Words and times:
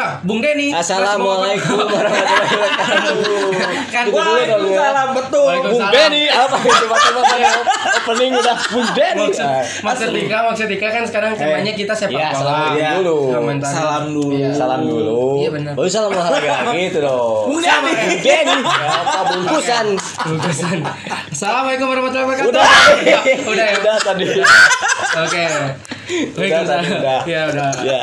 Ya, 0.00 0.16
Bung 0.24 0.40
Denny. 0.40 0.72
Assalamualaikum 0.72 1.76
warahmatullahi 1.76 2.40
wabarakatuh 2.56 3.20
Kan 3.86 4.04
dong, 4.06 4.16
ya. 4.16 4.24
Waalaikumsalam, 4.24 5.08
betul. 5.12 5.52
Bung. 5.68 5.82
Denny 5.90 6.24
apa 6.24 6.56
itu 6.56 6.72
Tiba-tiba 6.80 7.20
saya 7.22 7.50
opening 8.00 8.32
udah 8.32 8.56
Bung 8.66 8.88
Denny 8.96 9.26
Maksud, 9.28 9.44
Ah, 9.44 10.08
Dika, 10.10 10.38
maksud 10.42 10.66
Dika 10.66 10.88
kan 10.88 11.04
sekarang 11.04 11.36
temanya 11.36 11.72
kita 11.74 11.92
sepak 11.92 12.16
Ya, 12.16 12.32
bola. 12.32 12.40
salam 12.40 12.72
Ya, 12.72 12.90
dulu. 12.96 13.18
Salam 13.60 14.04
dulu. 14.08 14.32
Iya. 14.32 14.50
Salam 14.56 14.80
dulu. 14.82 15.20
Iya, 15.36 15.48
benar. 15.52 15.72
Baru 15.76 15.88
salam 15.90 16.10
olahraga 16.10 16.72
gitu 16.80 16.98
dong. 16.98 17.44
Bung 17.46 17.60
Denny. 17.60 17.92
Bung 17.92 18.20
Denny. 18.22 18.56
Apa 18.80 19.20
bungkusan? 19.28 19.86
Bungkusan. 20.24 20.76
Assalamualaikum 21.28 21.86
warahmatullahi 21.86 22.24
wabarakatuh. 22.24 22.48
Udah. 22.48 22.64
Udah 23.46 23.66
ya. 23.68 23.76
Udah 23.76 23.94
tadi. 24.00 24.24
Oke. 25.20 25.44
Udah 26.32 26.62
tadi 26.62 26.86
udah. 26.90 27.20
Ya, 27.24 27.40
udah. 27.46 27.70
Ya. 27.82 28.00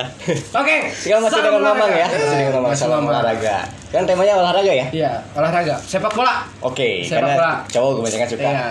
Oke. 0.53 0.77
Sekarang 0.91 1.21
masih 1.23 1.41
dengan 1.41 1.63
Mamang 1.63 1.91
ya. 1.91 2.07
Masih 2.07 2.37
dengan 2.37 2.53
Mamang 2.57 2.73
Mamang. 2.73 3.03
olahraga. 3.11 3.57
Kan 3.87 4.03
temanya 4.03 4.33
olahraga 4.37 4.71
ya? 4.71 4.87
Iya, 4.89 5.11
olahraga. 5.33 5.75
Sepak 5.79 6.11
bola. 6.11 6.43
Oke, 6.59 7.01
Sepak 7.01 7.23
karena 7.23 7.33
bola. 7.33 7.51
cowok 7.67 7.91
kebanyakan 7.97 8.27
suka. 8.27 8.43
Iya. 8.43 8.67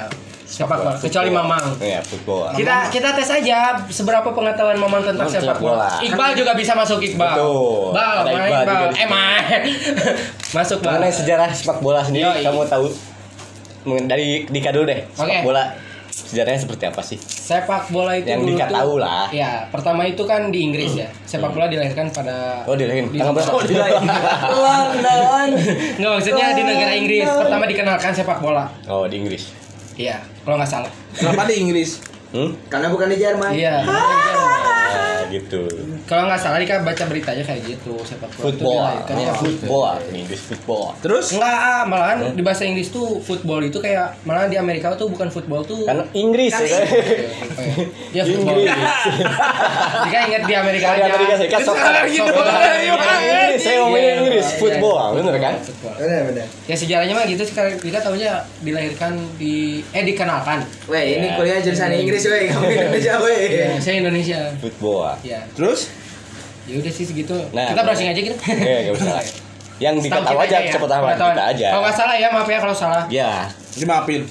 Sepak 0.46 0.78
bola, 0.78 0.92
kecuali 0.94 1.30
Mamang. 1.32 1.64
Iya, 1.76 1.98
football. 2.00 2.54
Kita 2.54 2.76
kita 2.88 3.08
tes 3.12 3.28
aja 3.28 3.58
seberapa 3.88 4.28
pengetahuan 4.30 4.78
Mamang 4.78 5.02
tentang 5.02 5.26
Oh, 5.26 5.32
sepak 5.32 5.42
sepak 5.52 5.58
bola. 5.58 5.90
Iqbal 5.98 6.30
juga 6.32 6.52
bisa 6.54 6.72
masuk 6.72 7.02
Iqbal. 7.02 7.34
Betul. 7.34 7.90
Bal, 7.90 8.14
Ada 8.22 8.30
Iqbal 8.30 8.62
Iqbal. 8.62 8.90
Eh, 8.94 9.08
main. 9.08 9.60
masuk 10.56 10.78
Bal. 10.80 10.90
Mengenai 10.96 11.10
sejarah 11.10 11.50
sepak 11.50 11.78
bola 11.80 12.00
sendiri, 12.00 12.30
Yoi. 12.30 12.44
kamu 12.44 12.60
tahu 12.64 12.86
dari 14.06 14.44
Dika 14.44 14.70
dulu 14.70 14.84
deh. 14.84 15.00
Sepak 15.10 15.26
Oke. 15.26 15.38
bola 15.42 15.64
sejarahnya 16.26 16.60
seperti 16.60 16.84
apa 16.84 17.00
sih? 17.00 17.16
Sepak 17.16 17.88
bola 17.88 18.12
itu 18.12 18.26
Yang 18.26 18.40
dulu 18.42 18.50
Dika 18.52 18.66
tahu 18.68 18.92
lah. 18.96 19.26
Ya, 19.30 19.64
pertama 19.68 20.02
itu 20.02 20.22
kan 20.22 20.50
di 20.50 20.60
Inggris 20.60 20.92
ya. 20.92 21.06
Sepak 21.22 21.50
bola 21.50 21.66
dilahirkan 21.66 22.10
pada 22.10 22.62
Oh, 22.62 22.74
dilahirin. 22.74 23.08
Di- 23.08 23.18
Tanggal 23.18 23.32
berapa? 23.32 23.54
Oh, 24.50 24.82
Kenalan. 24.92 25.48
Nggak 25.96 26.10
maksudnya 26.12 26.46
di 26.52 26.62
negara 26.62 26.92
Inggris 26.92 27.24
pertama 27.24 27.64
dikenalkan 27.64 28.10
sepak 28.12 28.38
bola. 28.38 28.66
Oh, 28.84 29.06
di 29.06 29.16
Inggris. 29.16 29.54
Iya, 29.94 30.20
kalau 30.42 30.58
nggak 30.58 30.68
salah. 30.68 30.90
Kenapa 31.12 31.46
di 31.46 31.54
Inggris? 31.56 32.02
Hmm? 32.28 32.52
Karena 32.66 32.90
bukan 32.90 33.08
di 33.08 33.16
Jerman. 33.16 33.50
Iya. 33.50 33.80
Ah, 33.80 35.24
gitu. 35.28 35.64
Kalau 36.06 36.22
nggak 36.24 36.38
salah 36.38 36.56
Dika 36.56 36.78
baca 36.80 37.04
beritanya 37.04 37.42
kayak 37.42 37.66
gitu 37.66 37.98
sepak 38.00 38.30
bola 38.30 38.38
itu 38.38 38.42
Football. 38.46 38.78
dilahirkan 38.78 39.14
ya. 39.16 39.26
Oh, 39.26 39.34
football. 39.36 39.92
Di 40.00 40.16
Inggris 40.16 40.40
football. 40.40 40.86
Terus? 40.96 41.26
Enggak, 41.32 41.80
malahan 41.84 42.16
di 42.30 42.42
bahasa 42.42 42.62
Inggris 42.62 42.88
tuh 42.88 43.18
football 43.18 43.60
itu 43.60 43.76
kayak 43.76 44.14
malahan 44.22 44.46
di 44.46 44.56
Amerika 44.56 44.94
tuh 44.94 45.06
bukan 45.06 45.26
football 45.28 45.62
tuh 45.62 45.82
Kan 45.82 46.06
Inggris 46.12 46.54
ya. 46.54 46.62
kan? 46.62 46.82
ya 48.12 48.22
football. 48.24 48.54
Inggris. 48.56 49.02
Jika 50.00 50.18
ingat 50.24 50.42
di 50.44 50.54
Amerika 50.54 50.86
Di 50.88 50.94
aja. 50.96 51.10
Amerika 51.10 51.34
Serikat 51.36 51.60
soccer. 51.60 51.92
gitu. 52.06 52.22
Inggris, 52.26 53.60
saya 53.60 53.76
ngomongin 53.80 54.04
Iya, 54.06 54.14
Inggris, 54.20 54.46
iya, 54.46 54.58
football, 54.58 54.96
iya. 54.96 55.16
bener 55.16 55.34
kan? 55.36 55.54
Benar 55.96 56.20
benar. 56.24 56.46
Ya 56.64 56.76
sejarahnya 56.76 57.14
mah 57.14 57.24
gitu 57.24 57.42
sekarang 57.42 57.74
kita 57.76 57.98
tahunya 57.98 58.30
dilahirkan 58.60 59.12
di 59.34 59.54
eh 59.90 60.04
dikenalkan. 60.04 60.62
Weh, 60.86 61.18
ini 61.18 61.26
Ya. 61.26 61.34
kuliah 61.34 61.58
jurusan 61.58 61.90
Inggris 61.90 62.22
weh, 62.24 62.46
kamu 62.46 62.64
Indonesia 62.70 63.14
weh. 63.18 63.38
Ya, 63.48 63.68
saya 63.76 63.94
Indonesia. 63.98 64.40
Football. 64.56 65.18
Ya. 65.22 65.40
Terus? 65.50 65.90
Ya 66.66 66.74
udah 66.76 66.90
sih 66.90 67.04
segitu. 67.04 67.34
Nah, 67.50 67.70
kita 67.70 67.80
browsing 67.80 68.08
aja 68.10 68.20
gitu. 68.20 68.36
Iya, 68.48 68.78
gak 68.90 68.94
usah. 68.98 69.22
Yang 69.76 69.94
diketahui 70.02 70.40
kita 70.40 70.42
aja, 70.42 70.56
ya, 70.58 70.72
sepengetahuan 70.72 71.10
pengetahuan. 71.10 71.32
kita 71.32 71.44
aja. 71.46 71.66
Kalau 71.68 71.82
nggak 71.84 71.94
salah 71.94 72.16
ya 72.16 72.28
maaf 72.30 72.48
ya 72.48 72.58
kalau 72.58 72.74
salah. 72.74 73.02
Ya, 73.06 73.30
Dimaafin. 73.72 74.22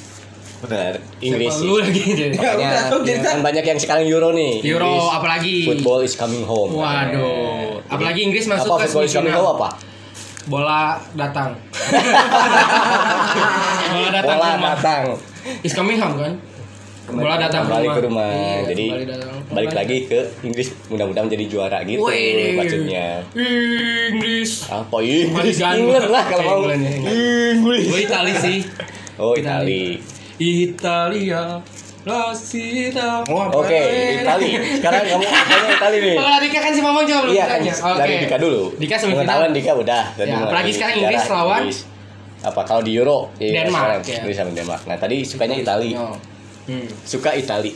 benar. 0.57 0.93
Inggris 1.19 1.55
lu 1.61 1.77
lagi 1.77 2.01
jadi. 2.01 2.33
Makanya 2.33 2.89
Ya 3.05 3.17
kan 3.21 3.37
banyak 3.39 3.63
yang 3.63 3.77
sekarang 3.77 4.03
Euro 4.05 4.31
nih. 4.31 4.65
Euro 4.65 4.89
Inggris, 4.89 5.13
apalagi. 5.13 5.55
Football 5.69 5.99
is 6.01 6.13
coming 6.15 6.41
home. 6.41 6.73
Waduh. 6.73 7.79
Apalagi 7.85 8.19
Inggris 8.23 8.49
masuk 8.49 8.73
apa 8.73 8.81
ke 8.81 8.85
football 8.89 9.05
is 9.05 9.13
coming 9.13 9.31
home 9.31 9.49
apa? 9.53 9.69
Bola 10.45 10.97
datang. 11.13 11.53
Bola 13.93 14.09
datang 14.11 14.35
Bola 14.35 14.49
rumah. 14.57 14.67
datang. 14.73 15.01
Is 15.61 15.73
coming 15.73 15.97
home 15.97 16.15
kan? 16.17 16.33
Bola 17.05 17.37
datang 17.37 17.63
Kembali 17.65 17.87
ke 17.87 18.01
rumah. 18.01 18.27
Iya, 18.27 18.59
Jadi 18.65 18.85
kembali 18.87 19.05
datang. 19.07 19.37
balik 19.47 19.73
lagi 19.73 19.97
ke 20.05 20.19
Inggris 20.41 20.67
mudah-mudahan 20.87 21.29
jadi 21.29 21.45
juara 21.45 21.79
gitu 21.81 22.01
Wih. 22.01 22.57
maksudnya. 22.57 23.21
Inggris. 23.31 24.51
Apa 24.65 24.97
Inggris? 24.99 25.55
Ingat 25.59 26.05
lah 26.09 26.23
kalau 26.25 26.43
mau. 26.43 26.57
England, 26.65 26.81
England. 26.83 27.17
Inggris. 27.55 27.85
Gue 27.87 27.99
Itali 28.03 28.33
sih. 28.35 28.57
Oh, 29.15 29.33
Itali. 29.33 30.01
Italia. 30.35 31.61
Oh? 32.05 33.45
Oke, 33.55 33.81
Itali. 34.19 34.49
Sekarang 34.77 35.01
kamu 35.03 35.23
tanya 35.25 35.69
Itali 35.73 35.97
nih. 35.99 36.15
Kalau 36.15 36.37
Dika 36.37 36.59
kan 36.59 36.71
si 36.71 36.81
Mamang 36.81 37.05
jawab 37.05 37.23
belum 37.25 37.33
Iya 37.33 37.45
kan. 37.47 37.59
Oke. 37.61 37.97
dari 37.97 38.13
Dika 38.19 38.37
dulu. 38.37 38.63
Dika 38.77 38.95
semifinal. 38.95 39.25
Pengetahuan 39.25 39.51
Dika 39.53 39.71
udah. 39.73 40.03
Ya, 40.15 40.35
apalagi 40.39 40.69
sekarang 40.69 40.95
Inggris 40.99 41.23
lawan 41.27 41.61
Inggris. 41.63 41.79
apa 42.43 42.61
kalau 42.61 42.85
di 42.85 42.93
Euro 42.93 43.33
Iya, 43.35 43.65
Denmark, 43.65 43.73
sekarang 43.73 44.01
ya. 44.05 44.17
Inggris 44.21 44.35
sama 44.37 44.51
Denmark. 44.53 44.81
Nah 44.85 44.97
tadi 44.99 45.17
sukanya 45.21 45.55
Itali. 45.57 45.91
Oh. 45.97 46.13
Hmm. 46.65 46.87
Suka 47.05 47.33
Itali. 47.33 47.71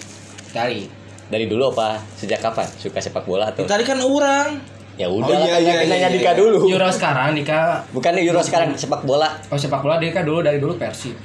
Itali. 0.50 0.90
Dari 1.30 1.46
dulu 1.46 1.70
apa? 1.70 2.02
Sejak 2.18 2.42
kapan? 2.42 2.66
Suka 2.76 2.98
sepak 2.98 3.24
bola 3.24 3.54
atau? 3.54 3.64
Tadi 3.64 3.86
kan 3.86 4.02
orang. 4.02 4.58
Ya 5.00 5.08
udah 5.08 5.32
Oh, 5.32 5.46
iya, 5.48 5.56
iya, 5.64 5.74
yang 5.80 5.80
iya, 5.80 5.88
nanya 5.88 6.10
iya. 6.10 6.10
Dika 6.12 6.32
dulu. 6.36 6.68
Euro 6.68 6.92
sekarang 6.92 7.32
Dika 7.32 7.88
Bukan 7.96 8.20
Euro 8.20 8.44
sekarang 8.44 8.76
sepak 8.76 9.08
bola. 9.08 9.32
Oh 9.48 9.56
sepak 9.56 9.80
bola 9.80 9.96
Dika 9.96 10.28
dulu 10.28 10.44
dari 10.44 10.60
dulu 10.60 10.76
Persib. 10.76 11.16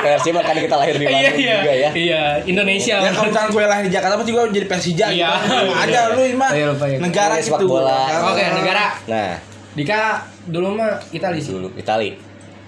Versi 0.00 0.28
kan 0.36 0.54
kita 0.54 0.76
lahir 0.76 0.94
di 1.00 1.08
Bandung 1.08 1.36
juga 1.40 1.72
ya. 1.72 1.90
Iya, 1.90 2.22
Indonesia. 2.44 2.96
Ya 3.00 3.10
kalau 3.10 3.32
misalkan 3.32 3.50
gue 3.50 3.64
lahir 3.64 3.84
di 3.88 3.92
Jakarta 3.96 4.14
pasti 4.20 4.30
gue 4.30 4.42
jadi 4.52 4.66
Persija 4.68 5.06
Iya. 5.08 5.30
gitu. 5.40 5.48
Sama 5.56 5.74
aja 5.82 6.00
lu 6.14 6.22
mah. 6.36 6.50
Iya, 6.52 6.64
lupa 6.70 6.84
ya. 6.86 6.98
Negara 7.00 7.34
Sepak 7.40 7.60
gitu. 7.64 7.72
bola. 7.72 8.00
Oke, 8.30 8.44
negara. 8.44 8.84
Nah, 9.08 9.30
Dika 9.72 10.00
dulu 10.46 10.76
mah 10.76 11.00
Itali 11.10 11.40
sih. 11.40 11.56
dulu 11.56 11.72
Itali. 11.74 12.14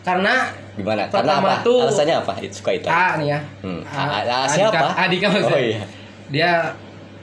Karena 0.02 0.50
Gimana? 0.72 1.02
Karena 1.04 1.36
Pertama 1.36 1.48
apa? 1.50 1.62
tuh- 1.62 1.82
Alasannya 1.84 2.16
apa? 2.18 2.32
Itu 2.38 2.54
suka 2.54 2.70
Itali. 2.72 2.90
A 2.90 3.06
nih 3.16 3.26
ya. 3.28 3.38
Hmm. 3.60 3.80
A, 3.82 3.92
A- 3.92 4.00
A- 4.00 4.20
Adika- 4.42 4.48
siapa? 4.48 4.86
Adika 4.96 5.26
maksudnya. 5.28 5.52
Oh 5.52 5.62
iya. 5.62 5.80
Dia 6.28 6.52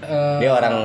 eh, 0.02 0.38
Dia 0.40 0.52
orang. 0.54 0.76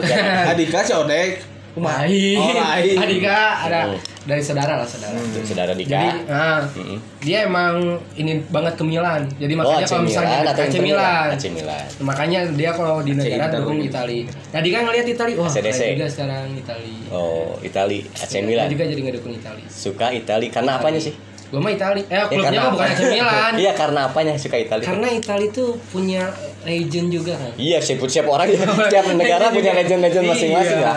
Adika 0.50 0.78
si 0.80 0.92
Odek. 0.92 1.30
Kumaha? 1.68 2.04
Lain. 2.04 2.36
Oh, 2.36 2.50
lain. 2.50 2.96
Adika 2.98 3.38
ada 3.60 3.80
Hmm. 3.86 3.98
dari 4.24 4.42
saudara 4.42 4.74
lah 4.74 4.84
saudara. 4.84 5.14
Itu 5.14 5.46
saudara 5.46 5.70
Dika. 5.72 5.94
Jadi, 5.94 6.08
nah, 6.26 6.58
Mm-mm. 6.66 6.98
dia 7.20 7.46
emang 7.46 7.74
ini 8.12 8.42
banget 8.44 8.74
ke 8.74 8.82
Milan. 8.82 9.22
Jadi 9.32 9.52
Oh, 9.54 9.58
makanya 9.62 9.78
AC 9.78 9.88
kalau 9.88 10.02
misalnya 10.02 10.34
Milan 10.34 10.54
AC 10.58 10.76
Milan. 10.80 11.26
AC 11.30 11.44
Milan. 11.48 11.86
Makanya 12.02 12.40
dia 12.50 12.70
kalau 12.72 12.96
di 12.98 13.12
negara 13.14 13.46
Inter 13.46 13.60
dukung. 13.62 13.78
Itali. 13.80 14.18
Nah, 14.26 14.58
dia 14.58 14.72
kan 14.74 14.82
ngeliat 14.84 15.06
Itali, 15.06 15.32
wah 15.32 15.46
ACDC. 15.46 15.70
keren 15.78 15.94
juga 15.94 16.08
sekarang 16.10 16.44
Itali. 16.52 16.94
Oh, 17.08 17.54
Itali, 17.60 17.98
AC 18.10 18.32
Dia 18.32 18.42
Milan. 18.42 18.66
juga 18.66 18.84
jadi 18.84 19.00
ngedukung 19.00 19.32
Itali. 19.32 19.62
Suka 19.64 20.06
Itali 20.10 20.46
karena 20.50 20.72
apanya 20.74 20.98
sih? 20.98 21.14
Gue 21.48 21.56
mah 21.58 21.72
Itali. 21.72 22.02
Eh, 22.02 22.12
Ya, 22.12 22.28
klubnya 22.28 22.60
mah 22.60 22.70
bukan 22.70 22.86
AC 22.86 23.00
Milan. 23.08 23.52
Iya, 23.62 23.72
karena 23.72 24.00
apanya 24.04 24.32
suka 24.34 24.56
Itali? 24.56 24.82
Karena 24.82 25.08
Itali 25.08 25.46
tuh 25.48 25.80
punya 25.88 26.28
legend 26.62 27.08
juga 27.08 27.32
kan. 27.34 27.52
Iya, 27.56 27.80
setiap 27.80 28.04
setiap 28.04 28.28
orang 28.28 28.46
ya, 28.48 28.60
setiap 28.84 29.04
negara 29.10 29.48
punya 29.48 29.72
legend-legend 29.74 30.24
masing-masing 30.26 30.78
Iya. 30.78 30.84
lah. 30.84 30.96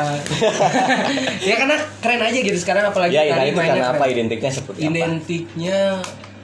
ya 1.48 1.56
karena 1.56 1.76
keren 2.00 2.22
aja 2.22 2.38
gitu 2.38 2.58
sekarang 2.58 2.84
apalagi 2.86 3.14
Ya, 3.14 3.24
Itali 3.24 3.32
Itali 3.32 3.50
itu 3.50 3.60
karena 3.62 3.88
apa? 3.88 3.96
keren. 3.98 4.12
Identiknya 4.12 4.52
seperti 4.52 4.80
apa? 4.80 4.90
Identiknya 4.90 5.80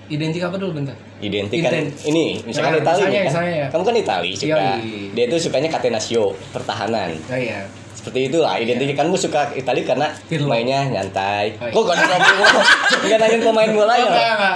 identik 0.07 0.41
apa 0.41 0.55
dulu 0.55 0.71
bentar? 0.73 0.95
Identik 1.17 1.59
kan 1.59 1.73
Inten. 1.73 1.87
ini, 2.05 2.39
misalkan 2.41 2.71
Nah, 2.73 2.81
Itali 2.81 2.97
misalnya, 2.97 3.17
kan. 3.17 3.27
misalnya 3.27 3.53
ya. 3.53 3.67
Kamu 3.67 3.83
kan 3.83 3.95
Itali 3.95 4.31
suka. 4.33 4.55
Yoi. 4.55 5.11
Dia 5.11 5.25
tuh 5.25 5.39
sukanya 5.39 5.69
Catenaccio, 5.69 6.23
pertahanan. 6.51 7.09
Oh 7.23 7.35
iya. 7.35 7.59
Seperti 7.89 8.19
itulah, 8.25 8.55
identik 8.55 8.93
kamu 8.93 9.13
suka 9.13 9.51
Itali 9.51 9.81
karena 9.81 10.07
Pirlo. 10.25 10.47
mainnya 10.47 10.79
nyantai. 10.85 11.57
Oh, 11.57 11.65
iya. 11.65 11.73
Kok 11.73 11.83
gak 11.83 11.97
ngomong 11.99 12.55
Enggak 13.03 13.17
nanyain 13.19 13.41
pemain 13.41 13.71
bola 13.73 13.93
ya? 13.93 14.09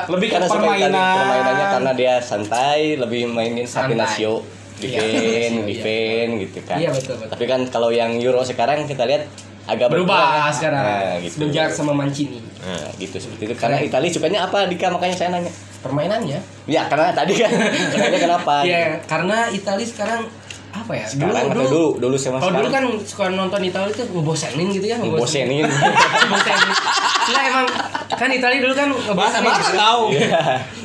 Lebih 0.07 0.27
karena 0.29 0.47
suka 0.47 0.59
Itali, 0.61 0.67
permainan. 0.87 1.15
permainannya 1.17 1.65
karena 1.69 1.91
dia 1.93 2.13
santai, 2.17 2.79
lebih 2.95 3.21
mainin. 3.25 3.65
Catenaccio, 3.65 4.33
Iya, 4.79 4.97
defend, 4.97 5.55
iya. 5.57 5.67
defend 5.67 6.31
gitu 6.39 6.59
kan. 6.63 6.77
Iya, 6.77 6.89
betul, 6.89 7.13
betul. 7.15 7.29
Tapi 7.29 7.43
kan 7.45 7.61
kalau 7.67 7.89
yang 7.89 8.17
Euro 8.17 8.41
sekarang 8.41 8.81
kita 8.83 9.03
lihat 9.03 9.29
agak 9.63 9.87
Berubah 9.89 10.47
kan. 10.47 10.51
sekarang. 10.51 10.81
Nah, 10.81 11.15
gitu. 11.19 11.33
Semenjak 11.37 11.69
sama 11.69 11.93
Mancini. 11.93 12.39
Nah, 12.61 12.93
gitu 13.01 13.17
seperti 13.17 13.49
itu. 13.49 13.53
Karena 13.57 13.81
Itali 13.81 14.07
sukanya 14.13 14.45
apa 14.45 14.69
Dika 14.69 14.93
makanya 14.93 15.15
saya 15.17 15.29
nanya. 15.33 15.49
Permainannya. 15.81 16.37
Ya 16.69 16.85
karena 16.85 17.09
tadi 17.09 17.33
kan. 17.41 17.49
Sukanya 17.89 18.19
kenapa? 18.21 18.53
Iya, 18.61 19.01
karena 19.09 19.49
Itali 19.49 19.81
sekarang 19.81 20.29
apa 20.71 20.93
ya? 20.93 21.05
Sekarang 21.09 21.51
atau 21.51 21.65
dulu? 21.67 21.85
Dulu 21.99 22.15
sama 22.15 22.37
Kalau 22.37 22.61
dulu 22.61 22.69
kan 22.69 22.83
suka 23.01 23.27
nonton 23.27 23.59
Italia 23.59 23.89
itu 23.89 24.03
ngebosenin 24.07 24.67
gitu 24.71 24.85
ya, 24.87 24.95
Ngebosenin. 25.01 25.65
ngebosenin. 25.65 26.69
Nah 27.21 27.43
emang 27.47 27.65
kan 28.11 28.29
Italia 28.29 28.59
dulu 28.59 28.73
kan 28.73 28.87
ngebosenin. 28.89 29.45
Bahasa 29.45 29.67
gitu. 29.67 29.77
tahu. 29.77 30.03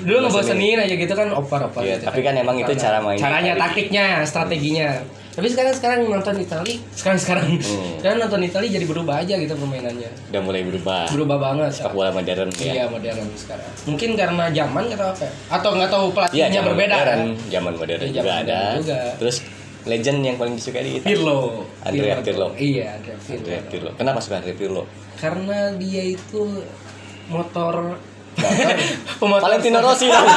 Dulu 0.04 0.16
ngebosenin 0.26 0.78
aja 0.80 0.94
gitu 0.96 1.12
kan 1.12 1.28
opar-opar. 1.32 1.80
Iya, 1.84 1.96
gitu 2.00 2.04
tapi 2.08 2.20
kan 2.22 2.34
emang 2.34 2.56
itu 2.56 2.72
cara 2.72 2.98
main 2.98 3.18
Caranya, 3.20 3.52
Italia. 3.52 3.62
taktiknya, 3.68 4.04
strateginya. 4.24 4.88
Tapi 5.36 5.52
sekarang 5.52 5.74
sekarang 5.76 5.98
nonton 6.08 6.36
Italia, 6.38 6.80
sekarang 6.90 7.20
sekarang 7.20 7.46
Hmm. 7.54 8.00
sekarang 8.00 8.18
nonton 8.18 8.40
Italia 8.40 8.70
jadi 8.72 8.86
berubah 8.86 9.20
aja 9.20 9.36
gitu 9.36 9.52
permainannya. 9.52 10.08
Udah 10.32 10.40
mulai 10.40 10.64
berubah. 10.64 11.12
Berubah 11.12 11.36
banget. 11.38 11.70
Sepak 11.76 11.92
bola 11.92 12.08
modern 12.08 12.48
ya. 12.56 12.72
Iya 12.72 12.84
modern 12.88 13.20
sekarang. 13.36 13.68
Mungkin 13.84 14.10
karena 14.16 14.44
zaman 14.48 14.84
atau 14.88 15.06
apa? 15.06 15.22
ya? 15.22 15.30
Atau 15.52 15.70
nggak 15.76 15.90
tahu 15.90 16.04
Iya, 16.06 16.14
pelatihnya 16.16 16.48
zaman 16.50 16.68
berbeda. 16.72 16.94
modern, 16.96 17.20
kan? 17.20 17.50
zaman 17.52 17.72
modern 17.76 18.00
Iya, 18.00 18.08
juga 18.08 18.20
zaman 18.24 18.40
ada. 18.42 18.60
juga. 18.80 18.98
Terus 19.20 19.36
legend 19.84 20.18
yang 20.20 20.36
paling 20.36 20.54
disukai 20.56 20.82
di 20.82 20.92
Italia. 20.96 21.10
Pirlo. 21.12 21.38
Andrea 21.80 22.16
Pirlo. 22.18 22.46
Iya, 22.56 22.86
Andrea 22.96 23.16
Pirlo. 23.18 23.36
Andrea 23.36 23.62
Pirlo. 23.68 23.90
Kenapa 23.94 24.18
suka 24.18 24.34
Andrea 24.40 24.56
Pirlo? 24.56 24.82
Karena 25.14 25.58
dia 25.76 26.02
itu 26.08 26.42
motor 27.26 27.74
Pemotor 29.16 29.48
Valentino 29.48 29.78
Rossi 29.80 30.06
dong. 30.12 30.28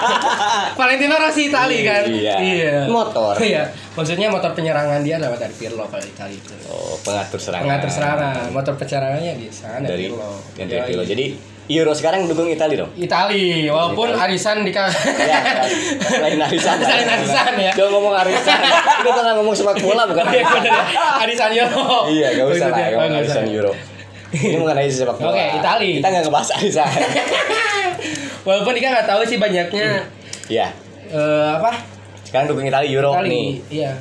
Valentino 0.80 1.14
Rossi 1.20 1.52
Itali 1.52 1.84
kan? 1.84 2.04
Iya. 2.08 2.88
Motor. 2.88 3.36
Iya. 3.40 3.68
Maksudnya 3.92 4.32
motor 4.32 4.56
penyerangan 4.56 5.04
dia 5.04 5.20
dapat 5.20 5.44
dari 5.44 5.54
Pirlo 5.54 5.84
kalau 5.86 6.04
Itali 6.04 6.40
itu. 6.40 6.52
Oh, 6.72 6.96
pengatur 7.04 7.36
serangan. 7.36 7.64
Pengatur 7.68 7.90
serangan, 7.92 8.44
motor 8.50 8.74
penyerangannya 8.80 9.32
di 9.36 9.48
sana 9.52 9.84
dari 9.84 10.08
Pirlo. 10.08 10.40
Andrea 10.56 10.80
Yoi. 10.84 10.88
Pirlo. 10.88 11.04
Jadi 11.04 11.26
Euro 11.68 11.92
sekarang 11.92 12.24
dukung 12.24 12.48
Italia 12.48 12.80
dong. 12.80 12.96
Itali, 12.96 13.68
walaupun 13.68 14.16
Itali. 14.16 14.32
arisan 14.32 14.64
di 14.64 14.72
Ya, 14.72 14.88
selain 16.00 16.40
arisan. 16.40 16.80
Selain 16.80 17.04
arisan 17.04 17.52
ya. 17.60 17.72
Jangan 17.76 17.92
ngomong 17.92 18.14
arisan. 18.24 18.56
Tengah 19.04 19.34
ngomong 19.36 19.52
sepak 19.52 19.76
bola 19.84 20.08
bukan 20.08 20.32
Iya, 20.32 20.48
ya. 20.64 20.80
Arisan 21.28 21.52
Euro. 21.52 22.08
Iya, 22.08 22.28
gak 22.40 22.46
usah 22.56 22.68
lah 22.72 22.88
ngomong 22.96 23.20
arisan. 23.20 23.44
Euro. 23.52 23.76
Ini 24.30 24.56
mengenai 24.56 24.86
sepak 24.86 25.16
bola. 25.16 25.32
Oke, 25.32 25.44
Itali. 25.54 25.90
Kita 25.96 26.08
nggak 26.08 26.24
ngebahas 26.24 26.50
arisan. 26.54 26.84
Walaupun 28.46 28.72
dia 28.74 28.88
nggak 28.90 29.06
tahu 29.06 29.20
sih 29.24 29.36
banyaknya 29.36 30.04
Iya. 30.46 30.68
eh, 31.08 31.48
apa? 31.54 31.72
Sekarang 32.22 32.46
dukung 32.46 32.64
Italia 32.64 32.88
Euro 32.90 33.12
Itali. 33.14 33.28
nih. 33.28 33.48
Iya. 33.70 33.92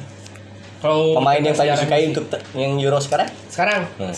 Kalau 0.77 1.15
Pemain 1.15 1.39
yang 1.39 1.51
disukai 1.51 1.75
sih. 2.01 2.11
untuk 2.11 2.25
yang 2.53 2.75
Euro 2.77 2.99
sekarang? 2.99 3.27
sekarang 3.47 3.81
Hmm. 3.97 4.13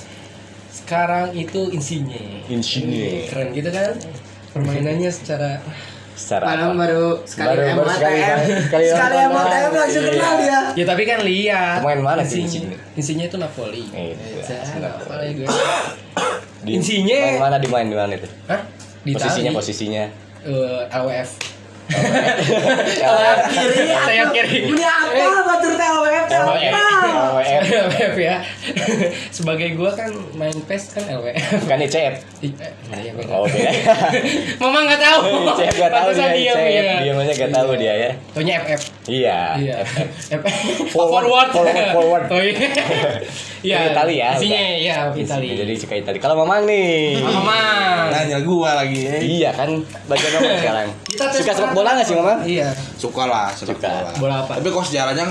sekarang 0.69 1.25
itu 1.31 1.69
Insigne. 1.69 2.43
Insigne. 2.45 3.25
Keren 3.25 3.53
gitu 3.53 3.69
kan? 3.69 3.93
Permainannya 4.49 5.07
secara 5.07 5.61
Secara 6.19 6.43
Padahal 6.45 6.67
apa? 6.69 6.81
baru 6.83 7.05
sekali 7.23 7.47
Baru- 7.47 7.79
baru 7.79 7.89
sekali- 7.89 8.19
sekali 8.59 8.85
Sekali 8.91 9.15
doang. 9.15 9.71
langsung 9.71 10.03
Iya. 10.03 10.11
kenal 10.11 10.33
dia. 10.35 10.59
Ya 10.75 10.85
tapi 10.85 11.03
kan 11.05 11.19
lihat. 11.23 11.77
Pemain 11.79 12.01
mana 12.03 12.21
sih 12.21 12.43
Insigne? 12.43 12.75
Insigne 12.93 13.23
itu 13.25 13.37
Napoli. 13.39 13.83
Eh, 13.89 14.11
Eh, 14.11 14.15
iya, 14.35 14.43
saya 14.43 14.83
Napoli 14.83 15.29
gue. 15.33 15.47
Insigne. 16.67 17.19
Main 17.31 17.39
mana 17.39 17.57
di 17.57 17.67
main 17.67 17.87
di 17.87 17.95
mana 17.95 18.11
itu? 18.13 18.27
Hah? 18.45 18.61
Di 18.99 19.15
posisinya 19.15 19.51
posisinya. 19.55 20.03
Eh, 20.41 20.81
LWF. 20.91 21.29
Sayap 21.89 23.39
kiri. 23.49 23.77
Sayap 23.89 24.27
kiri. 24.31 24.57
Ini 24.69 24.83
apa 24.85 25.41
batur 25.43 25.73
TLWF 25.73 26.25
apa? 26.27 26.51
LWF. 26.53 27.63
LWF 27.65 28.13
ya. 28.15 28.35
Sebagai 29.29 29.73
gua 29.73 29.91
kan 29.91 30.07
main 30.33 30.53
PES 30.53 30.83
kan 30.93 31.03
LWF. 31.09 31.65
Bukan 31.65 31.77
ICF. 31.81 32.15
Eh, 32.39 32.51
iya. 32.95 33.11
Oh, 33.27 33.43
beda. 33.43 33.71
Mama 34.59 34.79
nggak 34.85 35.01
tahu. 35.01 35.19
ICF 35.49 35.73
gak 35.75 35.91
tahu 35.91 36.09
dia, 36.13 36.29
ICF. 36.29 36.57
iya. 36.61 36.93
Diam 37.01 37.17
aja 37.17 37.33
gak 37.35 37.51
tahu 37.51 37.69
dia 37.75 37.93
ya. 37.95 38.09
Taunya 38.31 38.53
FF. 38.61 38.81
Iya. 39.09 39.39
Iya. 39.57 39.75
FF. 40.31 40.55
Forward, 40.93 41.25
Forward. 41.49 41.89
forward. 41.91 42.23
Oh 42.29 42.39
iya. 42.39 42.55
Iya. 43.59 43.91
Itali 43.91 44.15
ya, 44.15 44.29
Isinya 44.37 44.61
iya 44.71 44.95
Itali. 45.11 45.51
Jadi 45.53 45.73
suka 45.75 45.91
Itali. 45.93 46.15
Kalau 46.17 46.37
Mamang 46.37 46.63
nih. 46.63 47.19
Mama. 47.19 47.59
Nanya 48.07 48.39
gua 48.39 48.79
lagi. 48.79 49.03
eh. 49.03 49.19
Iya 49.19 49.51
kan 49.51 49.67
bagian 50.07 50.31
nomor 50.31 50.53
sekarang. 50.55 50.87
Kita 51.09 51.23
Suka 51.33 51.51
sepak 51.51 51.71
bola 51.79 51.89
gak 51.95 52.05
sih 52.05 52.15
Mamang? 52.15 52.39
Iya. 52.43 52.69
Suka 52.95 53.23
lah 53.23 53.47
sepak 53.49 53.79
Suka. 53.79 53.87
bola. 53.89 54.11
Bola 54.19 54.35
apa? 54.43 54.53
Tapi 54.59 54.67
kok 54.67 54.83
sejarahnya 54.83 55.25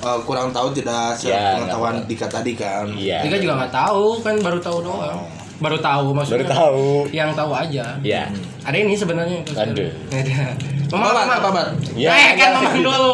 eh, 0.00 0.18
kurang 0.22 0.52
tahu 0.52 0.68
tidak 0.70 1.16
Ya, 1.18 1.56
sepengetahuan 1.56 1.94
nggak 1.96 2.06
Dika 2.06 2.26
tadi 2.28 2.52
kan. 2.52 2.86
Iya. 2.92 3.24
Dika 3.24 3.36
juga 3.38 3.52
nggak 3.58 3.72
tahu 3.72 4.20
kan 4.20 4.34
baru 4.38 4.58
tahu 4.60 4.78
doang. 4.80 5.20
Baru 5.54 5.78
tahu 5.78 6.06
maksudnya. 6.12 6.44
Baru 6.44 6.46
tahu. 6.50 6.84
Yang 7.08 7.30
tahu 7.32 7.50
aja. 7.54 7.84
Iya. 8.02 8.22
Ada 8.62 8.76
ini 8.76 8.94
sebenarnya. 8.94 9.38
Aduh. 9.54 9.90
Ada. 10.10 10.36
Mama, 10.94 11.10
Mama, 11.10 11.34
apa, 11.42 11.48
Bat? 11.50 11.68
Iya. 11.96 12.08
Eh 12.12 12.30
kan 12.36 12.48
ngomong 12.54 12.76
dulu. 12.84 13.10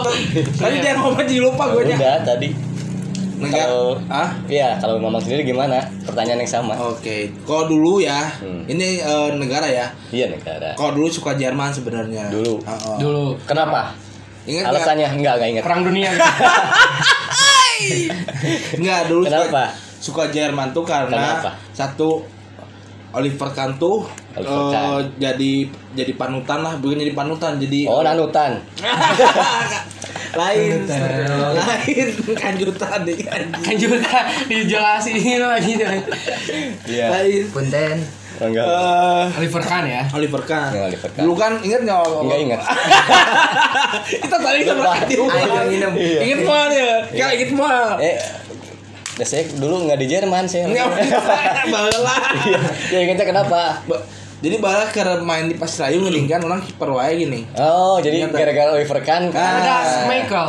Tadi 0.59 0.77
dia 0.81 0.93
ngomong 0.99 1.21
jadi 1.23 1.41
lupa 1.41 1.65
gue 1.71 1.83
nya. 1.89 1.97
Udah 1.97 2.17
tadi. 2.27 2.49
Negara. 3.41 3.65
Kalau 3.65 3.87
Ah? 4.07 4.29
Iya, 4.45 4.77
kalau 4.77 4.97
Mamang 4.97 5.19
sendiri 5.19 5.43
gimana? 5.45 5.81
Pertanyaan 6.05 6.39
yang 6.39 6.53
sama. 6.53 6.77
Oke, 6.77 7.33
kalau 7.43 7.65
dulu 7.67 7.99
ya, 7.99 8.29
Hmm. 8.39 8.63
ini 8.67 8.99
eh, 8.99 9.29
negara 9.35 9.65
ya. 9.65 9.89
Iya 10.09 10.29
negara. 10.29 10.73
Kalau 10.75 10.93
dulu 10.93 11.09
suka 11.09 11.35
Jerman 11.35 11.71
sebenarnya. 11.71 12.29
Dulu. 12.29 12.61
Heeh. 12.61 12.97
Dulu. 12.99 13.27
Kenapa? 13.43 13.97
Ingat? 14.45 14.65
Alasannya 14.67 15.09
enggak 15.11 15.35
enggak 15.37 15.51
ingat. 15.51 15.65
Perang 15.65 15.83
dunia. 15.83 16.11
Enggak, 18.77 19.09
dulu 19.09 19.25
Kenapa? 19.25 19.73
suka, 19.97 20.23
suka 20.23 20.25
Jerman 20.29 20.69
tuh 20.71 20.85
karena 20.85 21.41
Kenapa? 21.41 21.51
satu 21.73 22.29
Oliver 23.11 23.51
Kahn 23.51 23.75
tuh 23.75 24.05
Oliver 24.37 24.53
eh, 24.61 24.71
Kahn. 24.71 25.03
jadi 25.17 25.53
jadi 25.97 26.13
panutan 26.15 26.61
lah, 26.61 26.77
bukan 26.77 27.01
jadi 27.01 27.11
panutan, 27.11 27.57
jadi 27.57 27.89
Oh, 27.89 28.05
nanutan. 28.05 28.61
lain 30.31 30.87
lain 30.87 32.07
kanjutan 32.39 33.01
nih 33.03 33.19
kan 33.63 33.75
juga 33.75 34.31
dijelasin 34.47 35.43
lagi 35.43 35.73
dong. 35.79 36.01
Iya. 36.87 37.07
lain 37.11 37.45
Punten. 37.51 37.99
Enggak. 38.41 38.65
Eh, 38.65 39.25
Oliver 39.37 39.61
Kahn 39.61 39.85
ya. 39.85 40.03
Oliver 40.17 40.43
Kahn. 40.49 40.73
Ya, 40.73 40.89
Oliver 40.89 41.11
Kahn. 41.13 41.23
Dulu 41.29 41.35
kan 41.37 41.53
ingat 41.61 41.81
nggak? 41.85 42.01
Enggak 42.25 42.39
ingat. 42.41 42.61
Kita 44.25 44.37
tadi 44.41 44.61
sama 44.65 44.97
Ayo 44.97 45.61
minum. 45.69 45.93
Iya. 45.93 46.21
Ingat 46.25 46.41
mah 46.49 46.65
dia, 46.73 46.93
kayak 47.13 47.33
ingat 47.37 47.51
mah. 47.53 48.01
Eh, 48.01 48.17
saya 49.29 49.45
dulu 49.53 49.85
nggak 49.85 49.99
di 50.01 50.07
Jerman 50.09 50.45
saya. 50.49 50.73
Enggak 50.73 50.89
bala. 51.69 52.17
Iya. 52.49 52.61
Ya 52.89 52.99
ingatnya 53.05 53.27
kenapa? 53.29 53.85
Jadi 54.41 54.57
bala 54.57 54.89
karena 54.89 55.21
main 55.21 55.45
di 55.45 55.55
Pasirayu 55.55 56.01
ngelingkan 56.01 56.41
orang 56.41 56.61
kiper 56.61 56.89
wae 56.91 57.13
gini. 57.19 57.45
Oh, 57.55 58.01
jadi 58.01 58.25
gara-gara 58.27 58.73
Oliver 58.73 59.01
Kahn. 59.01 59.29
Ada 59.29 60.07
Michael. 60.07 60.49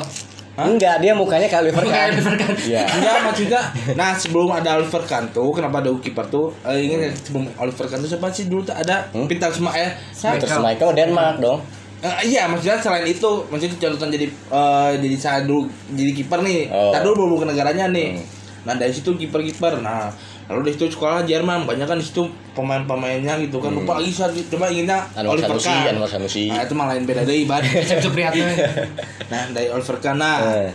Enggak, 0.53 0.99
dia 0.99 1.11
mukanya 1.11 1.47
kayak 1.47 1.63
Oliver 1.65 1.83
Kahn. 1.85 2.11
Oliver 2.11 2.35
Kahn. 2.35 2.55
Iya. 2.61 2.83
Enggak 2.85 3.15
maksudnya 3.23 3.61
Nah 3.93 4.11
sebelum 4.13 4.51
ada 4.51 4.75
Oliver 4.75 4.99
Kahn 5.01 5.31
tuh 5.31 5.47
Kenapa 5.49 5.79
ada 5.79 5.95
kiper 5.95 6.27
tuh 6.27 6.51
eh, 6.61 6.75
Ingat 6.81 6.97
nggak 6.99 7.13
sebelum 7.21 7.45
Oliver 7.55 7.85
Kahn 7.87 7.99
tuh 7.99 8.09
Siapa 8.09 8.27
sih 8.29 8.45
dulu 8.45 8.61
tuh 8.61 8.75
ada 8.75 9.07
Hmm? 9.09 9.25
Pintar 9.25 9.49
semua 9.49 9.71
eh 9.73 9.95
Terus 10.11 10.51
Michael 10.57 10.91
Denmark 10.93 11.39
dong. 11.39 11.63
Eh, 11.99 12.15
iya 12.27 12.45
maksudnya 12.45 12.77
selain 12.77 13.05
itu 13.05 13.29
maksudnya 13.47 13.77
contohnya 13.79 14.11
jadi 14.11 14.25
eh, 14.27 14.91
jadi 14.99 15.15
saya 15.15 15.39
dulu 15.41 15.65
jadi 15.89 16.11
kiper 16.13 16.39
nih 16.41 16.67
Oh. 16.67 16.91
Tadi 16.91 17.03
dulu 17.05 17.15
baru 17.25 17.35
ke 17.39 17.47
negaranya 17.47 17.85
nih 17.87 18.09
Hmm. 18.11 18.25
nah 18.61 18.75
dari 18.75 18.89
situ 18.89 19.15
kiper 19.15 19.41
kiper 19.43 19.79
nah 19.79 20.13
lalu 20.51 20.61
dari 20.63 20.73
situ 20.73 20.85
sekolah 20.91 21.23
Jerman 21.23 21.63
banyak 21.63 21.83
kan 21.83 21.95
di 21.95 22.03
situ 22.03 22.23
pemain 22.51 22.83
pemainnya 22.83 23.39
gitu 23.39 23.57
kan 23.57 23.71
lupa 23.71 23.95
lagi 23.95 24.11
saya 24.11 24.27
coba 24.29 24.67
ingetnya 24.67 24.99
Hmm. 25.01 25.17
Anwar 25.17 25.31
Oliver 25.33 25.55
Sanusi, 25.55 25.67
Kahn 25.67 25.93
Anwar 25.93 26.09
Sanusi. 26.09 26.43
nah 26.45 26.61
itu 26.61 26.73
malah 26.73 26.91
lain 26.91 27.03
beda 27.03 27.21
deh 27.23 27.37
ibarat 27.39 27.71
Cep 27.89 27.99
Supriyatna. 28.01 28.45
nah 29.31 29.41
dari 29.49 29.67
Oliver 29.67 29.97
Kahn 29.97 30.17
nah 30.17 30.37
Eh, 30.43 30.69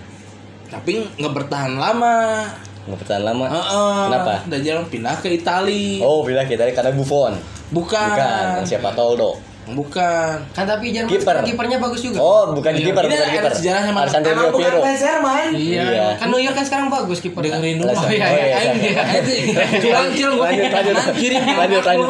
tapi 0.66 0.92
nggak 1.12 1.32
bertahan 1.34 1.72
lama 1.74 2.42
nggak 2.82 2.98
bertahan 2.98 3.22
lama. 3.22 3.44
Heeh. 3.46 3.98
Kenapa? 4.06 4.34
dari 4.46 4.62
Jerman 4.62 4.86
pindah 4.86 5.14
ke 5.16 5.28
Itali 5.32 5.98
Oh, 6.00 6.22
pindah 6.22 6.42
kita 6.42 6.70
karena 6.70 6.90
Buffon. 6.90 7.34
bukan 7.66 8.08
Bukan, 8.08 8.62
siapa 8.62 8.90
Toldo. 8.92 9.34
Bukan 9.68 10.46
Kan 10.48 10.64
tapi 10.64 10.88
Jerman 10.88 11.10
Kiper. 11.10 11.42
kipernya 11.42 11.78
bagus 11.78 12.00
juga. 12.00 12.16
Oh, 12.16 12.52
bukan 12.52 12.70
Iya. 12.72 12.86
kiper, 12.86 13.02
bukan 13.04 13.28
kiper. 13.28 13.52
sejarahnya, 13.52 13.90
Mas. 13.90 14.02
Alessandro 14.06 14.30
Del 14.30 14.38
bukan 14.48 14.60
Piero. 14.62 14.78
fans 14.80 15.00
Jerman. 15.00 15.46
Iya. 15.52 15.82
Iya. 15.84 16.06
Kan 16.16 16.26
New 16.28 16.38
York 16.38 16.54
kan 16.54 16.64
sekarang 16.64 16.86
bagus 16.88 17.18
kiper. 17.18 17.40
dengerin 17.40 17.76
dulu 17.76 17.86
Oh 17.86 17.92
Alasan- 17.92 18.10
iya 18.10 18.24
oh, 18.24 18.36
iya. 18.36 18.46
iya, 18.46 18.72
iya. 18.72 19.02
dia. 19.26 19.64
Curang 19.76 20.08
cil 20.12 20.30
gue 20.32 20.40
Lanjut, 20.40 20.70
lanjut. 20.70 20.94
kiri 21.14 21.36
Lanjut, 21.36 21.82
lanjut. 21.82 22.06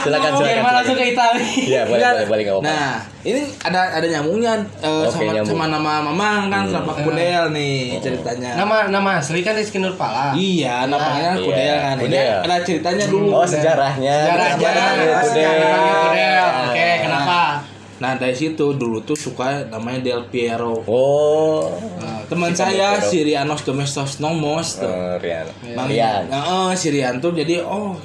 Silakan, 0.00 0.30
Oke, 0.30 0.40
silakan. 0.40 0.60
malah 0.60 0.74
langsung 0.76 0.96
ke 0.96 1.06
Italia. 1.06 1.44
Iya, 1.44 1.80
boleh, 1.84 2.00
boleh, 2.06 2.26
boleh 2.26 2.42
enggak 2.42 2.56
apa-apa. 2.56 2.68
Nah, 2.70 2.94
ini 3.24 3.40
ada 3.58 3.88
ada 3.90 4.04
nyambungnya 4.04 4.52
eh, 4.78 5.08
Oke, 5.08 5.16
sama 5.16 5.32
nyambung. 5.32 5.56
sama 5.56 5.66
nama 5.66 5.92
Mamang 6.04 6.42
kan 6.46 6.64
sama 6.68 6.92
Kudel 6.92 7.44
nih 7.50 7.96
ceritanya. 7.98 8.52
Nama 8.54 8.92
nama 8.92 9.10
asli 9.16 9.40
kan 9.40 9.56
Rizky 9.56 9.80
Nurpala. 9.80 10.36
Iya, 10.36 10.84
namanya 10.84 11.32
Iya, 11.32 11.40
Kudel 11.40 11.76
kan. 11.78 11.94
Ini 11.96 12.04
Kudel. 12.04 12.36
ada 12.44 12.56
ceritanya 12.60 13.04
dulu. 13.08 13.28
Oh, 13.32 13.46
sejarahnya. 13.48 14.16
Sejarahnya. 14.28 14.60
Kenapa 14.60 14.90
namanya 14.92 15.22
Sejarah 15.24 15.64
Kudel? 15.64 15.96
Kudel. 16.04 16.46
Oke, 16.68 16.88
kenapa? 17.00 17.40
Nah, 17.94 18.12
dari 18.14 18.34
situ 18.34 18.66
dulu 18.74 18.98
tuh 19.00 19.16
suka 19.16 19.46
namanya 19.66 19.98
Del 19.98 20.28
Piero. 20.28 20.84
Oh. 20.84 21.72
Nah, 21.96 22.20
teman 22.26 22.52
Si 22.52 22.60
saya 22.60 23.00
Piero. 23.00 23.08
Sirianos 23.08 23.64
Domestos 23.64 24.20
Nomos 24.20 24.76
tuh. 24.76 24.84
Oh, 24.84 25.16
Rian. 25.16 25.48
Bang 25.72 25.88
Rian. 25.88 26.28
Heeh, 26.28 26.68
si 26.76 26.92
Rian 26.92 27.16
tuh 27.18 27.32
jadi 27.32 27.64
oh 27.64 27.96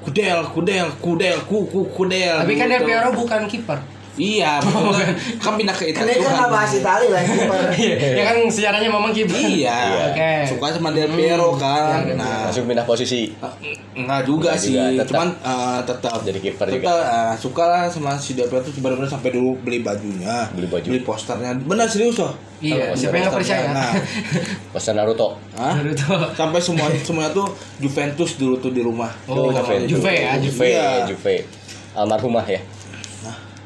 Kudel, 0.00 0.42
Kudel, 0.48 0.88
Kudel, 0.96 1.36
ku, 1.44 1.68
ku, 1.68 1.86
Kudel. 1.86 2.40
Tapi 2.40 2.56
kan 2.56 2.66
Del. 2.66 2.82
Piero 2.82 3.12
bukan 3.12 3.44
kiper. 3.44 3.78
Iya, 4.12 4.60
maksudnya 4.60 5.08
kan 5.40 5.56
pindah 5.56 5.72
ke 5.72 5.88
Kan 5.88 6.04
Italia. 6.04 6.20
kan 6.20 6.32
nggak 6.36 6.50
bahas 6.50 6.72
Itali 6.74 7.06
lah 7.08 7.22
kiper. 7.22 7.60
ya 8.18 8.22
kan 8.22 8.36
sejarahnya 8.44 8.88
Mamang 8.88 9.08
kiper. 9.10 9.32
Iya. 9.32 9.78
Oke. 10.12 10.32
Suka 10.46 10.66
sama 10.70 10.92
Del 10.92 11.08
Piero 11.08 11.56
kan. 11.56 12.04
Iya, 12.04 12.14
Nah, 12.14 12.44
Langsung 12.44 12.66
pindah 12.66 12.84
posisi. 12.84 13.32
Eh, 13.32 13.52
Enggak 13.94 14.24
juga 14.24 14.52
Enggak 14.52 14.56
sih, 14.58 14.72
juga, 14.74 14.84
tetap. 14.94 15.08
cuman 15.10 15.28
eh, 15.34 15.80
tetap 15.82 16.18
Jadi 16.22 16.38
kiper 16.40 16.66
juga. 16.68 16.76
Tetap, 16.76 16.98
eh, 17.02 17.34
suka 17.34 17.64
lah 17.64 17.82
sama 17.86 18.12
si 18.14 18.32
Del 18.32 18.46
Piero 18.46 18.60
tuh 18.60 18.72
benar-benar 18.76 19.08
sampai 19.08 19.30
dulu 19.30 19.56
beli 19.58 19.80
bajunya, 19.80 20.44
Beli 20.50 20.66
baju. 20.66 20.86
beli 20.86 21.00
posternya. 21.00 21.50
Benar 21.58 21.88
serius 21.88 22.16
loh. 22.16 22.32
Iya, 22.58 22.92
siapa 22.92 23.16
yang 23.16 23.26
nggak 23.26 23.36
percaya? 23.38 23.64
Nah, 23.70 23.90
Poster 24.72 24.92
Naruto. 24.92 25.34
Hah? 25.52 25.72
Naruto. 25.74 26.14
sampai 26.32 26.60
semua 26.60 26.86
semuanya 26.96 27.32
tuh 27.32 27.48
Juventus 27.78 28.36
dulu 28.36 28.54
tuh 28.56 28.70
di 28.70 28.80
rumah. 28.80 29.08
Oh, 29.24 29.48
Juve 29.82 30.12
ya, 30.12 30.36
Juve, 30.36 30.68
Iya. 30.68 31.08
Juve. 31.08 31.48
Almarhumah 31.92 32.44
ya. 32.46 32.60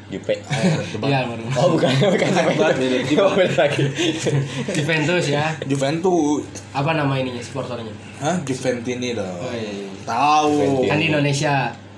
Juve. 0.07 0.39
Iya, 1.03 1.27
almarhum. 1.27 1.51
Oh 1.59 1.67
bukan, 1.75 1.91
bukan 1.91 2.29
Juve. 2.31 2.55
Beda, 2.55 2.67
beda. 2.79 3.23
Oh, 3.27 3.31
beda 3.35 3.55
lagi. 3.67 3.83
Juventus 4.71 5.25
ya. 5.27 5.51
Juventus. 5.67 6.47
Apa 6.71 6.95
nama 6.95 7.13
ininya 7.19 7.43
supporternya? 7.43 7.91
Hah? 8.23 8.39
Juventini 8.47 9.11
dong. 9.11 9.27
Oh 9.27 9.51
iya. 9.51 9.67
iya. 9.67 9.87
Tahu. 10.07 10.51
Juventini. 10.55 10.87
Kan 10.87 10.97
di 11.03 11.07
Indonesia. 11.11 11.55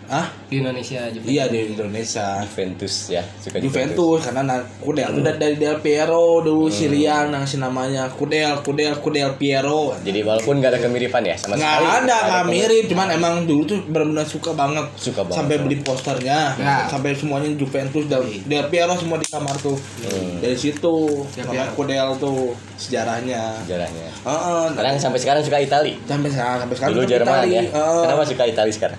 Hah? 0.09 0.25
Di 0.43 0.57
Indonesia 0.57 1.05
Juventus. 1.05 1.29
Iya 1.29 1.45
di 1.45 1.59
Indonesia. 1.69 2.41
Juventus 2.41 2.93
ya, 3.07 3.21
suka 3.37 3.57
Juventus 3.59 4.19
karena 4.19 4.41
na- 4.43 4.65
Kudel 4.79 5.05
itu 5.07 5.21
dari- 5.21 5.37
dari 5.37 5.55
Del 5.55 5.77
Piero 5.77 6.41
dulu 6.41 6.65
Sirian 6.67 7.29
yang 7.29 7.45
si 7.45 7.55
namanya 7.55 8.09
Kudel 8.09 8.57
Kudel 8.59 8.97
Kudel 8.97 9.29
Piero 9.35 9.93
Jadi 9.99 10.19
walaupun 10.19 10.57
nggak 10.57 10.71
ada 10.71 10.81
kemiripan 10.81 11.21
ya 11.23 11.35
sama 11.35 11.53
nggak 11.53 11.61
sekali. 11.77 11.85
ada 12.01 12.15
nggak 12.19 12.41
pem- 12.41 12.49
mirip 12.51 12.83
cuman 12.87 13.07
emang 13.11 13.33
dulu 13.45 13.61
tuh 13.63 13.79
benar-benar 13.83 14.25
suka 14.25 14.51
banget 14.51 14.85
Suka 14.95 15.21
banget. 15.21 15.37
sampai 15.37 15.55
beli 15.59 15.77
posternya 15.77 16.39
Ya. 16.55 16.89
sampai 16.89 17.13
semuanya 17.13 17.53
Juventus 17.53 18.03
dan 18.03 18.25
Del 18.25 18.65
Piero 18.65 18.93
semua 18.95 19.15
di 19.15 19.27
kamar 19.27 19.53
tuh 19.55 19.77
dari 20.39 20.57
situ 20.57 20.95
sama. 21.29 21.69
Kudel 21.71 22.09
tuh 22.17 22.57
sejarahnya 22.75 23.61
Sejarahnya. 23.61 24.09
Heeh, 24.19 24.63
Sekarang 24.71 24.97
sampai 24.97 25.19
sekarang 25.19 25.41
suka 25.43 25.57
Itali. 25.59 25.93
sampai 26.01 26.29
sekarang 26.29 26.57
sampai 26.59 26.75
sekarang 26.75 26.93
Dulu 26.95 27.05
Jerman 27.05 27.29
Itali. 27.39 27.51
ya. 27.51 27.61
Heeh. 27.69 28.01
Kenapa 28.01 28.23
suka 28.25 28.43
Itali 28.43 28.73
sekarang? 28.73 28.97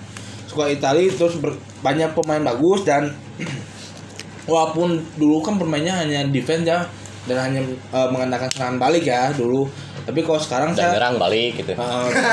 Suka 0.51 0.67
Itali 0.67 1.07
terus 1.07 1.39
ber- 1.39 1.55
banyak 1.79 2.11
pemain 2.11 2.43
bagus 2.43 2.83
dan 2.83 3.07
walaupun 4.43 4.99
dulu 5.15 5.39
kan 5.39 5.55
pemainnya 5.55 5.95
hanya 5.95 6.27
defense 6.27 6.65
ya 6.65 6.83
dan 7.23 7.37
hanya 7.39 7.61
eh, 7.63 8.07
mengandalkan 8.09 8.49
serangan 8.49 8.77
balik 8.77 9.05
ya 9.05 9.31
dulu 9.31 9.69
tapi 10.01 10.19
kalau 10.19 10.37
sekarang 10.37 10.73
Dan 10.73 10.81
saya 10.81 10.97
nyerang 10.97 11.15
balik 11.15 11.51
gitu. 11.55 11.71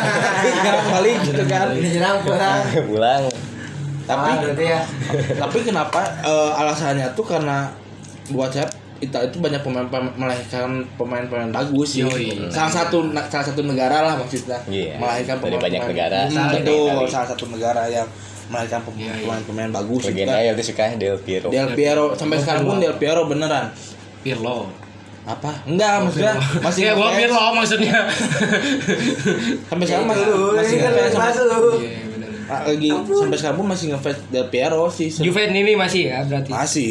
nyerang 0.64 0.88
balik 0.90 1.16
gitu 1.22 1.42
kan 1.44 1.66
Ini 1.70 1.88
nyerang 1.94 2.16
pulang. 2.22 2.60
Pulang. 2.90 3.22
tapi 4.08 4.30
Ah, 4.32 4.40
ya. 4.56 4.80
tapi 5.37 5.58
kenapa 5.60 6.00
eh, 6.25 6.50
alasannya 6.56 7.12
tuh 7.12 7.22
karena 7.22 7.68
buat 8.28 8.48
saya 8.48 8.64
Italia 8.98 9.26
itu 9.26 9.38
banyak 9.38 9.62
pemain 9.62 9.86
pemain- 9.86 10.14
melahirkan 10.14 10.68
pemain-pemain 10.94 11.50
bagus 11.50 11.88
sih. 11.94 12.02
Yoi. 12.02 12.50
Salah 12.50 12.72
satu 12.72 13.06
salah 13.26 13.46
satu 13.46 13.62
negara 13.62 14.02
lah 14.02 14.14
maksudnya. 14.16 14.58
Iya. 14.66 14.98
Melahirkan 14.98 15.36
Dari 15.38 15.44
pemain 15.48 15.62
banyak 15.62 15.82
negara. 15.86 16.20
Hmm, 16.26 16.48
betul, 16.52 16.86
Itali. 16.90 17.06
salah 17.08 17.28
satu 17.28 17.44
negara 17.48 17.82
yang 17.86 18.06
melahirkan 18.48 18.80
Iya, 18.90 19.04
iya. 19.04 19.12
pemain-pemain 19.22 19.70
bagus 19.70 20.02
gitu 20.02 20.14
Legenda 20.14 20.38
yang 20.40 20.56
suka 20.58 20.84
Del 20.96 21.18
Piero. 21.20 21.48
Del 21.48 21.68
Piero 21.72 22.04
sampai 22.12 22.36
sekarang 22.40 22.62
pun 22.64 22.76
Del 22.78 22.96
Piero 22.96 23.22
beneran. 23.24 23.70
Pirlo. 24.18 24.66
Apa? 25.22 25.52
Enggak, 25.62 26.00
maksudnya 26.02 26.32
masih 26.58 26.82
ya 26.88 26.92
gua. 26.96 27.12
Pirlo 27.12 27.44
maksudnya. 27.52 28.08
Sampai 29.68 29.84
sekarang 29.84 30.06
masih 30.08 30.24
masih 30.56 30.76
masuk. 31.12 31.76
Iya, 31.78 32.00
ah, 32.48 32.60
lagi 32.64 32.88
sampai 32.88 33.36
sekarang 33.36 33.56
pun 33.60 33.66
masih 33.68 33.84
ngefans 33.92 34.18
Del 34.32 34.48
Piero 34.48 34.88
sih. 34.88 35.12
Juventus 35.12 35.52
ini 35.54 35.76
masih 35.76 36.02
ya 36.08 36.24
berarti. 36.24 36.48
Masih 36.50 36.90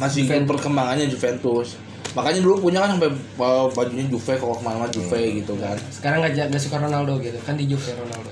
masih 0.00 0.24
Juventus. 0.24 0.48
perkembangannya 0.48 1.06
Juventus. 1.06 1.68
Makanya 2.10 2.40
dulu 2.42 2.66
punya 2.66 2.82
kan 2.82 2.98
sampai 2.98 3.06
uh, 3.38 3.70
bajunya 3.70 4.02
Juve 4.08 4.34
kalau 4.34 4.56
ke 4.56 4.62
mana-mana 4.64 4.90
Juve 4.90 5.14
Hmm. 5.14 5.36
gitu 5.38 5.54
kan. 5.60 5.76
Sekarang 5.92 6.18
nggak 6.24 6.50
nggak 6.50 6.58
suka 6.58 6.76
Ronaldo 6.80 7.20
gitu 7.20 7.38
kan 7.44 7.54
di 7.54 7.70
Juve 7.70 7.92
Ronaldo. 7.94 8.30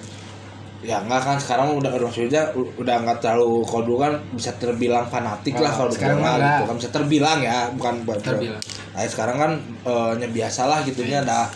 Ya 0.79 1.03
enggak 1.03 1.23
kan 1.27 1.37
sekarang 1.39 1.75
udah 1.75 1.91
maksudnya 1.91 2.55
udah 2.55 2.95
enggak 3.03 3.19
terlalu 3.19 3.67
kalau 3.67 3.83
dulu 3.83 3.99
kan 3.99 4.15
bisa 4.31 4.55
terbilang 4.57 5.07
fanatik 5.07 5.59
lah 5.59 5.75
Oh, 5.75 5.77
kalau 5.85 5.91
sekarang 5.91 6.19
bola 6.23 6.39
gitu 6.39 6.65
kan 6.71 6.77
bisa 6.79 6.91
terbilang 6.91 7.39
ya 7.43 7.59
bukan 7.75 7.95
buat 8.07 8.19
Terbilang. 8.23 8.63
Nah, 8.95 9.03
sekarang 9.03 9.37
kan 9.37 9.51
eh, 9.85 10.13
nya 10.23 10.29
biasa 10.31 10.71
lah 10.71 10.79
gitunya 10.83 11.19
ada 11.23 11.51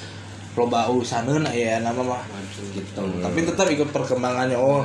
loba 0.52 0.90
urusaneun 0.90 1.46
ya 1.48 1.78
nama 1.80 2.02
mah 2.02 2.22
gitu. 2.74 2.98
Tapi 2.98 3.38
tetap 3.46 3.66
ikut 3.66 3.88
perkembangannya 3.88 4.58
oh 4.58 4.82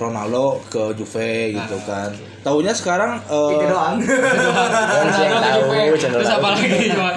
Ronaldo 0.00 0.64
ke 0.72 0.96
Juve 0.96 1.52
gitu 1.52 1.76
kan. 1.84 2.08
Tahunya 2.40 2.72
sekarang 2.72 3.20
eh, 3.28 3.52
Itu 3.52 3.64
doang. 3.68 4.00
Terus 6.16 6.32
apa 6.32 6.48
lagi 6.56 6.88
coba? 6.88 7.12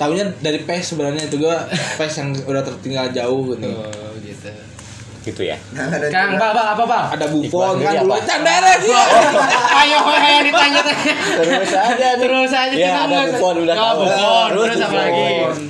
tahunya 0.00 0.24
dari 0.40 0.64
PES 0.64 0.96
sebenarnya 0.96 1.28
itu 1.28 1.36
gua 1.36 1.68
PES 1.70 2.14
yang 2.24 2.28
udah 2.48 2.62
tertinggal 2.64 3.12
jauh 3.12 3.52
gitu. 3.52 3.68
Oh 5.30 5.32
gitu. 5.32 5.42
Ya. 5.46 5.56
Kang, 6.10 6.34
Pak, 6.34 6.50
Pak, 6.50 6.66
apa, 6.74 6.82
Pak? 6.84 7.02
Ada 7.14 7.26
Buffon 7.30 7.78
kan 7.78 7.92
dulu. 7.96 8.18
Candara 8.20 8.72
sih. 8.76 8.90
Ayo, 8.90 9.98
ayo 10.02 10.38
ditanya 10.42 10.80
tanya. 10.82 11.12
Terus 11.38 11.70
aja. 11.70 12.08
Terus 12.18 12.50
aja 12.50 12.74
Ya, 12.74 12.88
kita 12.90 13.00
ada. 13.06 13.18
Buffon 13.30 13.54
udah 13.60 13.74
Oh, 13.74 13.80
tahu. 13.80 13.98
Buffon. 14.02 14.48
Terus 14.50 14.80
apa 14.80 14.96
lagi? 14.98 15.26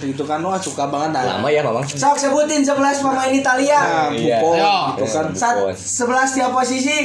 Itu 0.09 0.23
kan 0.25 0.41
wah 0.41 0.57
suka 0.57 0.85
banget 0.87 1.11
dah. 1.13 1.23
Lama 1.37 1.49
ya 1.49 1.61
Mamang. 1.61 1.85
Sok 1.85 2.17
sebutin 2.17 2.65
11 2.65 2.73
pemain 2.99 3.29
Italia. 3.31 3.79
Nah, 3.79 4.09
Iya. 4.11 4.39
Buffon 4.39 4.57
Ayo. 4.57 4.77
gitu 4.97 5.05
kan. 5.07 5.27
Sat, 5.37 5.55
Buffon. 5.59 5.75
11 5.77 6.31
tiap 6.33 6.51
posisi. 6.51 6.99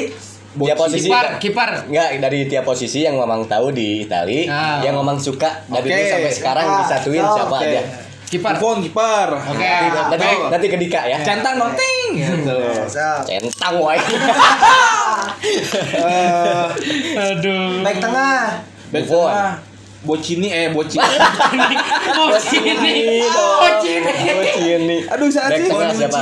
Tiap 0.56 0.80
posisi 0.80 1.12
Kiper, 1.12 1.26
kiper. 1.36 1.70
Enggak, 1.92 2.10
dari 2.22 2.48
tiap 2.48 2.64
posisi 2.64 3.04
yang 3.04 3.20
Mamang 3.20 3.44
tahu 3.44 3.76
di 3.76 4.08
Itali, 4.08 4.48
Ah. 4.48 4.80
yang 4.80 4.96
Mamang 4.96 5.20
suka 5.20 5.68
dari 5.68 5.84
Oke. 5.84 6.00
dulu 6.00 6.08
sampai 6.08 6.32
sekarang 6.32 6.64
Ah, 6.66 6.80
disatuin 6.80 7.20
so, 7.20 7.36
siapa 7.36 7.52
Oke. 7.52 7.68
aja. 7.68 7.82
Kiper. 8.26 8.54
Buffon 8.58 8.82
kiper. 8.82 9.28
Oke. 9.38 9.70
Nanti, 9.94 10.18
baik. 10.18 10.40
nanti 10.50 10.66
ke 10.68 10.78
Dika 10.82 11.02
ya. 11.06 11.18
Centang 11.22 11.56
dong 11.62 11.74
ting. 11.78 12.10
Gitu. 12.18 12.58
Centang 13.26 13.76
wae. 13.80 14.02
Eh, 15.96 16.66
Aduh. 17.16 17.86
Back 17.86 17.98
tengah. 18.02 18.66
back 18.90 19.04
Buffon. 19.06 19.30
tengah. 19.30 19.54
Bocini 20.06 20.54
eh 20.54 20.70
Bocini. 20.70 21.02
Bocini. 22.30 22.94
Bocini. 23.26 24.14
Bocini. 24.38 24.98
Aduh 25.10 25.28
Back 25.34 25.58
sih. 25.58 25.70
tengah 25.70 25.94
siapa? 25.98 26.20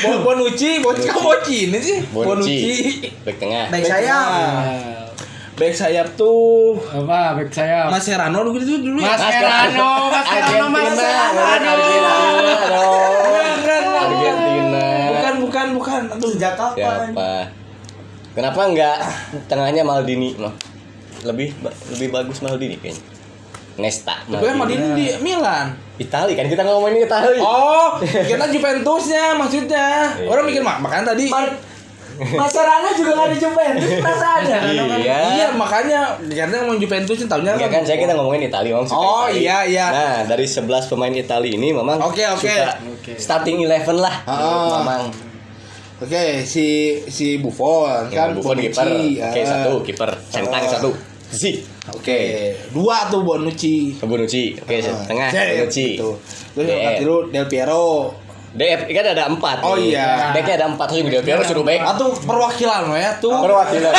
Bon 0.00 0.16
Bonucci, 0.24 0.70
Bonucci 0.80 1.08
kok 1.08 1.20
Bocini 1.20 1.78
sih? 1.84 1.98
Bonucci. 2.08 2.60
Back 3.24 3.36
tengah. 3.36 3.68
Back 3.68 3.84
sayap. 3.84 5.09
Back 5.60 5.76
sayap 5.76 6.16
tuh 6.16 6.80
Apa 6.88 7.36
back 7.36 7.52
saya? 7.52 7.84
Maserano 7.92 8.40
dulu 8.40 8.56
gitu 8.64 8.80
dulu 8.80 9.04
ya. 9.04 9.12
Mascherano, 9.12 10.08
Mascherano, 10.08 10.66
Mascherano. 10.72 11.40
Argentina. 11.44 12.12
dong. 12.64 13.04
Bukan, 13.60 13.82
Argentina. 13.92 14.84
bukan, 15.12 15.34
bukan, 15.44 15.66
bukan. 15.76 16.02
Aduh, 16.16 16.32
Sejak 16.32 16.56
kapan? 16.56 17.12
Siapa? 17.12 17.30
Kenapa 18.32 18.60
enggak 18.64 18.96
tengahnya 19.52 19.84
Maldini, 19.84 20.32
mah? 20.40 20.56
Lebih 21.28 21.52
lebih 21.92 22.08
bagus 22.08 22.40
Maldini 22.40 22.80
kayaknya. 22.80 23.04
Nesta. 23.76 24.24
Tapi 24.24 24.40
kan 24.40 24.56
Maldini 24.56 24.86
di 24.96 25.06
Milan. 25.20 25.76
Itali 26.00 26.32
kan 26.40 26.48
kita 26.48 26.64
ngomongin 26.64 27.04
Itali. 27.04 27.36
Oh, 27.44 28.00
kita 28.00 28.48
Juventusnya 28.48 29.36
maksudnya. 29.36 30.08
Orang 30.24 30.48
mikir 30.48 30.64
mak, 30.64 30.80
makanya 30.80 31.12
tadi. 31.12 31.28
Mar- 31.28 31.68
Mascherano 32.20 32.88
juga 32.92 33.10
gak 33.14 33.26
ada 33.26 33.36
Juventus 33.36 33.90
perasaannya. 33.96 34.58
Iya. 34.98 35.18
Iya, 35.32 35.48
makanya 35.52 36.00
karena 36.20 36.56
ngomong 36.60 36.78
Juventusnya 36.78 37.26
tahunya 37.26 37.52
Enggak 37.54 37.70
kan 37.70 37.82
saya 37.82 37.98
kita 37.98 38.12
ngomongin 38.12 38.42
Itali, 38.44 38.70
Mam. 38.70 38.84
suka 38.84 38.94
Oh, 38.94 39.24
Itali. 39.24 39.40
iya, 39.40 39.58
iya. 39.64 39.86
Nah, 39.88 40.18
dari 40.26 40.44
11 40.44 40.68
pemain 40.86 41.08
Itali 41.10 41.56
ini 41.56 41.68
memang 41.70 41.96
Oke, 41.98 42.20
oke. 42.26 42.44
suka 42.44 42.76
Oke. 42.92 43.12
starting 43.16 43.64
11 43.64 43.96
lah. 43.96 44.14
Ah. 44.24 44.80
Memang 44.80 45.02
Oke, 46.00 46.40
si 46.42 46.66
si 47.06 47.36
Buffon 47.36 48.08
kan 48.08 48.08
kan 48.08 48.28
Buffon 48.32 48.56
kiper. 48.56 48.84
Bonucci. 48.84 49.20
Oke, 49.20 49.40
Ah. 49.40 49.46
satu 49.46 49.72
kiper. 49.80 50.10
Centang 50.28 50.64
Ah. 50.64 50.70
satu. 50.70 50.90
Zi. 51.30 51.62
Oke, 51.90 52.18
dua 52.70 53.06
tuh 53.06 53.20
Bonucci. 53.20 53.94
Bonucci. 53.98 54.56
Oke, 54.56 54.80
Ah, 54.80 55.04
tengah 55.04 55.28
cek, 55.28 55.46
Bonucci. 55.60 55.86
gitu. 55.94 56.10
Terus 56.50 56.66
yang 56.66 56.80
DF. 56.80 56.90
ketiga 56.96 57.16
Del 57.30 57.46
Piero. 57.46 57.86
DF 58.50 58.80
kan 58.84 59.06
ada 59.08 59.24
empat. 59.26 59.56
Oh, 59.62 59.78
nih. 59.78 59.94
iya. 59.94 60.34
Backnya 60.34 60.54
ada 60.58 60.66
empat 60.68 60.86
terus 60.88 61.06
Del 61.06 61.22
Piero 61.22 61.40
suruh 61.40 61.62
back. 61.62 61.80
Atau 61.86 62.10
perwakilan 62.16 62.90
lo 62.90 62.96
ya 62.96 63.14
tuh. 63.16 63.30
Perwakilan. 63.32 63.94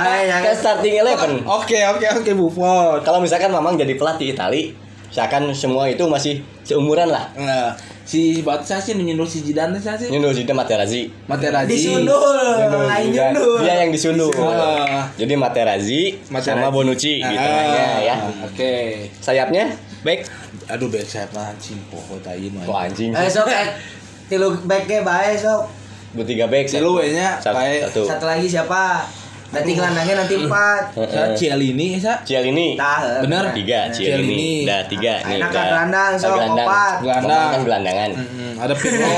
Ah, 0.00 0.22
yang- 0.22 0.42
Kan 0.42 0.54
starting 0.54 0.94
11. 0.96 1.42
Oke, 1.42 1.78
oke, 1.88 2.06
oke 2.16 2.30
Buffon. 2.32 2.98
Kalau 3.00 3.18
misalkan 3.18 3.50
Mamang 3.50 3.74
jadi 3.74 3.94
pelatih 3.94 4.30
Itali, 4.30 4.72
misalkan 5.06 5.50
semua 5.52 5.86
itu 5.86 6.06
masih 6.06 6.38
seumuran 6.62 7.10
lah. 7.10 7.34
Nah, 7.34 7.74
si 8.00 8.40
Batu 8.40 8.62
saya 8.62 8.78
sih 8.78 8.94
menyindir 8.94 9.26
si 9.26 9.42
Zidane 9.42 9.74
saya 9.76 9.98
sih. 9.98 10.06
Nyundul 10.08 10.30
Zidane 10.32 10.54
Materazzi. 10.56 11.02
Materazzi. 11.26 11.68
Disundul, 11.68 12.38
lain 12.80 13.10
nyundul. 13.10 13.58
Dia 13.60 13.74
yang 13.82 13.90
disundul. 13.90 14.30
Jadi 15.14 15.34
Materazzi, 15.34 16.02
Materazzi. 16.28 16.62
sama 16.62 16.70
Bonucci 16.70 17.18
di 17.18 17.26
Ah, 17.26 17.30
tengahnya 17.36 17.84
ya. 18.00 18.16
Oke. 18.46 18.72
Sayapnya 19.18 19.66
back. 20.02 20.26
Aduh, 20.70 20.88
back 20.88 21.06
saya 21.06 21.26
anjing 21.32 21.80
poho 21.88 22.16
tain 22.20 22.52
Oh 22.66 22.76
anjing. 22.76 23.12
Eh 23.12 23.28
sok 23.28 23.48
eh 23.48 23.74
tilu 24.30 24.54
backnya 24.64 25.02
bae 25.04 25.36
sok. 25.36 25.68
Bertiga 26.14 26.50
back. 26.50 26.66
Si 26.66 26.78
lu 26.82 26.98
nya 27.00 27.38
Satu. 27.38 27.56
kayak 27.56 27.78
satu. 27.90 28.02
Satu 28.06 28.24
lagi 28.26 28.46
siapa? 28.50 29.06
Nanti 29.50 29.70
gelandangnya 29.74 30.14
nanti 30.22 30.34
empat. 30.38 30.82
Sa 30.94 31.22
Cialini 31.34 31.98
sa 31.98 32.22
Cialini. 32.22 32.78
Tah. 32.78 33.18
Bener 33.18 33.50
tiga 33.50 33.90
Cialini. 33.90 34.06
Cialini. 34.14 34.52
Udah 34.62 34.80
tiga 34.86 35.14
nih. 35.26 35.36
Enak 35.42 35.50
udah. 35.50 35.58
kan 35.58 35.66
gelandang, 35.66 36.12
Udah 36.14 36.22
sok, 36.22 36.34
gelandang. 37.02 37.48
Kan 37.50 37.60
gelandangan. 37.66 38.10
Ada 38.60 38.74
Pirlo 38.76 39.10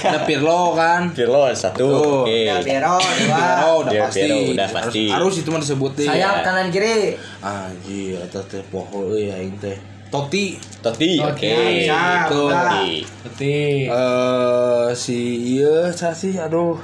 ada 0.00 0.20
Pirlo 0.24 0.60
kan 0.74 1.02
Pirlo 1.12 1.42
satu. 1.52 2.24
Oke. 2.24 2.48
Piero 2.64 2.96
dua. 2.98 3.38
Piero 3.38 3.70
udah 3.84 3.92
Del 3.92 4.02
pasti 4.08 4.30
udah 4.56 4.68
pasti. 4.72 5.04
harus, 5.12 5.34
itu 5.38 5.48
mah 5.52 5.60
disebutin 5.60 6.08
Sayap 6.08 6.34
kanan 6.42 6.66
kiri. 6.72 7.14
anjir 7.44 8.18
eta 8.18 8.40
teh 8.48 8.64
poho 8.66 9.12
euy 9.14 9.30
aing 9.30 9.54
teh 9.60 9.76
Totti 10.10 10.58
Totti. 10.82 11.22
Oke. 11.22 11.86
Tuh. 12.26 12.50
udah. 12.50 12.66
Totti. 12.66 12.90
Betul. 13.22 13.78
eh 13.94 14.88
si 14.96 15.20
iya 15.54 15.94
sih 15.94 16.34
aduh 16.34 16.74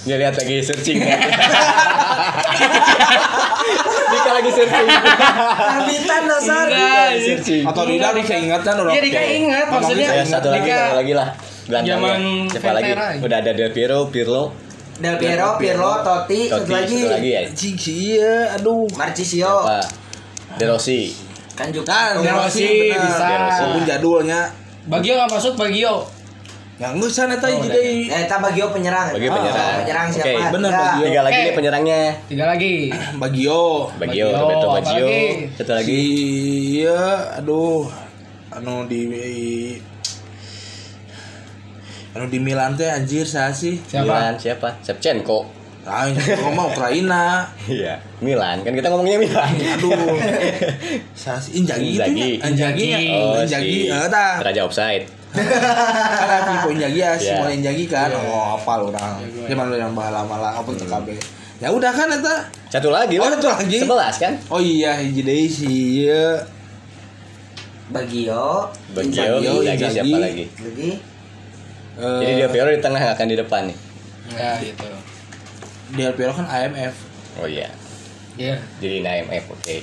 Dia 0.00 0.16
lihat 0.16 0.32
lagi 0.32 0.64
searching. 0.64 0.96
Dika 4.10 4.30
lagi 4.32 4.50
searching. 4.50 4.88
Kambitan 5.60 6.22
dasar. 6.24 6.64
Enggak, 6.66 7.08
searching. 7.20 7.62
atau 7.64 7.82
tidak 7.84 8.10
nih 8.16 8.24
keingatan 8.24 8.74
orang 8.76 8.92
Iya, 8.92 9.00
Dika 9.04 9.20
ingat, 9.22 9.66
maksudnya 9.68 10.08
Saya 10.08 10.24
satu 10.24 10.48
lagi, 10.48 10.66
Dika- 10.66 10.80
satu 10.80 10.96
lagi 10.96 11.12
lah. 11.12 11.28
Gelandangnya. 11.70 11.94
Zaman 11.94 12.20
Siapa 12.50 12.70
lagi? 12.72 12.90
Udah 13.22 13.36
ada 13.38 13.50
Del 13.52 13.70
Piero, 13.70 13.98
Pirlo, 14.10 14.42
Del 14.98 15.16
Piero, 15.16 15.48
Pirlo, 15.56 15.92
Totti, 16.02 16.40
satu 16.50 16.64
Totti, 16.64 16.72
lagi. 16.74 16.98
satu 16.98 17.14
lagi 17.14 17.30
ya. 17.30 17.40
iya 17.86 18.34
aduh 18.58 18.84
Marcisio. 18.96 19.54
De 20.56 20.64
Rossi. 20.66 21.14
Kan 21.54 21.70
juga. 21.70 21.88
kan 21.88 22.18
De 22.18 22.30
Rossi 22.32 22.90
bisa. 22.90 23.28
Walaupun 23.62 23.84
jadulnya 23.86 24.40
Bagio 24.88 25.12
nggak 25.14 25.30
masuk 25.30 25.54
Bagio. 25.54 26.08
Yang 26.80 26.96
nggak 26.96 27.12
sana 27.12 27.36
Oh, 27.36 27.38
tadi 27.38 27.60
jadi 27.60 28.08
Eh, 28.08 28.20
kita 28.24 28.40
Bagio 28.40 28.72
penyerang. 28.72 29.12
Bagio 29.12 29.28
penyerang. 29.30 29.74
Penyerang 29.78 30.06
Oke, 30.08 30.16
siapa? 30.16 30.48
bener, 30.48 30.70
Tiga. 30.70 30.80
Bagio. 30.82 31.04
Tiga 31.04 31.20
lagi 31.20 31.34
Oke. 31.34 31.44
nih 31.44 31.54
penyerangnya. 31.54 32.00
Tiga 32.24 32.44
lagi. 32.48 32.74
Bagio 33.20 33.60
Bagio, 33.94 34.00
Bagio, 34.00 34.26
Roberto 34.32 34.68
lagi? 34.72 34.96
Satu 35.52 35.72
lagi. 35.76 35.92
si 35.92 36.00
iya 36.74 37.00
aduh 37.36 37.84
anu 38.50 38.88
di 38.88 39.00
anu 42.10 42.26
di 42.26 42.38
Milan 42.40 42.74
teh 42.74 42.88
anjir 42.88 43.22
saya 43.22 43.52
sih 43.52 43.78
Siapa? 43.78 44.02
Milan 44.02 44.34
siapa? 44.34 44.68
Shevchenko. 44.80 45.46
ah 45.80 46.04
ngomong 46.10 46.72
Ukraina 46.72 47.44
Iya, 47.68 48.00
Milan. 48.20 48.60
Kan 48.60 48.72
kita 48.72 48.88
ngomongnya 48.88 49.16
Milan. 49.16 49.52
aduh 49.52 49.92
saya 51.20 51.36
sih 51.36 51.60
Injagi 51.60 51.92
gitu 51.94 52.10
ya 52.10 52.26
Injagi 52.42 52.84
ya 52.86 52.98
Oh, 53.20 53.36
Injagi 53.38 53.78
si 53.84 53.92
eh 53.92 54.08
Raja 54.40 54.60
Offside. 54.64 55.19
Kan 55.32 56.40
Filippo 56.44 56.68
Injagi 56.70 56.98
ya 56.98 57.10
Iya. 57.10 57.18
Simone 57.18 57.52
Injagi 57.56 57.84
kan 57.86 58.10
oh 58.12 58.56
apa 58.56 58.72
orang 58.80 59.14
zaman 59.44 59.66
yang 59.72 59.92
bahala 59.92 60.20
malah 60.22 60.52
apa 60.54 60.70
tuh 60.70 60.84
KB 60.84 61.06
ya 61.58 61.68
udah 61.68 61.90
kan 61.90 62.08
eta 62.08 62.36
Satu 62.66 62.88
lagi 62.88 63.14
Oh, 63.16 63.24
lah. 63.24 63.34
satu 63.34 63.48
lagi. 63.52 63.78
Sebelas 63.78 64.14
kan? 64.16 64.32
oh 64.46 64.58
iya 64.58 64.94
hiji 64.96 65.20
deui 65.20 65.46
si 65.46 65.68
iya 66.00 66.38
Bagio. 67.88 68.70
Bagio, 68.94 69.42
Inzaghi 69.60 69.90
siapa 69.92 70.16
lagi? 70.16 70.44
Lagi. 70.46 70.90
eh, 71.96 72.18
Jadi 72.22 72.32
Del 72.36 72.48
Piero 72.48 72.70
di 72.70 72.78
tengah 72.78 73.02
akan 73.02 73.26
di 73.26 73.36
depan 73.36 73.62
nih. 73.66 73.76
Ya 74.30 74.50
gitu. 74.62 74.86
Del 75.90 76.14
Piero 76.14 76.30
kan 76.30 76.46
AMF 76.46 76.94
Oh 77.36 77.46
iya. 77.46 77.66
Iya. 78.34 78.62
Jadi 78.78 78.94
in 78.96 79.06
IMF, 79.06 79.44
oke. 79.48 79.76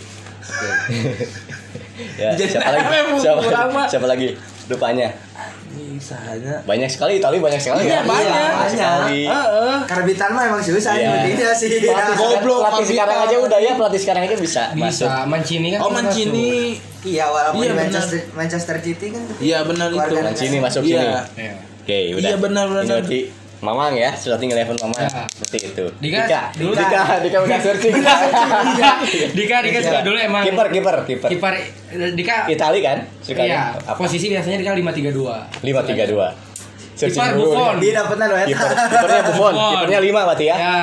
ya, 2.15 2.29
Jadi 2.31 2.47
siapa 2.47 2.69
lagi? 2.69 2.85
IMF, 2.87 3.19
Siapa, 3.19 3.41
siapa 3.85 4.07
lagi? 4.07 4.29
Depannya. 4.65 5.09
Ini 5.69 5.97
sahanya 5.97 6.63
Banyak 6.63 6.87
sekali 6.87 7.17
Itali 7.17 7.37
banyak 7.37 7.57
sekali. 7.57 7.83
Iya, 7.83 7.99
ya. 7.99 8.01
banyak. 8.03 8.51
Banyak 8.53 8.69
sekali. 8.69 9.19
Heeh. 9.25 9.75
Karbitan 9.83 10.29
mah 10.31 10.43
emang 10.45 10.61
susah 10.61 10.93
Iya. 10.93 11.09
nyebutnya 11.19 11.49
sih. 11.51 11.67
Pelatih, 11.79 12.15
Goblok, 12.15 12.59
pelatih 12.61 12.85
sekarang 12.87 13.17
aja 13.23 13.35
udah 13.37 13.59
ya 13.59 13.71
pelatih 13.73 13.99
sekarang 13.99 14.21
aja 14.23 14.35
bisa, 14.35 14.63
Bisa. 14.71 14.83
masuk. 15.05 15.09
Mancini 15.27 15.67
kan. 15.71 15.79
Oh 15.79 15.89
masuk. 15.89 16.03
Mancini 16.05 16.49
Iya, 17.03 17.25
walaupun 17.29 17.63
Iya. 17.63 17.73
Manchester 17.73 18.19
Manchester 18.33 18.75
City 18.79 19.07
kan. 19.11 19.23
Iya 19.37 19.57
benar 19.63 19.87
itu. 19.89 20.15
Mancini 20.17 20.57
masuk 20.59 20.81
Iya. 20.83 20.99
sini. 21.29 21.41
Iya. 21.41 21.53
Oke, 21.87 21.99
udah. 22.13 22.29
Iya, 22.29 22.37
benar, 22.37 22.65
benar. 22.67 22.99
Mamang 23.57 23.97
ya, 23.97 24.13
starting 24.13 24.53
eleven 24.53 24.77
Mamang. 24.77 25.01
Ya. 25.01 25.25
Seperti 25.33 25.57
itu. 25.73 25.85
Dika, 25.97 26.29
Dika, 26.29 26.41
dulu 26.53 26.73
Dika, 26.77 27.01
Dika 27.25 27.37
udah 27.41 27.57
searching. 27.65 27.93
Dika, 27.97 28.91
Dika, 29.33 29.55
Dika 29.65 29.79
suka 29.81 29.99
dulu 30.05 30.17
emang 30.21 30.43
Kiper, 30.45 30.67
kiper, 30.69 30.95
kiper. 31.09 31.29
kiper 31.33 31.53
Dika 32.13 32.45
Itali 32.53 32.79
kan? 32.85 32.97
Suka 33.17 33.41
iya, 33.41 33.73
apa? 33.73 33.97
posisi 33.97 34.29
biasanya 34.29 34.61
Dika 34.61 34.77
532. 34.77 35.65
Lima 35.65 35.81
tiga 35.81 36.05
dua. 36.05 36.27
Kiper 36.97 37.33
Buffon. 37.37 37.75
Dia 37.77 37.91
dapatnya 37.97 38.25
loh 38.29 38.37
ya. 38.37 38.45
Kiper, 38.45 38.69
kipernya 38.73 39.21
Buffon, 39.25 39.53
kipernya 39.53 39.99
lima 40.01 40.21
berarti 40.25 40.45
ya. 40.49 40.55
Ya. 40.57 40.75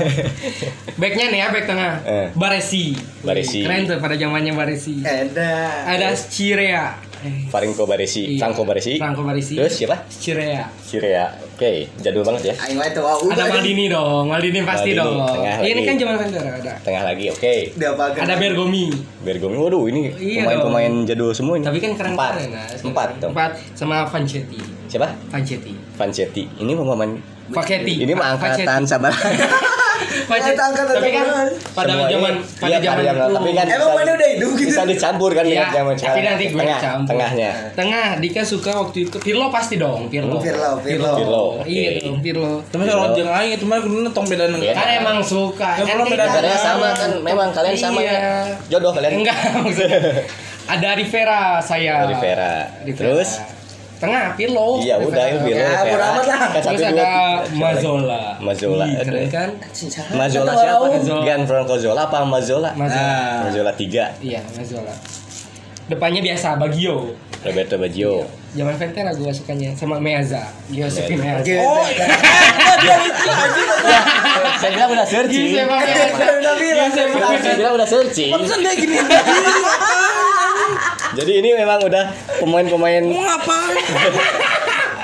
Backnya 1.00 1.24
nih 1.32 1.38
ya, 1.40 1.46
back 1.48 1.64
tengah. 1.64 1.92
Eh. 2.04 2.26
Baresi. 2.36 2.92
Baresi. 3.24 3.64
Keren 3.64 3.88
tuh 3.88 3.96
pada 4.02 4.14
zamannya 4.20 4.52
Baresi. 4.52 5.00
Eda. 5.00 5.86
Ada 5.88 6.12
Cirea. 6.12 7.09
Franco 7.48 7.84
Baresi, 7.84 8.22
Iya. 8.26 8.40
Franco 8.40 8.62
Baresi. 8.64 8.94
Franco 8.96 9.22
Baresi. 9.22 9.54
Terus 9.54 9.72
siapa? 9.72 9.96
Cirea. 10.06 10.64
Cirea. 10.80 11.26
Oke, 11.50 11.92
jadul 11.98 12.24
banget 12.24 12.50
ya. 12.50 12.54
Aing 12.64 12.76
wae 12.76 12.90
tuh 12.90 13.04
wow. 13.04 13.20
Ada 13.26 13.44
Maldini 13.46 13.84
dong, 13.86 14.24
Maldini 14.26 14.60
pasti 14.62 14.90
Maldini, 14.90 15.00
dong. 15.00 15.28
tengah 15.30 15.56
Ini 15.60 15.70
lagi. 15.70 15.84
kan 15.84 15.94
zaman 15.96 16.14
Vendera 16.16 16.50
ada. 16.56 16.72
Tengah 16.80 17.02
lagi, 17.04 17.24
oke. 17.28 17.54
Ada 18.16 18.34
Bergomi. 18.34 18.86
Bergomi, 19.20 19.56
waduh 19.56 19.84
ini 19.86 20.00
Iya 20.10 20.40
pemain-pemain 20.42 20.92
jadul 21.04 21.30
semua 21.30 21.54
ini. 21.56 21.64
Tapi 21.64 21.78
kan 21.78 21.92
keren 21.94 22.12
Empat, 22.16 22.32
keren 22.36 22.50
nah. 22.50 22.66
empat 22.66 23.08
dong. 23.20 23.30
Empat 23.36 23.50
sama 23.76 23.96
Vancetti. 24.04 24.60
Siapa? 24.88 25.08
Vancetti. 25.28 25.72
Vancetti. 25.94 26.42
Ini 26.56 26.72
pemain. 26.72 27.39
Paketti. 27.52 27.94
Ini 28.00 28.12
mah 28.12 28.34
angkatan 28.34 28.82
sabar. 28.82 29.12
Ternyata 30.00 30.62
angkatan 30.70 30.94
Tapi 30.96 31.10
kan 31.10 31.26
pada 31.70 31.92
zaman 32.02 32.34
pada 32.56 32.70
iya, 32.72 32.78
zaman 32.80 33.02
itu. 33.04 33.30
tapi 33.30 33.50
kan 33.52 33.66
Emang 33.66 33.78
bisa- 33.82 33.96
mana 33.96 34.10
udah 34.10 34.28
hidup 34.30 34.50
gitu? 34.54 34.68
Bisa 34.70 34.82
dicampur 34.84 35.30
kan 35.30 35.44
Iya, 35.44 35.52
dengan 35.52 35.68
zaman 35.70 35.92
tapi 35.92 36.00
sekarang. 36.00 36.24
nanti 36.24 36.44
gue 36.46 36.56
Tengah, 36.56 36.78
campur. 36.80 37.08
tengahnya. 37.10 37.50
Tengah, 37.74 38.06
Dika 38.16 38.42
suka 38.42 38.70
waktu 38.72 38.98
itu 39.02 39.16
Pirlo 39.18 39.46
pasti 39.48 39.74
dong, 39.76 40.00
Pirlo. 40.06 40.36
Pirlo, 40.38 40.70
Pirlo. 40.80 41.12
Pirlo, 41.14 41.44
Iya 41.62 41.88
dong, 42.00 42.16
Pirlo. 42.20 42.52
Tapi 42.64 42.82
kalau 42.86 43.12
jeung 43.12 43.28
aing 43.28 43.52
itu 43.52 43.64
mah 43.64 43.78
kudu 43.78 44.08
tong 44.10 44.24
beda 44.24 44.44
Iya. 44.50 44.72
Kan 44.72 44.88
emang 44.96 45.18
suka. 45.20 45.70
Ya, 45.74 45.84
Kan 45.84 45.86
kalau 45.92 46.04
beda 46.06 46.24
Karena 46.24 46.56
sama 46.56 46.88
kan, 46.94 47.10
memang 47.20 47.48
kalian 47.50 47.74
sama 47.74 48.00
Iya. 48.00 48.12
ya. 48.14 48.32
Jodoh 48.68 48.92
kalian. 48.92 49.12
Enggak, 49.16 49.36
maksudnya. 49.58 50.00
Ada 50.72 50.88
Rivera 50.94 51.58
saya. 51.58 52.06
Rivera. 52.06 52.52
Rivera. 52.80 53.04
Terus? 53.10 53.30
Tengah 54.00 54.32
Pirlo. 54.32 54.80
Iya 54.80 54.96
udah 54.96 55.24
ya 55.28 55.36
Pirlo. 55.44 55.60
Ya, 55.60 55.84
bodo 55.84 56.04
amat 56.08 56.24
lah. 56.24 56.38
Kan 56.48 56.60
satu 56.64 56.72
Terus 56.72 56.88
ada 56.88 56.92
tiga. 56.96 57.10
Mazola. 57.52 58.22
Mazola. 58.40 58.84
Keren 59.04 59.28
kan? 59.28 59.50
Mazola 60.16 60.52
siapa? 60.56 60.86
Mazola. 60.88 61.22
Gianfranco 61.28 61.74
Zola 61.76 62.00
apa 62.08 62.18
Mazola? 62.24 62.70
Mazola. 62.72 63.44
Mazola 63.44 63.70
3. 63.76 64.24
Iya, 64.24 64.40
Mazola. 64.56 64.94
Depannya 65.92 66.20
biasa 66.24 66.56
Bagio. 66.56 67.12
Roberto 67.40 67.76
Baggio. 67.80 68.24
Zaman 68.52 68.74
Ventera 68.76 69.10
gue 69.16 69.32
sukanya 69.32 69.72
sama 69.72 69.96
Meazza. 69.96 70.48
Giuseppe 70.68 71.16
Meazza. 71.16 71.56
Oh, 71.64 71.84
Saya 74.60 74.70
bilang 74.76 74.90
udah 74.92 75.06
searching. 75.08 75.48
Giuseppe 75.48 75.72
Meazza. 75.72 76.24
Udah 76.40 76.54
bilang. 76.56 76.90
Saya 77.40 77.54
bilang 77.56 77.74
udah 77.80 77.88
searching. 77.88 78.30
Dia 78.32 78.72
gini. 78.76 78.96
Jadi 81.10 81.32
ini 81.38 81.50
memang 81.54 81.82
udah 81.82 82.04
pemain-pemain 82.38 83.02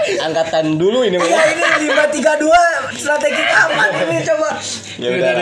angkatan 0.07 0.79
dulu 0.79 1.03
ini 1.03 1.19
Ya 1.19 1.43
ini 1.51 1.63
lima 1.83 2.07
tiga 2.07 2.39
dua 2.39 2.61
strategi 2.95 3.43
aman 3.43 3.91
ini 4.07 4.23
coba. 4.23 4.49
Ya 4.97 5.09
udah. 5.11 5.33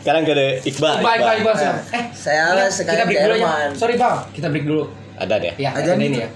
Sekarang 0.00 0.22
ke 0.24 0.32
Iqbal. 0.64 0.94
Baik, 0.98 1.20
baik, 1.20 1.40
baik. 1.44 1.60
Nah, 1.60 1.76
Eh, 1.92 2.04
saya 2.10 2.44
sekarang 2.66 3.04
break 3.04 3.20
dulu 3.20 3.36
ya. 3.36 3.44
Jerman. 3.44 3.68
Sorry, 3.76 3.94
Bang. 4.00 4.16
Kita 4.32 4.48
break 4.48 4.64
dulu. 4.64 4.84
Ada 5.18 5.34
deh. 5.36 5.52
Ya, 5.60 5.70
Aja 5.72 5.92
ada 5.92 6.00
nih. 6.00 6.08
ini 6.08 6.18
ya. 6.18 6.28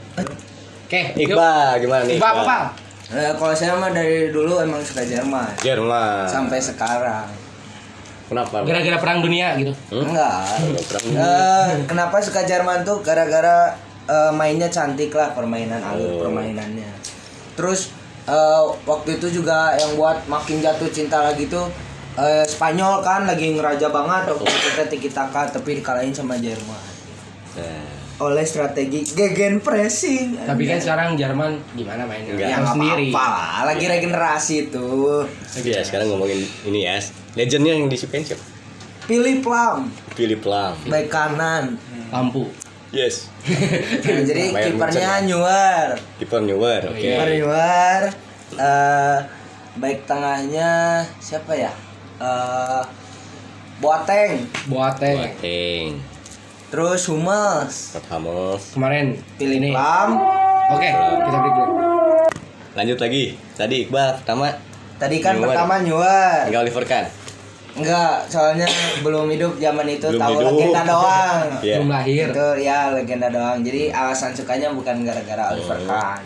Oke. 0.84 1.00
Iqbal 1.16 1.80
gimana 1.80 2.02
nih? 2.04 2.16
Iqbal, 2.20 2.32
apa? 2.44 2.58
Eh, 3.12 3.32
kalau 3.36 3.54
saya 3.54 3.72
mah 3.72 3.88
dari 3.88 4.28
dulu 4.28 4.56
emang 4.58 4.80
suka 4.80 5.04
Jerman 5.04 5.48
Jerman. 5.60 6.24
sampai 6.28 6.60
sekarang. 6.60 7.28
Kenapa? 8.32 8.56
Gara-gara 8.64 8.96
perang 8.96 9.18
dunia 9.20 9.52
gitu. 9.54 9.72
Hmm? 9.88 10.08
Enggak. 10.08 10.32
Perang. 10.88 11.04
Eh, 11.06 11.70
kenapa 11.84 12.16
suka 12.18 12.42
Jerman 12.42 12.80
tuh 12.80 12.98
gara-gara 13.00 13.76
eh, 14.02 14.32
mainnya 14.32 14.66
cantik 14.66 15.12
lah 15.12 15.30
permainan 15.30 15.78
alur 15.78 16.08
Oh. 16.10 16.18
permainannya. 16.24 16.88
Terus 17.52 17.92
eh, 18.24 18.62
waktu 18.82 19.16
itu 19.16 19.28
juga 19.34 19.74
yang 19.74 19.94
buat 19.94 20.24
makin 20.26 20.58
jatuh 20.58 20.88
cinta 20.88 21.20
lagi 21.22 21.46
tuh 21.46 21.68
eh, 22.14 22.42
Spanyol 22.42 23.00
kan 23.00 23.24
lagi 23.24 23.52
ngeraja 23.52 23.88
banget 23.88 24.32
waktu 24.32 24.48
itu 24.48 24.68
teh 24.74 24.86
tiki 24.88 25.08
taka 25.08 25.44
tapi 25.46 25.78
dikalahin 25.78 26.10
sama 26.10 26.34
Jerman 26.36 26.80
Nah, 27.52 27.84
oleh 28.20 28.44
strategi 28.44 29.06
gegen 29.16 29.64
pressing. 29.64 30.36
Tapi 30.44 30.68
kan 30.68 30.78
sekarang 30.82 31.08
Jerman 31.16 31.56
gimana 31.72 32.04
mainnya? 32.04 32.36
Enggak. 32.36 32.48
yang 32.52 32.66
sendiri. 32.68 33.08
apa 33.14 33.24
lah, 33.24 33.60
lagi 33.72 33.84
regenerasi 33.88 34.56
tuh. 34.68 35.24
ya 35.64 35.80
sekarang 35.80 36.12
ngomongin 36.12 36.44
ini 36.68 36.84
ya. 36.84 37.00
Legendnya 37.32 37.72
yang 37.72 37.88
disukain 37.88 38.20
siapa? 38.20 38.44
Pilih 39.08 39.42
Plam, 39.42 39.90
Philip 40.14 40.42
Lam. 40.44 40.76
back 40.86 41.06
kanan. 41.08 41.80
Lampu. 42.12 42.46
Yes. 42.92 43.32
Nah, 44.04 44.22
jadi 44.22 44.52
kipernya 44.52 45.10
Munchen. 45.18 45.22
Nyuar. 45.32 45.88
Kiper 46.20 46.40
Newer. 46.44 46.82
Oke. 46.92 47.00
Iya. 47.00 47.16
Kiper 47.18 47.28
Nyuar. 47.40 48.02
Eh 48.60 49.18
back 49.80 49.98
tengahnya 50.04 50.70
siapa 51.18 51.56
ya? 51.56 51.72
eh 52.20 52.82
Boateng, 53.82 54.46
Boateng. 54.70 55.18
Boateng 55.18 56.11
terus 56.72 57.04
Hummels, 57.04 57.92
Scott 57.92 58.08
Hummels 58.10 58.72
Kemarin 58.72 59.12
Philip 59.36 59.60
ini. 59.60 59.70
Lam. 59.70 60.16
Oke, 60.72 60.88
kita 60.88 61.38
break 61.38 61.54
dulu. 61.54 61.74
lanjut 62.72 62.98
lagi 62.98 63.24
tadi 63.52 63.84
Iqbal 63.84 64.16
pertama 64.16 64.48
Tadi 64.96 65.16
kan 65.18 65.36
Neuer. 65.36 65.44
pertama 65.46 65.74
Neuer. 65.78 66.48
enggak 66.48 66.62
Oliver 66.62 66.84
Kahn 66.84 67.06
Enggak, 67.72 68.24
soalnya 68.26 68.68
belum 69.00 69.28
hidup 69.28 69.56
zaman 69.56 69.86
itu 69.86 70.04
Belum 70.06 70.20
tahu 70.20 70.32
hidup. 70.34 70.48
legenda 70.50 70.82
doang. 70.86 71.44
Iya. 71.64 71.74
Belum 71.74 71.88
lahir. 71.88 72.24
Itu 72.28 72.48
ya 72.58 72.78
legenda 72.90 73.28
doang. 73.28 73.58
Jadi 73.60 73.88
alasan 73.88 74.30
sukanya 74.30 74.68
bukan 74.70 75.00
gara-gara 75.00 75.52
Oliver 75.52 75.76
Oh. 75.78 75.88
Kahn. 75.88 76.20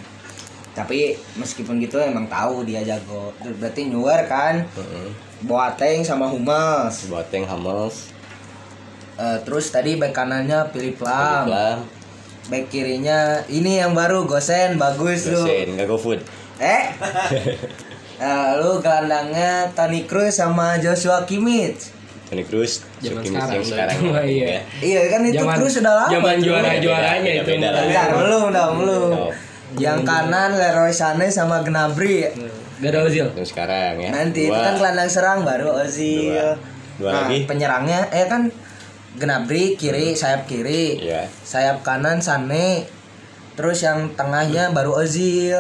Tapi 0.75 0.99
meskipun 1.35 1.79
gitu 1.79 1.97
emang 1.97 2.27
tahu 2.27 2.63
dia 2.63 2.83
jago. 2.83 3.31
Berarti 3.39 3.87
Neuer 3.87 4.27
kan, 4.27 4.59
Heeh. 4.67 5.07
Boateng 5.41 6.03
sama 6.03 6.27
Hummels. 6.27 7.07
Boateng 7.07 7.43
Hummels 7.45 8.11
Eh, 9.17 9.39
terus 9.43 9.73
tadi 9.73 9.97
bek 9.97 10.13
kanannya 10.13 10.69
Philip 10.71 11.01
Lam. 11.01 11.49
Lam 11.49 11.79
Bek 12.47 12.69
kirinya 12.69 13.43
ini 13.49 13.81
yang 13.81 13.91
baru 13.91 14.23
Gosen 14.23 14.77
bagus 14.77 15.27
lu. 15.27 15.41
Gosen 15.41 15.73
enggak 15.73 15.89
go 15.89 15.97
food 15.97 16.21
Eh. 16.57 16.85
Lalu 18.17 18.81
gelandangnya 18.81 19.69
Toni 19.73 20.05
Kroos 20.05 20.33
sama 20.33 20.77
Joshua 20.77 21.25
Kimmich. 21.25 21.93
Toni 22.27 22.43
Kroos 22.43 22.81
Zaman 22.99 23.21
sekarang 23.21 23.61
sekarang 23.61 23.99
tua, 24.01 24.21
iya. 24.25 24.47
ya. 24.47 24.61
Iya 24.81 25.01
kan 25.13 25.21
itu 25.23 25.37
Zaman- 25.37 25.57
Kroos 25.57 25.75
sudah 25.75 25.93
lama. 25.95 26.11
Zaman 26.11 26.37
juara-juaranya 26.41 27.31
Beda, 27.31 27.43
itu. 27.43 27.51
beda. 27.53 27.69
Bentar, 27.77 28.09
belum 28.17 28.45
dong, 28.51 28.73
belum. 28.81 29.11
Oh, 29.13 29.33
Yang 29.77 29.99
kanan 30.05 30.51
Leroy 30.57 30.93
Sané 30.93 31.29
sama 31.29 31.61
Gnabry. 31.61 32.25
Gak 32.77 32.93
ada 32.93 33.01
Ozil. 33.05 33.25
yang 33.33 33.49
sekarang 33.49 33.97
ya 33.97 34.13
Nanti 34.13 34.49
itu 34.49 34.53
Dua. 34.53 34.65
kan 34.65 34.75
gelandang 34.77 35.09
serang 35.09 35.41
baru 35.43 35.81
Ozil. 35.81 36.37
Dua. 36.37 36.53
Dua 36.97 37.11
nah, 37.13 37.25
lagi. 37.29 37.45
penyerangnya 37.45 38.01
eh 38.09 38.25
kan 38.25 38.49
Gnabry 39.17 39.75
kiri, 39.75 40.13
sayap 40.13 40.45
kiri. 40.45 41.01
Iya. 41.01 41.25
Sayap 41.43 41.81
kanan 41.81 42.19
Sané. 42.19 42.85
Terus 43.53 43.81
yang 43.81 44.13
tengahnya 44.13 44.71
baru 44.71 44.97
Ozil. 44.99 45.57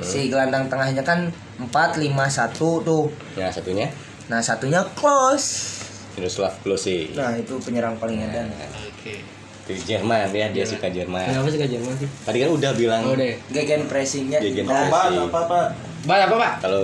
Si 0.00 0.28
gelandang 0.28 0.66
tengahnya 0.66 1.00
kan 1.00 1.28
4 1.58 1.68
5 1.68 2.04
1 2.04 2.52
tuh. 2.80 3.08
yang 3.34 3.48
satunya 3.48 3.88
Nah, 4.26 4.38
satunya 4.38 4.80
Klose. 4.92 5.80
Miroslav 6.12 6.52
Klose 6.60 7.10
Nah, 7.12 7.32
itu 7.34 7.56
penyerang 7.58 7.96
paling 7.96 8.20
edan. 8.20 8.48
Oke. 8.82 9.20
itu 9.62 9.86
Jerman 9.86 10.26
ya 10.28 10.50
dia 10.50 10.66
suka 10.66 10.90
Jerman 10.90 11.22
Kenapa 11.22 11.46
sih 11.46 11.54
gak 11.56 11.70
Jerman 11.70 11.94
sih? 11.94 12.08
tadi 12.20 12.38
kan 12.38 12.50
udah 12.50 12.74
bilang 12.74 13.02
Oh 13.04 13.14
deh. 13.14 13.38
Gegen 13.48 13.86
pressingnya 13.86 14.38
Gegen 14.38 14.66
pressing. 14.66 14.90
apa 14.90 15.00
apa 15.30 15.58
Pak 16.00 16.16
apa 16.18 16.34
pak? 16.34 16.52
kalau 16.58 16.80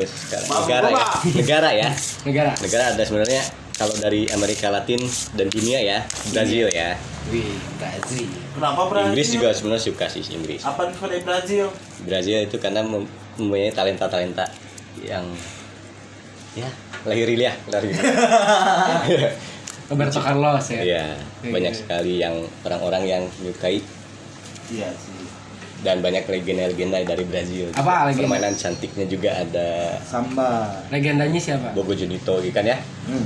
negara 0.62 0.86
ya 0.86 1.04
negara 1.34 1.68
ya 1.72 1.88
Negara. 2.22 2.52
negara 2.54 2.84
ada 2.92 3.02
sebenarnya 3.02 3.42
kalau 3.76 3.92
dari 3.94 4.24
Amerika 4.28 4.68
Latin 4.68 4.96
dan 5.32 5.46
dunia 5.46 5.78
ya 5.78 5.98
Brazil 6.28 6.66
ya. 6.68 6.96
Wih, 7.26 7.52
Brazil. 7.76 8.24
kenapa 8.52 8.86
Brazil? 8.86 9.10
Inggris 9.10 9.28
juga 9.30 9.48
sebenarnya 9.50 9.84
suka 9.84 10.06
sih 10.06 10.24
Inggris. 10.30 10.62
Apa 10.62 10.88
pada 10.88 11.16
Brazil? 11.18 11.68
Brazil 12.00 12.38
itu 12.40 12.56
karena 12.56 12.80
mem- 12.80 13.08
mempunyai 13.36 13.68
talenta 13.70 14.06
talenta 14.06 14.48
yang 14.98 15.26
ya 16.54 16.70
lahir 17.04 17.28
ya 17.36 17.52
lahir 17.68 17.92
Roberto 19.86 20.18
Carlos 20.18 20.64
ya. 20.66 20.80
ya 20.82 20.82
Iya, 20.82 21.04
banyak 21.46 21.74
sekali 21.76 22.18
yang 22.18 22.34
orang-orang 22.62 23.02
yang 23.06 23.22
menyukai. 23.38 23.78
Iya 24.66 24.88
sih 24.90 25.15
dan 25.86 26.02
banyak 26.02 26.26
legenda-legenda 26.26 26.98
dari 27.06 27.22
Brazil. 27.22 27.70
Apa 27.70 28.10
legenda? 28.10 28.26
permainan 28.26 28.52
cantiknya 28.52 29.06
juga 29.06 29.30
ada. 29.38 29.94
Samba. 30.02 30.82
Legendanya 30.90 31.38
siapa? 31.38 31.70
Bogo 31.70 31.94
Junito 31.94 32.42
gitu 32.42 32.50
kan 32.50 32.66
ya? 32.66 32.74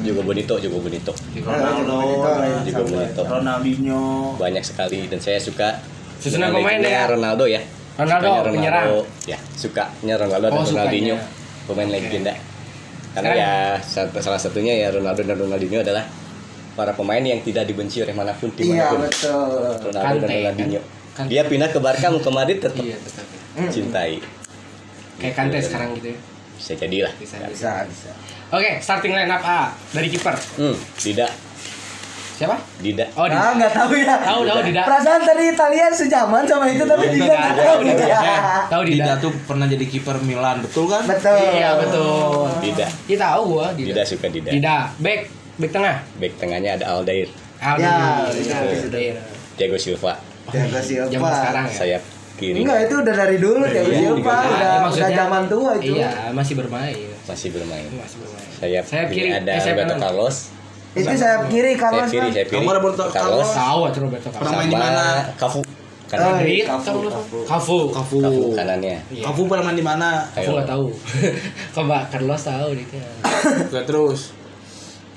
Juga 0.05 0.21
Bonito 0.21 0.61
juga 0.61 0.77
Bonito. 0.77 1.13
Ronaldo 1.41 1.97
juga 2.61 2.83
Bonito 2.85 3.21
Ronaldinho. 3.25 4.03
Banyak 4.37 4.61
sekali. 4.61 5.09
Dan 5.09 5.17
saya 5.19 5.41
suka 5.41 5.81
Susunan 6.21 6.53
pemain 6.53 6.77
ya? 6.77 7.09
Ronaldo 7.09 7.49
ya. 7.49 7.65
Ronaldo, 7.97 8.29
Sukanya 8.29 8.45
penyerang. 8.47 8.87
ya 9.27 9.39
sukanya 9.53 10.15
Ronaldo 10.17 10.47
dan 10.47 10.53
Oh, 10.53 10.61
sukanya. 10.61 10.85
Ronaldinho. 10.85 11.17
Pemain 11.65 11.89
legenda. 11.89 12.35
Karena 13.11 13.33
Sekarang- 13.33 13.81
ya 14.07 14.21
salah 14.21 14.39
satunya 14.39 14.75
ya 14.77 14.89
Ronaldo 14.93 15.25
dan 15.25 15.37
Ronaldinho 15.37 15.81
adalah 15.81 16.05
para 16.71 16.93
pemain 16.93 17.21
yang 17.21 17.41
tidak 17.41 17.67
dibenci 17.67 18.01
oleh 18.01 18.13
mana 18.13 18.31
pun 18.33 18.49
Iya, 18.53 18.57
di 18.57 18.65
mana 18.65 18.85
pun 18.87 19.01
betul. 19.03 19.49
Ronaldo 19.83 19.91
dan 19.91 20.03
Kante, 20.23 20.37
Ronaldinho. 20.39 20.81
kan? 20.81 21.00
Dia 21.27 21.43
pindah 21.43 21.69
ke 21.69 21.79
Barca 21.79 22.07
mau 22.07 22.19
ke 22.19 22.31
Madrid 22.31 22.59
tetap 22.59 22.79
Iya 22.79 22.97
betul. 22.97 23.25
cintai 23.69 24.19
Kayak 25.17 25.35
Kante 25.35 25.59
sekarang 25.59 25.89
gitu 25.95 26.09
ya. 26.09 26.19
bisa 26.55 26.73
jadi 26.75 26.97
lah 27.05 27.13
Bisa. 27.17 27.37
Bisa, 27.45 27.71
bisa. 27.85 28.11
Oke, 28.51 28.79
starting 28.79 29.13
line 29.13 29.29
up 29.29 29.41
A 29.41 29.61
dari 29.91 30.09
kiper. 30.09 30.35
hmm 30.57 30.75
tidak 30.97 31.31
Siapa? 32.35 32.57
tidak 32.81 33.05
Oh, 33.13 33.25
di. 33.25 33.37
Ah, 33.37 33.53
nggak 33.53 33.69
tahu 33.71 33.93
ya. 33.95 34.17
Tahu 34.17 34.41
tahu 34.43 34.61
tidak. 34.65 34.85
Perasaan 34.89 35.21
tadi 35.23 35.45
Italian 35.47 35.93
sejaman 35.93 36.43
sama 36.43 36.65
itu 36.67 36.81
tapi 36.83 37.13
tidak 37.13 37.37
tidak. 37.37 37.53
tahu 37.55 37.81
tidak. 37.85 38.21
Tahu 38.67 38.83
Dida 38.83 38.97
tidak. 38.97 39.17
tuh 39.21 39.31
pernah 39.45 39.67
jadi 39.67 39.85
kiper 39.85 40.17
Milan 40.21 40.57
betul 40.59 40.89
kan 40.89 41.05
Betul. 41.05 41.37
Iya 41.37 41.77
betul. 41.77 42.49
tidak 42.65 42.89
Dia 43.05 43.19
tahu 43.21 43.41
gua 43.51 43.67
tidak 43.77 43.93
tidak. 43.93 44.05
suka 44.09 44.27
tidak 44.31 44.53
Tidak. 44.57 44.83
Back 44.99 45.21
back 45.59 45.71
tengah. 45.71 45.97
back 46.17 46.33
tengahnya 46.41 46.71
ada 46.75 46.85
Aldair 46.91 47.29
Aldi. 47.61 47.85
Ya, 47.85 48.25
Iya, 48.25 48.57
itu. 48.73 48.89
iya. 48.89 49.21
Thiago 49.55 49.77
Silva 49.77 50.17
Jaga 50.51 50.81
siapa? 50.81 51.09
Zaman 51.09 51.31
sekarang 51.33 51.65
ya. 51.65 51.75
sayap 51.75 52.03
kiri 52.37 52.59
Enggak, 52.59 52.79
itu 52.83 52.95
udah 52.97 53.15
dari 53.15 53.37
dulu 53.37 53.63
Tiago 53.63 53.85
Iya, 53.87 53.99
Silva, 54.01 54.17
juga. 54.17 54.37
udah 54.41 54.73
Ya, 54.73 54.89
udah 54.89 55.11
zaman 55.15 55.43
tua 55.47 55.71
itu. 55.77 55.93
Iya, 55.95 56.11
masih 56.31 56.55
bermain. 56.57 56.97
masih 57.23 57.49
bermain 57.51 57.85
Masih 57.93 58.17
bermain. 58.19 58.49
sayap, 58.55 58.85
Sayap 58.85 59.09
kiri, 59.09 59.29
kiri. 59.29 59.39
ada 59.39 59.51
Eh, 59.51 59.61
sayap 59.61 59.77
Roberto. 59.79 59.97
Carlos 59.99 60.37
Itu 60.91 61.13
sayap 61.13 61.43
kiri 61.47 61.73
Carlos 61.75 62.03
sayap 62.03 62.11
kiri 62.11 62.21
kan. 62.21 62.33
sayap 62.33 62.49
kiri 62.49 62.59
Kamu 62.59 62.71
Roberto 62.73 63.05
Carlos. 63.09 63.49
Tahu 63.53 63.81
tuh 63.87 64.01
Roberto 64.03 64.27
Carlos. 64.27 64.41
Pernah 64.41 64.55
main 64.57 64.67
di 64.67 64.75
Sama 64.75 64.87
mana? 64.87 65.07
Kafu 65.37 65.61
Oh, 66.11 66.19
kanan 66.19 66.43
tahu 66.83 66.99
lu? 67.01 67.11
Cafu. 67.11 67.39
Cafu. 67.47 67.79
Kafu 67.87 68.19
Kafu 68.19 68.45
kanannya 68.51 68.99
Iya. 69.07 69.23
Kafu 69.23 69.41
pernah 69.47 69.65
main 69.65 69.79
di 69.79 69.85
mana 69.85 70.09
Aku 70.35 70.51
nggak 70.51 70.67
tahu. 70.67 70.87
Coba 71.77 72.03
Carlos 72.09 72.43
tahu 72.43 72.69
dia. 72.75 72.83
Oke 72.83 73.81
terus 73.85 74.35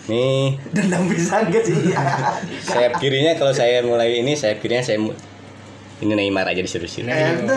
nih 0.05 0.59
Dendam 0.69 1.07
pisan 1.07 1.47
ke 1.47 1.59
sih. 1.59 1.95
sayap 2.69 2.99
kirinya 2.99 3.33
kalau 3.33 3.51
saya 3.51 3.79
mulai 3.79 4.19
ini 4.19 4.33
sayap 4.33 4.59
kirinya 4.59 4.81
saya 4.81 4.99
mu- 4.99 5.15
ini 5.99 6.11
Neymar 6.13 6.43
aja 6.45 6.59
disuruh 6.59 6.85
sini 6.85 7.07
Edan. 7.07 7.47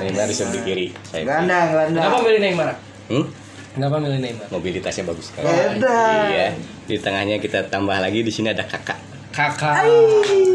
Neymar 0.00 0.26
disuruh 0.26 0.50
di 0.50 0.60
kiri 0.60 0.86
sayap 1.04 1.14
kiri. 1.14 1.24
Gelandang, 1.24 1.66
gelandang. 1.70 2.02
Kenapa 2.02 2.18
milih 2.20 2.40
Neymar? 2.40 2.68
hmm? 3.08 3.24
Kenapa 3.70 3.96
milih 3.96 4.18
Neymar? 4.18 4.46
mobilitasnya 4.48 5.04
bagus 5.04 5.30
sekali 5.30 5.46
Edan. 5.46 6.22
iya 6.28 6.46
di 6.84 6.96
tengahnya 6.96 7.36
kita 7.36 7.66
tambah 7.66 7.94
lagi 7.94 8.20
di 8.20 8.30
sini 8.30 8.48
ada 8.48 8.64
kakak 8.64 8.98
Kakak. 9.28 9.86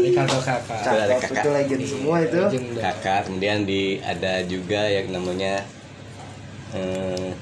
Ricardo 0.04 0.36
kakak. 0.36 0.76
Cakep, 0.76 1.16
kakak. 1.16 1.40
itu 1.40 1.48
legend 1.48 1.82
semua 1.88 2.16
itu. 2.20 2.36
Kakak 2.76 3.24
kemudian 3.24 3.64
di 3.64 3.96
ada 3.98 4.44
juga 4.44 4.84
yang 4.84 5.08
namanya 5.08 5.64
eh, 6.76 7.32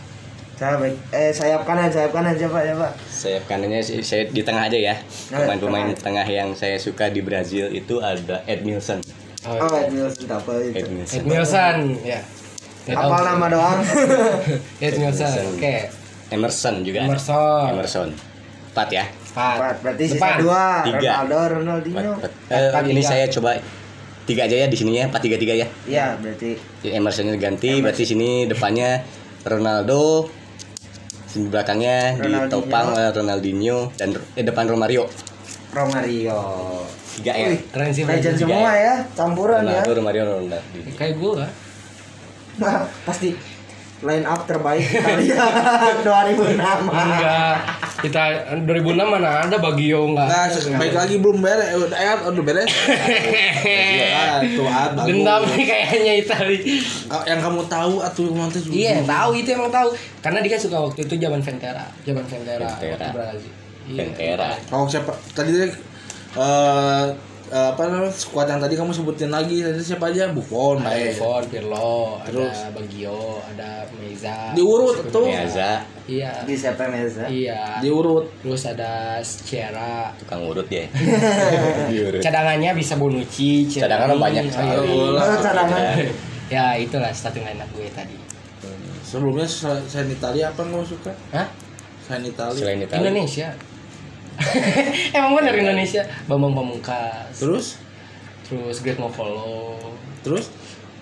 Siapa? 0.53 0.85
Eh 1.11 1.31
sayap 1.31 1.62
kanan, 1.62 1.88
sayap 1.88 2.11
kanan 2.11 2.33
siapa 2.33 2.59
siapa? 2.61 2.88
sayap 3.05 3.43
kanannya 3.45 3.81
sih- 3.81 3.99
saya 4.01 4.25
di 4.27 4.41
tengah 4.41 4.65
aja 4.65 4.79
ya 4.85 4.95
Nah, 5.29 5.43
pemain-pemain 5.43 5.91
tengah. 5.91 6.23
tengah 6.23 6.27
yang 6.29 6.49
saya 6.53 6.77
suka 6.77 7.09
di 7.09 7.21
Brazil 7.21 7.67
itu 7.69 7.99
ada 7.99 8.45
Edmilson 8.45 9.03
Oh, 9.43 9.59
Oh, 9.59 9.75
Edmilson 9.75 10.29
apa 10.29 10.51
itu? 10.61 10.79
Edmilson 10.79 11.19
Edmilson, 11.19 11.77
ya. 12.01 12.21
Nggak 12.83 12.95
tahu. 12.97 13.11
Apal 13.11 13.23
nama 13.25 13.47
doang. 13.49 13.79
Edmilson. 14.87 15.31
Oke. 15.53 15.75
Emerson 16.29 16.75
juga 16.83 16.99
ada. 17.01 17.09
Emerson. 17.11 17.65
Emerson 17.69 18.09
empat 18.73 18.88
ya 18.88 19.05
Empat. 19.05 19.57
Empat, 19.59 19.77
berarti 19.83 20.05
sisa 20.07 20.29
dua. 20.38 20.65
Tiga. 20.83 21.11
Ronaldo, 21.21 21.38
Ronaldinho. 21.53 22.12
empat. 22.17 22.33
Eh, 22.49 22.69
Empat, 22.69 22.83
ini 22.87 22.95
tiga. 22.97 23.11
saya 23.11 23.25
coba 23.29 23.51
tiga 24.23 24.43
aja 24.45 24.57
ya 24.57 24.67
di 24.67 24.77
sininya 24.77 25.03
empat 25.09 25.21
tiga 25.21 25.37
tiga 25.37 25.55
ya 25.55 25.67
Iya, 25.85 26.07
berarti 26.17 26.55
Jadi 26.81 26.88
Emersonnya 26.93 27.35
ganti 27.37 27.71
berarti 27.79 28.03
sini 28.05 28.47
depannya 28.47 29.03
Ronaldo 29.43 30.31
sini 31.33 31.49
belakangnya 31.49 32.14
Ronaldinho. 32.14 32.45
ditopang 32.47 32.87
oleh 32.92 33.09
Ronaldinho 33.09 33.79
dan 33.97 34.09
eh, 34.37 34.45
depan 34.45 34.64
Romario 34.66 35.09
Romario. 35.73 36.37
tiga 37.12 37.33
ya 37.33 37.49
Wih, 37.49 37.61
Keren 37.68 37.90
sih 37.90 38.05
legend 38.05 38.37
semua 38.37 38.73
ya, 38.73 38.95
campuran 39.12 39.64
ya. 39.64 39.81
Ronaldo 39.81 39.92
Romario 39.95 40.23
Ronaldinho 40.25 40.92
Kayak 40.95 41.14
gua. 41.16 41.45
Nah, 42.55 42.85
pasti 43.03 43.33
line 44.03 44.25
up 44.25 44.45
terbaik 44.45 44.83
Italia 44.83 45.40
2006. 46.05 46.88
Enggak. 46.88 47.57
Kita 48.03 48.23
2006 48.67 48.99
mana 48.99 49.47
ada 49.47 49.57
Bagio 49.57 50.11
enggak? 50.11 50.27
Nah, 50.27 50.47
baik 50.77 50.93
lagi 50.93 51.15
belum 51.23 51.38
beres. 51.38 51.71
Eh, 51.71 51.79
udah 51.79 51.99
eh, 51.99 52.17
udah 52.29 52.43
beres. 52.45 52.67
Ah, 54.12 54.43
tuh 54.43 54.67
ah. 54.67 54.91
Dendam 55.07 55.43
nih 55.49 55.65
kayaknya 55.65 56.12
Itali. 56.19 56.59
Ka- 57.07 57.23
Yang 57.25 57.41
kamu 57.43 57.62
tahu 57.67 57.95
atau 58.03 58.21
yang 58.27 58.51
juga. 58.51 58.75
Iya, 58.75 58.95
tahu 59.05 59.31
itu 59.38 59.49
emang 59.53 59.71
tahu. 59.71 59.88
Karena 60.19 60.38
dia 60.43 60.51
kan 60.55 60.61
suka 60.61 60.79
waktu 60.79 61.01
itu 61.07 61.15
zaman 61.17 61.41
Ventera, 61.41 61.85
zaman 62.03 62.25
Ventera, 62.27 62.67
Ventera. 62.67 62.99
waktu 62.99 63.15
Brazil. 63.15 63.53
Iya. 63.83 63.99
Ventera 63.99 64.49
Oh 64.71 64.87
siapa? 64.87 65.11
Tadi 65.33 65.51
dia 65.53 65.67
eh 66.33 67.07
eh, 67.53 67.69
apa 67.69 67.83
namanya 67.85 68.09
squad 68.11 68.49
yang 68.49 68.59
tadi 68.59 68.75
kamu 68.75 68.88
sebutin 68.91 69.29
lagi 69.29 69.61
tadi 69.61 69.77
siapa 69.79 70.09
aja 70.09 70.29
Buffon 70.29 70.81
ada 70.81 70.88
baik 70.88 71.12
Buffon, 71.15 71.43
Pirlo, 71.47 71.93
Terus? 72.25 72.57
ada 72.57 72.71
Bagio, 72.73 73.21
ada 73.45 73.71
Meza. 73.95 74.37
diurut 74.53 74.97
tuh 75.09 75.29
Miaza 75.29 75.85
Iya. 76.03 76.35
Di 76.43 76.55
siapa 76.55 76.88
Meza? 76.88 77.25
Iya. 77.25 77.79
diurut 77.79 78.27
Terus 78.41 78.62
ada 78.67 78.91
Sierra. 79.23 80.11
tukang 80.17 80.43
urut 80.43 80.67
ya 80.67 80.83
diurut 81.91 82.19
Cadangannya 82.19 82.73
bisa 82.73 82.97
Bonucci. 82.97 83.69
Cadangan 83.69 84.17
banyak 84.17 84.49
sekali. 84.49 84.88
Oh, 84.91 85.15
cadangan. 85.38 85.95
Ya 86.51 86.77
itulah 86.77 87.09
starting 87.09 87.41
line 87.43 87.57
up 87.57 87.71
gue 87.71 87.88
tadi. 87.88 88.12
sebelumnya 89.03 89.45
sel- 89.45 89.81
selain 89.85 90.09
Italia 90.11 90.49
apa 90.49 90.61
yang 90.61 90.73
kamu 90.75 90.85
suka 90.87 91.12
Hah? 91.31 91.49
selain 92.03 92.25
Italia 92.27 92.57
selain 92.59 92.81
Italia 92.83 93.01
Indonesia. 93.03 93.49
Emang 95.16 95.33
bener 95.35 95.55
Indonesia. 95.55 96.03
Bambang 96.25 96.53
Pamungkas. 96.53 97.35
terus 97.35 97.66
Terus 98.42 98.77
Greg 98.81 98.99
Novolo. 98.99 99.79
terus 100.21 100.53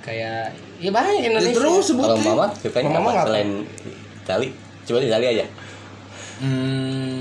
Kayak 0.01 0.57
ya 0.81 0.89
banyak 0.89 1.21
ya, 1.21 1.29
Indonesia. 1.29 1.53
terus 1.53 1.69
kalau 1.69 1.85
sebutin 1.85 2.23
mama 2.27 2.47
sukanya 2.55 2.91
Mama 2.91 3.11
apa 3.11 3.23
selain 3.27 3.49
Itali 4.19 4.49
coba 4.83 4.99
Itali 4.99 5.27
aja 5.29 5.47
hmm, 6.41 7.21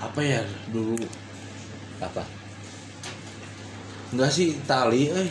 apa 0.00 0.20
ya 0.20 0.40
dulu 0.68 0.96
apa 2.00 2.24
enggak 4.10 4.30
sih 4.32 4.56
Itali 4.56 5.12
eh 5.12 5.28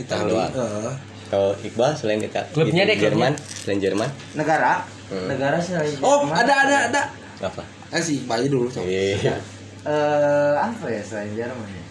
Itali 0.00 0.32
doang. 0.32 0.52
eh. 0.56 0.96
Kalau 1.30 1.54
Iqbal 1.62 1.94
selain 1.94 2.18
Itali 2.18 2.50
Klubnya 2.50 2.82
deh, 2.84 2.98
Jerman 2.98 3.32
selain 3.38 3.78
Jerman 3.78 4.10
Negara? 4.34 4.82
Hmm. 5.06 5.26
Negara 5.30 5.56
sih 5.62 5.78
lagi 5.78 5.94
oh 6.02 6.26
Jerman. 6.26 6.34
ada 6.34 6.54
ada 6.66 6.76
ada 6.90 7.02
apa 7.40 7.62
eh 7.94 8.02
si 8.02 8.20
Iqbal 8.22 8.44
aja 8.44 8.48
dulu 8.50 8.66
coba. 8.68 8.86
Iya. 8.86 9.34
Eh, 9.80 10.54
apa 10.60 10.86
ya 10.92 11.00
selain 11.00 11.32
Jerman 11.32 11.66
ya? 11.70 11.84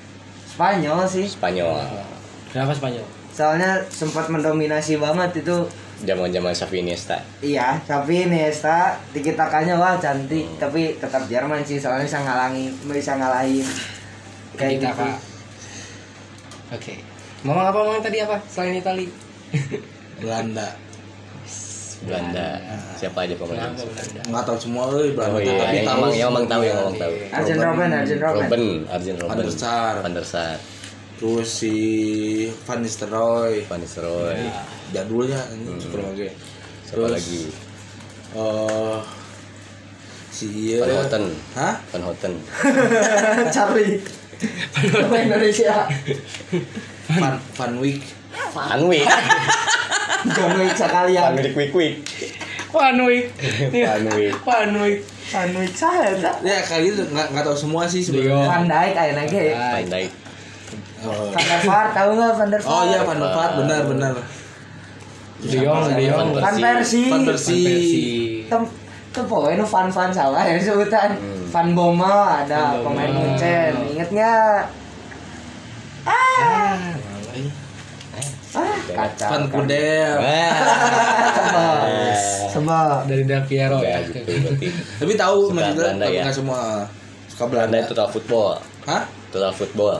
Spanyol 0.45 0.99
sih. 1.07 1.25
Spanyol 1.25 1.79
Kenapa 2.51 2.73
Spanyol? 2.75 3.05
Soalnya 3.33 3.79
sempat 3.87 4.27
mendominasi 4.27 4.99
banget 4.99 5.41
itu 5.41 5.55
zaman 6.03 6.31
zaman 6.31 6.55
Xavi 6.55 6.79
Iniesta 6.83 7.19
Iya, 7.43 7.79
tapi 7.83 8.27
Iniesta 8.27 8.95
tiki 9.11 9.35
takanya 9.35 9.75
wah 9.75 9.99
cantik, 9.99 10.47
tapi 10.59 10.95
tetap 10.95 11.27
Jerman 11.27 11.63
sih 11.63 11.79
soalnya 11.79 12.07
bisa 12.07 12.19
ngalangi, 12.23 12.71
bisa 12.87 13.15
ngalahin. 13.19 13.67
Kayak 14.55 14.71
Kita 14.79 14.89
gitu. 14.91 15.05
Oke. 16.75 16.93
Mama 17.47 17.71
apa 17.71 17.79
ngomong 17.79 18.03
tadi 18.03 18.19
apa 18.19 18.35
selain 18.51 18.75
Itali? 18.75 19.07
Belanda 20.19 20.67
Belanda 21.99 22.47
siapa 22.95 23.27
aja 23.27 23.35
pemain 23.35 23.59
Kenapa 23.59 23.83
Belanda? 23.83 24.19
nggak 24.23 24.43
tahu 24.45 24.57
semua 24.57 24.83
eh 24.95 25.11
Belanda 25.11 25.35
Oh 25.35 25.41
iya, 25.41 25.53
tapi 25.57 25.75
yang 25.75 25.85
tahu 25.85 25.97
emang, 25.99 26.11
yang 26.15 26.29
emang 26.31 26.45
tahu, 26.47 26.61
yang 26.63 26.77
emang 26.79 26.95
tahu. 26.95 27.13
Arjen 27.29 27.57
Robben, 27.59 27.89
Arjen 27.91 28.19
Robben. 28.19 28.39
Robben, 28.39 28.63
Arjen 28.87 29.15
Robben. 29.15 29.29
Van 29.29 29.39
der 29.41 29.51
Sar. 29.53 29.93
Van 29.99 30.13
der 30.13 30.23
Sar, 30.25 30.55
terus 31.15 31.49
si 31.51 31.73
Van 32.63 32.79
Nistelrooy 32.79 33.67
Van 33.67 33.79
Nistelrooy. 33.79 34.39
jadulnya 34.89 35.41
ini 35.51 35.75
super 35.77 35.99
oke 36.07 36.27
Siapa 36.81 36.95
Terus, 36.95 37.11
lagi? 37.13 37.41
eh 38.31 38.97
si 40.29 40.45
iya 40.71 40.79
Van 40.81 40.95
Houten. 40.95 41.23
hah 41.53 41.75
Van 41.91 42.01
Houten. 42.01 42.33
Charlie. 43.55 43.99
Pemain 44.71 45.27
Indonesia. 45.27 45.83
Van 47.11 47.35
Van 47.53 47.71
Wick 48.29 48.49
Van 48.53 48.81
Wick. 48.87 49.07
John 50.35 50.51
Wick 50.57 50.73
Van 50.73 50.77
sekalian. 50.77 51.31
Wick 51.37 51.55
Wick 51.55 51.71
Wick. 51.73 51.95
Panui. 52.69 53.17
Van 53.73 54.03
Wick. 54.13 54.33
Panui. 54.45 54.93
John 55.29 55.49
Wick 55.53 55.73
saya 55.77 56.09
enggak. 56.17 56.35
ya 56.41 56.57
kayak 56.65 56.81
gitu 56.89 57.01
nggak 57.13 57.27
nggak 57.29 57.43
tahu 57.45 57.57
semua 57.57 57.85
sih 57.85 58.01
sebenarnya 58.01 58.49
Van 58.49 58.65
Dijk 58.65 58.91
kayaknya 58.97 59.23
ge. 59.29 59.45
Van 59.53 59.85
Dijk. 59.85 60.09
oh. 61.05 61.29
Van 61.29 61.45
der 61.45 61.61
Vaart 61.61 61.91
tahu 61.93 62.09
nggak 62.17 62.33
Van 62.33 62.49
der 62.49 62.61
Vaart? 62.65 62.73
oh 62.73 62.83
iya 62.89 62.99
Van 63.05 63.17
der 63.21 63.29
Vaart 63.29 63.53
benar 63.61 63.81
benar 63.85 64.13
De 65.39 65.55
Jong, 65.55 65.87
De 65.87 66.03
Jong. 66.03 66.29
Van 66.35 66.55
Persie. 66.59 67.07
Van 67.07 67.21
Persie 67.23 68.43
Tem 69.09 69.23
pokoknya 69.25 69.57
nu 69.61 69.65
Van 69.65 69.87
Van 69.89 70.09
salah 70.13 70.45
ya 70.45 70.53
sebutan. 70.61 71.17
Van 71.49 71.73
Bommel 71.73 72.21
ada 72.45 72.77
Van 72.77 72.93
pemain. 72.93 73.09
Munchen. 73.09 73.73
Ingat 73.97 74.09
nggak? 74.13 74.61
Ah, 76.05 76.77
Ah, 78.59 78.75
kacau. 78.85 79.29
Van 79.29 79.43
Kudel. 79.47 80.13
Sebab 82.49 83.05
dari 83.05 83.23
Del 83.23 83.43
Piero 83.43 83.77
Ya, 83.79 83.97
ya. 83.97 84.05
gitu 84.05 84.19
tapi 84.99 85.13
tahu 85.15 85.53
maksudnya 85.53 85.75
Belanda 85.95 86.05
tapi 86.05 86.17
ya? 86.17 86.23
semua 86.29 86.61
suka 87.27 87.43
Belanda 87.45 87.71
Belanda 87.71 87.77
itu 87.79 87.89
total 87.89 88.09
football. 88.09 88.51
hah 88.83 89.03
Total 89.29 89.53
football. 89.53 89.97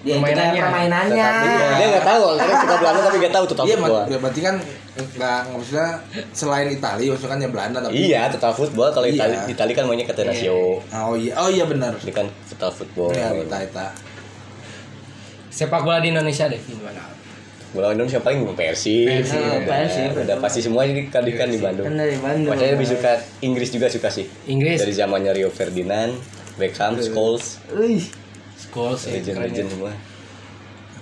ya 0.00 0.14
Permainannya. 0.14 0.60
permainannya. 0.62 1.26
Football. 1.34 1.72
Dia 1.74 1.86
nggak 1.90 2.06
tahu, 2.06 2.22
karena 2.36 2.54
suka 2.58 2.74
Belanda 2.76 3.00
tapi 3.02 3.16
nggak 3.18 3.34
tahu 3.34 3.44
total 3.46 3.64
iya 3.64 3.74
football. 3.74 4.02
mak- 4.04 4.20
berarti 4.20 4.40
kan 4.40 4.54
nggak 4.94 5.10
nggak 5.40 5.52
maksudnya 5.52 5.88
selain 6.30 6.68
Italia 6.70 7.08
maksudnya 7.10 7.32
kan 7.32 7.40
ya 7.40 7.48
Belanda 7.50 7.78
tapi 7.80 7.94
Iya, 7.98 8.20
total 8.30 8.52
football. 8.54 8.88
Kalau 8.90 9.06
Iya. 9.06 9.16
Itali, 9.18 9.36
Itali 9.50 9.72
kan 9.72 9.84
mainnya 9.84 10.06
Catenaccio. 10.06 10.54
oh 10.78 11.14
iya 11.14 11.32
oh 11.34 11.48
iya 11.48 11.64
benar 11.64 11.92
Ini 11.96 12.12
kan 12.12 12.26
total 12.48 12.70
football. 12.70 13.10
ya 13.10 13.32
Ita 13.34 13.58
Ita 13.60 13.86
Sepak 15.48 15.80
bola 15.80 15.98
di 15.98 16.10
Indonesia 16.10 16.46
deh 16.46 16.58
gimana? 16.60 17.02
Bola 17.74 17.90
Indonesia 17.90 18.18
paling 18.18 18.46
Persib. 18.54 19.04
Persib, 19.04 19.34
Udah, 19.34 19.66
Persib. 19.66 20.10
udah 20.14 20.36
pasti 20.38 20.62
semua 20.62 20.86
jadi 20.86 21.10
kan 21.10 21.20
di 21.20 21.32
kan 21.34 21.48
di 21.48 21.58
Bandung. 21.58 21.84
Kan 21.84 21.98
dari 21.98 22.14
Bandung. 22.16 22.54
Saya 22.54 22.70
lebih 22.72 22.86
suka 22.88 23.12
Inggris 23.40 23.68
juga 23.68 23.86
suka 23.88 24.08
sih. 24.08 24.30
Inggris. 24.46 24.78
Dari 24.78 24.94
zamannya 24.94 25.34
Rio 25.34 25.50
Ferdinand, 25.50 26.14
Beckham, 26.54 26.94
Scholes, 26.96 27.58
Wih, 27.68 28.06
Scholes 28.54 29.00
ya. 29.02 29.18
keren 29.18 29.50
legend-legend 29.50 29.66
ya. 29.66 29.72
semua. 29.74 29.92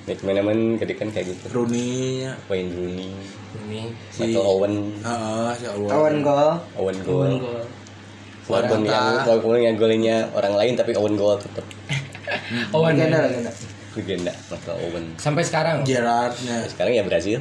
Manajemen 0.03 0.59
ketika 0.77 0.99
kan 0.99 1.09
kayak 1.13 1.27
gitu. 1.31 1.45
Rooney 1.53 2.27
ya 2.27 2.33
Wayne 2.49 2.73
Rooney, 2.73 3.13
Ini 3.63 3.81
Si- 4.11 4.27
Michael 4.27 4.43
Owen, 4.43 4.75
Heeh, 4.99 5.51
si. 5.55 5.65
Owen 5.69 6.17
Owen 6.75 6.97
Goal. 7.05 7.31
gol. 7.39 7.63
Walaupun 8.43 8.81
Morata. 8.81 8.91
yang 8.91 9.07
walaupun 9.23 9.51
yang 9.57 9.77
golnya 9.77 10.17
orang 10.33 10.55
lain 10.57 10.73
tapi 10.75 10.91
Owen 10.93 11.15
Goal 11.15 11.39
tetap 11.39 11.63
Owen 12.75 12.99
ya. 12.99 13.53
Legenda. 13.95 14.33
Michael 14.47 14.77
Owen. 14.83 15.05
Sampai 15.17 15.43
sekarang. 15.43 15.83
Gerrardnya 15.83 16.65
Sekarang 16.67 16.93
ya 16.93 17.03
Brazil. 17.03 17.41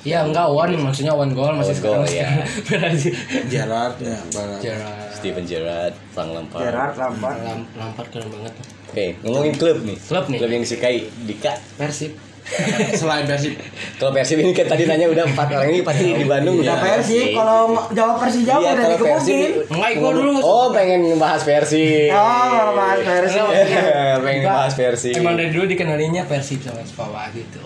Iya 0.00 0.24
enggak 0.24 0.48
Owen 0.48 0.80
maksudnya 0.80 1.12
Owen 1.12 1.30
gol 1.30 1.52
masih 1.52 1.76
Owen 1.76 1.84
goal, 1.84 2.00
sekarang. 2.08 2.40
ya. 2.40 2.44
Brazil. 2.64 3.12
Gerrardnya 3.46 4.16
Bang. 4.30 4.50
Gerrard. 4.58 5.08
Steven 5.12 5.44
Gerrard, 5.44 5.94
Frank 6.10 6.30
Lampard. 6.30 6.62
Gerard 6.62 6.94
Lampard. 6.96 7.38
Lam- 7.42 7.68
Lampard 7.74 8.08
keren 8.08 8.28
banget. 8.30 8.54
Oke, 8.88 9.04
ngomongin 9.20 9.54
klub 9.54 9.78
nih. 9.82 9.96
Klub 10.00 10.24
nih. 10.26 10.38
Klub 10.40 10.50
yang 10.50 10.62
disukai 10.62 10.96
Dika. 11.20 11.52
Persib. 11.76 12.16
selain 13.00 13.24
Persib 13.28 13.52
Kalau 14.00 14.10
Persib 14.10 14.40
ini 14.40 14.50
kan 14.50 14.66
tadi 14.66 14.88
nanya 14.88 15.06
udah 15.06 15.24
empat 15.28 15.48
orang 15.54 15.70
ini 15.70 15.80
pasti 15.84 16.16
di 16.16 16.26
Bandung 16.26 16.58
Udah 16.58 16.76
ya. 16.76 16.82
Persib, 16.82 17.26
kalau 17.36 17.60
jawab 17.92 18.16
Persija 18.18 18.52
Iya, 18.58 18.70
udah 18.74 18.86
Persib 18.88 18.96
dikebukin. 18.96 19.50
Enggak, 19.70 19.90
gua 20.00 20.10
dulu. 20.16 20.32
Oh, 20.40 20.66
pengen 20.72 20.98
ngebahas 21.06 21.42
Persib. 21.44 22.10
Oh, 22.10 22.64
Mas 22.74 23.00
Persib. 23.00 23.44
pengen 24.24 24.40
ngebahas 24.42 24.72
Persib. 24.74 25.14
Emang 25.14 25.34
dari 25.38 25.50
dulu 25.52 25.64
dikenalinya 25.68 26.22
Persib 26.26 26.58
sama 26.64 26.82
Spawa 26.82 27.28
gitu. 27.30 27.62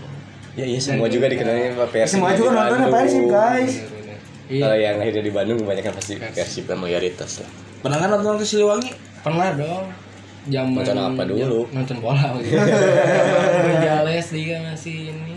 Ya 0.54 0.64
iya 0.68 0.78
semua 0.78 1.10
juga 1.10 1.26
dikenalin 1.26 1.74
sama 1.74 1.86
Persib. 1.88 2.14
Semua 2.20 2.30
juga 2.34 2.50
nonton 2.52 2.78
Bandung. 2.78 2.92
Persib, 2.94 3.24
guys. 3.30 3.72
Bener-bener. 3.80 4.18
Kalau 4.44 4.76
Iya. 4.76 4.84
yang 4.84 4.96
akhirnya 5.00 5.22
di 5.24 5.32
Bandung 5.32 5.58
kebanyakan 5.64 5.92
pasti 5.96 6.12
Persib. 6.20 6.34
Persib 6.36 6.64
kan 6.68 6.78
mayoritas 6.78 7.40
lah. 7.40 7.50
pernah 7.80 7.98
kan 8.00 8.08
nonton 8.16 8.40
ke 8.40 8.46
Siliwangi 8.48 8.90
Pernah 9.20 9.56
dong. 9.56 9.84
Zaman 10.44 10.76
Nonton 10.76 10.98
apa 10.98 11.22
dulu? 11.24 11.64
Nonton 11.72 11.96
bola. 11.98 12.36
gitu. 12.38 12.52
Menjales 13.64 14.26
juga 14.28 14.56
masih 14.66 14.96
ini. 15.10 15.34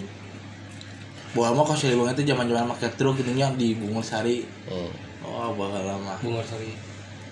Buah 1.31 1.53
mah 1.53 1.63
ke 1.63 1.75
Siliwangi 1.77 2.17
itu 2.17 2.23
zaman 2.27 2.49
zaman 2.49 2.67
pakai 2.73 2.89
truk 2.97 3.15
gitu 3.15 3.31
nya 3.31 3.47
di 3.53 3.77
Bungur 3.77 4.01
Sari 4.01 4.41
Hmm. 4.65 4.89
oh 5.21 5.53
bakal 5.53 5.85
lama 5.85 6.17
Bungur 6.19 6.41
sorry. 6.41 6.73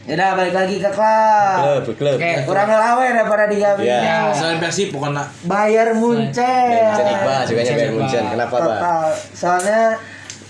Yaudah 0.06 0.38
balik 0.38 0.54
lagi 0.54 0.78
ke 0.78 0.86
klub. 0.88 1.58
Klub, 1.82 1.98
klub. 1.98 2.16
Oke. 2.16 2.46
Kurang 2.46 2.68
ngelawan 2.70 3.10
daripada 3.10 3.50
di 3.50 3.58
kami. 3.58 3.90
Ya. 3.90 4.30
selain 4.30 4.62
Persib 4.62 4.94
pokoknya 4.94 5.26
Bayar 5.44 5.98
Munchen. 5.98 6.30
Munchen 6.30 7.06
Iqbal, 7.10 7.42
Bayern 7.50 7.66
Iqbal. 7.82 7.94
Munchen. 7.98 8.24
Kenapa, 8.30 8.56
Pak? 8.62 9.12
Soalnya 9.34 9.98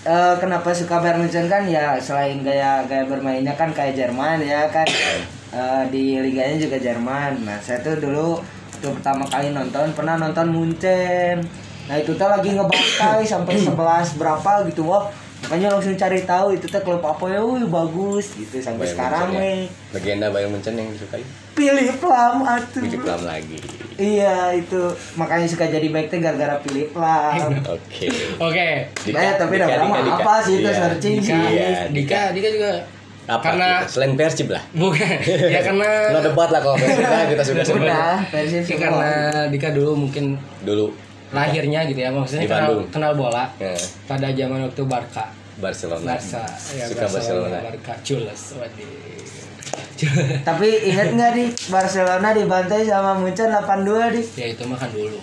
eh, 0.04 0.34
kenapa 0.36 0.68
suka 0.70 1.00
Bayern 1.00 1.24
Munchen 1.24 1.48
kan 1.48 1.64
ya 1.64 1.96
selain 1.96 2.44
gaya 2.44 2.84
gaya 2.84 3.08
bermainnya 3.08 3.56
kan 3.56 3.72
kayak 3.72 3.96
Jerman 3.96 4.44
ya 4.44 4.68
kan 4.68 4.84
Eh, 5.56 5.82
di 5.88 6.20
liganya 6.20 6.56
juga 6.58 6.76
Jerman. 6.76 7.40
Nah 7.42 7.56
saya 7.58 7.80
tuh 7.80 7.96
dulu 7.96 8.36
tuh 8.76 8.92
pertama 8.92 9.24
kali 9.24 9.50
nonton 9.50 9.88
pernah 9.90 10.14
nonton 10.14 10.52
Munchen. 10.52 11.40
Nah 11.86 11.96
itu 11.96 12.12
tuh 12.12 12.28
lagi 12.28 12.52
ngebantai 12.52 13.24
sampai 13.32 13.56
11 13.56 13.72
berapa 14.14 14.52
gitu 14.66 14.84
wah 14.84 15.08
makanya 15.38 15.68
langsung 15.70 15.92
cari 15.94 16.20
tahu 16.22 16.48
itu 16.50 16.66
tuh 16.66 16.80
klub 16.80 16.98
apa 17.00 17.28
ya 17.28 17.38
wih 17.38 17.64
bagus 17.64 18.32
gitu 18.34 18.56
sampai 18.58 18.82
Bayern 18.82 18.90
sekarang 18.90 19.28
ya. 19.28 19.38
nih 19.38 19.58
Legenda 19.92 20.26
Bayern 20.28 20.50
Munchen 20.50 20.74
yang 20.74 20.88
disukai. 20.88 21.22
pilih 21.52 21.86
Lam 22.00 22.36
atuh 22.42 22.80
Tujuh 22.82 22.98
pelam 22.98 23.22
lagi. 23.22 23.60
iya 23.94 24.50
itu 24.52 24.80
makanya 25.14 25.44
suka 25.46 25.68
jadi 25.68 25.86
baik 25.86 26.08
tuh 26.08 26.18
gara-gara 26.18 26.56
pilih 26.58 26.88
Lam 26.90 27.52
Oke. 27.76 28.08
Oke. 28.36 28.68
Dika, 28.98 29.14
Nah, 29.14 29.34
tapi 29.38 29.54
Dika, 29.54 29.64
udah 29.64 29.76
lama 29.78 29.96
apa 30.10 30.34
sih 30.42 30.54
itu 30.54 30.66
Iya. 30.66 30.74
searching 30.74 31.14
Dika, 31.14 31.28
sih. 31.28 31.36
Iya, 31.54 31.68
Dika, 31.88 32.20
Dika 32.32 32.48
juga 32.50 32.70
Apa? 33.26 33.42
Karena 33.42 33.68
kita? 33.82 33.90
selain 33.90 34.12
Persib 34.14 34.48
lah. 34.48 34.62
bukan 34.70 35.02
ya 35.50 35.60
karena 35.66 35.90
No 36.14 36.18
debat 36.22 36.48
lah 36.48 36.60
kalau 36.62 36.76
Persib 36.76 37.02
lah 37.02 37.26
kita 37.26 37.42
suka 37.42 37.62
semua. 37.62 37.82
Udah, 37.82 38.16
Persib 38.30 38.62
ya, 38.64 38.76
karena 38.78 39.10
Dika 39.50 39.68
dulu 39.70 39.90
mungkin 39.98 40.38
Dulu 40.62 40.94
lahirnya 41.28 41.82
gitu 41.84 41.98
ya 41.98 42.14
maksudnya 42.14 42.46
Di 42.46 42.48
kenal, 42.48 42.86
kenal 42.88 43.12
bola 43.14 43.50
ya, 43.58 43.74
pada 44.06 44.30
zaman 44.30 44.62
waktu 44.62 44.82
Barca 44.86 45.26
Barcelona. 45.56 46.14
Barca 46.14 46.42
ya 46.70 46.84
Suka 46.86 47.06
Barcelona. 47.10 47.58
Barca 47.62 47.92
Cules 48.00 48.42
waduh 48.54 48.94
Tapi 50.44 50.68
inget 50.86 51.08
nggak 51.12 51.32
di 51.34 51.44
Barcelona 51.66 52.28
dibantai 52.30 52.84
sama 52.84 53.16
Munchen 53.16 53.48
8-2 53.48 54.14
di? 54.14 54.22
ya 54.36 54.46
itu 54.48 54.62
makan 54.62 54.88
dulu 54.92 55.18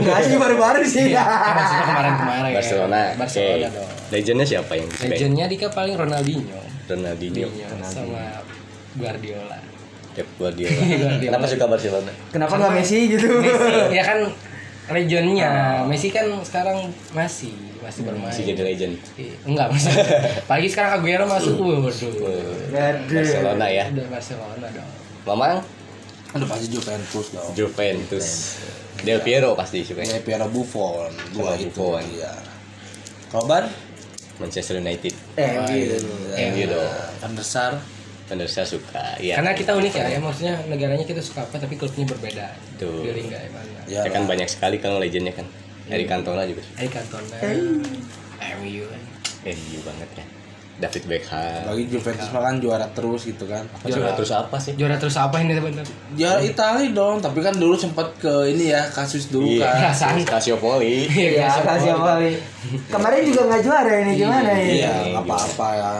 Enggak 0.00 0.18
sih 0.24 0.36
baru-baru 0.40 0.82
sih. 0.88 1.04
ya, 1.16 1.24
maksudnya 1.26 1.84
kemarin-kemarin 1.84 2.52
Barcelona. 2.56 3.00
Barcelona 3.18 3.68
dong 3.68 3.88
Legendnya 4.12 4.46
siapa 4.48 4.72
yang 4.76 4.88
legendnya 4.88 5.44
Dika 5.48 5.68
paling 5.72 5.94
Ronaldinho 5.96 6.60
Ronaldinho. 6.88 7.48
Ronaldinho 7.48 7.84
sama 7.88 8.22
Guardiola 8.96 9.58
Pep 10.12 10.28
Guardiola. 10.36 10.76
Guardiola. 10.84 11.20
Kenapa 11.32 11.46
suka 11.48 11.64
Barcelona? 11.64 12.12
Kenapa 12.28 12.54
nggak 12.60 12.72
Messi 12.76 12.98
gitu? 13.08 13.28
Messi 13.40 13.72
ya 13.98 14.02
kan 14.04 14.18
legendnya 14.92 15.50
Messi 15.88 16.08
kan 16.12 16.28
sekarang 16.44 16.92
masih 17.16 17.56
masih 17.80 18.06
bermain 18.06 18.30
Masih 18.30 18.44
jadi 18.52 18.62
legend. 18.62 18.94
Iya, 19.18 19.34
enggak 19.48 19.66
maksudnya 19.72 20.04
pagi 20.46 20.68
sekarang 20.68 21.00
Aguero 21.00 21.24
masuk 21.26 21.56
waduh. 21.58 21.88
Barcelona 23.08 23.66
ya. 23.66 23.84
udah 23.90 24.06
Barcelona 24.12 24.66
dong 24.70 24.90
Mamang 25.26 25.58
Aduh 26.32 26.48
pasti 26.48 26.66
Juventus 26.72 27.26
dong. 27.36 27.52
Juventus. 27.52 28.26
Del 29.02 29.20
Piero 29.20 29.58
pasti 29.58 29.82
suka. 29.82 30.06
Ya 30.06 30.22
Piero 30.22 30.46
Buffon, 30.46 31.10
dua 31.34 31.54
Sama 31.54 31.62
itu. 31.62 31.68
Buffon. 31.74 32.02
Iya. 32.06 32.32
Roban? 33.34 33.64
Manchester 34.38 34.78
United. 34.78 35.14
Eh, 35.38 35.50
gitu. 35.70 36.08
MU 36.34 36.64
dong. 36.70 36.90
Van 37.22 37.32
der 37.34 37.46
Sar. 37.46 37.72
Van 38.30 38.36
der 38.38 38.48
Sar 38.48 38.66
suka. 38.66 39.18
Iya. 39.18 39.38
karena 39.38 39.52
kita 39.52 39.74
unik 39.76 39.92
ya, 39.92 40.06
ya 40.08 40.18
maksudnya 40.22 40.54
negaranya 40.66 41.04
kita 41.04 41.20
suka 41.20 41.44
apa 41.44 41.58
tapi 41.58 41.76
klubnya 41.76 42.06
berbeda 42.08 42.46
Tuh. 42.80 43.04
di 43.04 43.10
Liga 43.12 43.38
mana 43.52 43.82
Ya, 43.90 44.06
Ya 44.06 44.10
kan 44.14 44.24
banyak 44.24 44.48
sekali 44.48 44.78
kalau 44.78 45.02
legendnya 45.02 45.34
kan. 45.36 45.46
Dari 45.90 46.06
Cantona 46.06 46.46
juga. 46.46 46.62
Ari 46.78 46.88
Cantona 46.88 47.36
MU 48.62 48.82
kan 48.86 49.02
MU 49.42 49.78
banget 49.82 50.10
ya. 50.16 50.24
David 50.74 51.04
Beckham. 51.06 51.62
bagi 51.64 51.84
Juventus 51.86 52.26
mah 52.28 52.42
kan 52.42 52.54
juara 52.56 52.86
terus 52.90 53.22
gitu 53.24 53.44
kan. 53.44 53.62
Juara 53.84 54.12
terus 54.12 54.30
apa 54.30 54.56
sih? 54.56 54.72
juara 54.72 54.96
terus 54.96 55.14
apa 55.14 55.36
ini 55.38 55.52
teman-teman 55.52 55.86
Juara 56.12 56.40
Italia 56.40 56.88
dong, 56.90 57.16
tapi 57.18 57.38
kan 57.38 57.54
dulu 57.54 57.74
sempat 57.74 58.08
ke 58.16 58.32
ini 58.48 58.68
ya 58.68 58.82
kasus 58.88 59.28
dulu 59.28 59.46
Iya. 59.48 59.62
kan. 59.62 59.78
perasaan 59.84 60.16
Calciopoli. 60.24 61.06
Iya, 61.06 61.48
kali. 61.94 62.32
Kemarin 62.88 63.20
juga 63.22 63.40
nggak 63.46 63.62
juara 63.62 63.92
ini 64.00 64.12
gimana 64.16 64.50
ya? 64.50 64.58
Iya, 64.58 64.92
nggak 65.12 65.24
apa-apa 65.24 65.68
ya. 65.72 65.90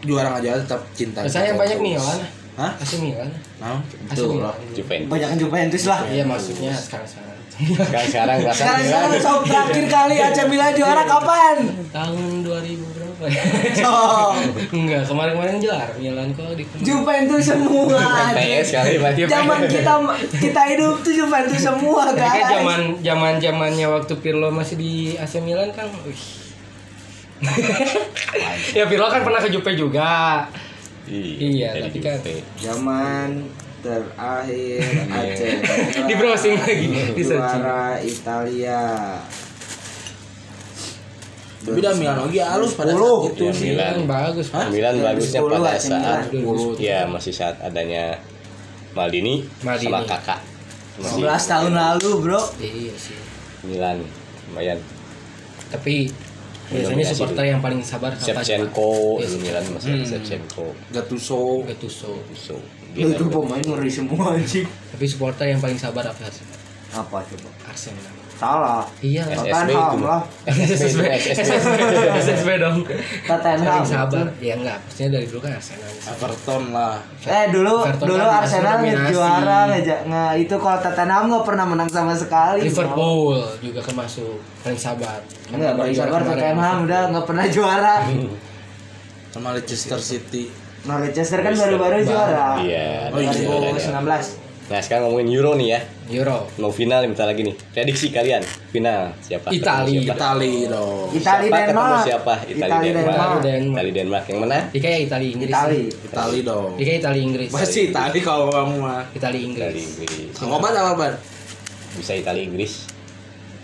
Juara 0.00 0.26
nggak 0.30 0.42
juara 0.44 0.58
tetap 0.60 0.80
cinta. 0.92 1.18
saya 1.22 1.30
Juventus. 1.48 1.58
banyak 1.58 1.78
Milan 1.80 2.18
Hah? 2.54 2.72
AC 2.76 2.92
Milan 2.98 3.28
Nah, 3.58 3.78
lah. 4.40 4.54
Juventus. 4.72 5.06
Banyak 5.08 5.30
Juventus 5.36 5.82
lah. 5.84 6.00
iya 6.06 6.24
maksudnya 6.24 6.74
sekarang 6.74 7.06
sekarang 7.06 7.26
Sekarang 7.58 8.06
sekarang 8.06 8.38
Sekarang 8.48 8.78
Milan. 8.78 9.18
sekarang 9.18 9.42
terakhir 9.44 9.84
kali 9.88 10.16
AC 10.16 10.38
Milan 10.44 10.72
juara 10.72 11.02
kapan? 11.04 11.56
tahun 11.88 12.22
2000 12.42 12.97
Sok. 13.18 14.32
enggak 14.78 15.02
kemarin-kemarin 15.04 15.58
juara 15.58 15.90
Milan 15.98 16.30
kok 16.32 16.54
di 16.54 16.62
Juventus 16.80 17.42
semua. 17.42 17.98
PS 18.30 18.68
kali 18.70 18.94
berarti. 18.96 19.20
Zaman 19.26 19.58
kita 19.66 19.94
kita 20.38 20.62
hidup 20.70 21.02
tuh 21.02 21.12
Juventus 21.12 21.58
semua 21.58 22.14
Mereka 22.14 22.22
guys. 22.22 22.46
zaman 22.54 22.80
zaman 23.02 23.32
zamannya 23.42 23.86
waktu 23.90 24.14
Pirlo 24.22 24.48
masih 24.48 24.78
di 24.78 24.92
AC 25.14 25.42
Milan 25.42 25.74
kan, 25.74 25.90
wih. 26.06 26.22
ya 28.78 28.86
Pirlo 28.86 29.06
kan 29.06 29.22
pernah 29.22 29.42
ke 29.42 29.50
Juve 29.50 29.72
juga. 29.74 30.46
Iya, 31.08 31.74
dari 31.74 31.82
tapi 31.90 31.98
kan-. 31.98 32.22
Zaman 32.54 33.28
terakhir 33.78 34.82
AC 35.08 35.40
Di 36.10 36.14
browsing 36.14 36.54
lagi, 36.58 36.86
di 37.14 37.22
searching. 37.22 37.62
juara 37.62 37.98
Italia. 37.98 38.82
Tapi 41.58 41.74
udah 41.76 41.92
Milan 41.92 42.16
lagi 42.22 42.38
halus 42.38 42.72
pada 42.72 42.90
saat 42.90 43.02
10. 43.02 43.28
itu 43.28 43.42
Iya, 43.42 43.52
sih. 43.52 43.66
Milan. 43.68 43.92
Kan 43.92 44.06
bagus. 44.06 44.46
Pak. 44.48 44.64
Milan 44.70 44.94
2010 44.94 45.02
bagusnya 45.02 45.40
pada 45.42 45.78
saat 45.78 46.20
2010. 46.30 46.78
ya 46.78 46.98
masih 47.04 47.32
saat 47.32 47.56
adanya 47.58 48.04
Maldini, 48.90 49.34
Maldini. 49.60 49.86
sama 49.86 50.00
Kakak. 50.04 50.40
Masih 50.96 51.22
11 51.22 51.44
tahun 51.46 51.72
lalu, 51.72 52.10
Bro. 52.20 52.40
Iya 52.58 52.94
sih. 52.94 53.18
Milan 53.62 53.98
lumayan. 54.46 54.78
Tapi 55.68 56.08
biasanya 56.68 57.04
supporter 57.06 57.44
yang 57.44 57.60
paling 57.60 57.80
sabar? 57.80 58.12
Shevchenko, 58.14 59.18
Iya, 59.18 59.26
dulu 59.26 59.38
Milan 59.40 59.64
masih 59.70 59.90
Hmm. 59.94 60.04
Shevchenko. 60.04 60.66
Gattuso. 60.90 61.62
Gattuso. 61.64 62.12
So, 62.32 62.54
Lu 62.94 63.08
itu 63.08 63.24
pemain 63.24 63.60
ngeri 63.60 63.86
semua 63.88 64.32
anjing. 64.32 64.66
Tapi 64.66 65.04
supporter 65.04 65.46
yang 65.46 65.58
paling 65.58 65.76
sabar 65.76 66.02
apa 66.04 66.26
sih? 66.28 66.42
Apa 66.90 67.20
coba? 67.20 67.48
Arsenal. 67.66 68.16
Salah. 68.38 68.86
Iya. 69.02 69.26
SSB 69.26 69.50
Tottenham 69.50 69.90
itu. 69.90 70.06
lah. 70.06 70.22
SSB, 70.46 71.00
SSB. 72.14 72.48
Dong. 72.56 72.76
Tottenham. 73.26 73.66
Paling 73.66 73.90
sabar. 73.90 74.26
Ya 74.38 74.54
enggak, 74.54 74.78
maksudnya 74.78 75.08
dari 75.12 75.26
dulu 75.26 75.40
kan 75.42 75.52
Arsenal. 75.58 75.90
Everton 75.90 76.62
lah. 76.70 76.96
Eh 77.26 77.44
dulu 77.50 77.74
dulu 77.82 78.14
kan 78.16 78.38
Arsenal 78.40 78.76
juara 79.10 79.60
nge 79.74 80.24
itu 80.38 80.54
kalau 80.54 80.78
Tottenham 80.78 81.22
nggak 81.28 81.44
pernah 81.44 81.64
menang 81.66 81.90
sama 81.90 82.14
sekali. 82.14 82.62
Liverpool 82.62 83.42
juga 83.58 83.82
kan 83.82 83.94
masuk 83.98 84.38
paling 84.62 84.78
sabar. 84.78 85.18
Kan 85.44 85.58
Enggak, 85.58 85.72
paling 85.74 85.94
sabar. 85.94 86.20
Tottenham 86.22 86.76
udah 86.86 87.00
nggak 87.10 87.26
pernah 87.26 87.46
juara. 87.50 87.94
Sama 89.28 89.52
Leicester 89.52 90.00
City. 90.00 90.48
Nah, 90.88 91.04
Leicester 91.04 91.42
kan 91.42 91.52
baru-baru 91.52 92.00
juara. 92.00 92.56
Iya, 92.64 93.12
Oh, 93.12 93.20
iya. 93.20 93.28
2019. 93.28 94.47
Nah 94.68 94.84
sekarang 94.84 95.08
ngomongin 95.08 95.32
Euro 95.32 95.56
nih 95.56 95.68
ya. 95.72 95.80
Euro. 96.12 96.44
Mau 96.60 96.68
final 96.68 97.00
bentar 97.02 97.24
lagi 97.24 97.40
nih. 97.40 97.56
Prediksi 97.72 98.12
kalian 98.12 98.44
final 98.68 99.16
siapa? 99.18 99.48
Itali. 99.48 99.96
Ketemu 99.96 100.04
siapa? 100.04 100.16
Itali 100.20 100.52
dong. 100.68 101.06
Itali 101.08 101.46
Siapa 101.48 101.56
ketemu 101.56 101.80
Denmark. 101.80 102.04
siapa? 102.04 102.34
Itali, 102.44 102.52
Itali 102.52 102.86
Denmark. 102.86 103.08
Denmark. 103.08 103.40
Denmark. 103.40 103.72
Itali 103.72 103.90
Denmark 103.96 104.24
yang 104.28 104.38
mana? 104.44 104.58
Dika 104.68 104.88
ya 104.88 104.98
Itali 105.00 105.26
Inggris. 105.32 105.48
Itali. 105.48 105.82
Itali 105.88 106.38
dong. 106.44 106.70
Dika 106.76 106.92
Itali 106.94 107.20
Inggris. 107.24 107.48
Pasti 107.48 107.80
Itali 107.88 108.18
kalau 108.20 108.46
kamu 108.52 108.74
mah. 108.76 109.02
Itali 109.08 109.16
Itali 109.16 109.40
Inggris. 109.48 109.88
Inggris. 109.98 110.36
Kang 110.36 110.52
Obat 110.52 110.76
apa 110.76 110.92
Ban? 110.94 111.12
Bisa 111.96 112.12
Itali 112.12 112.40
Inggris. 112.44 112.72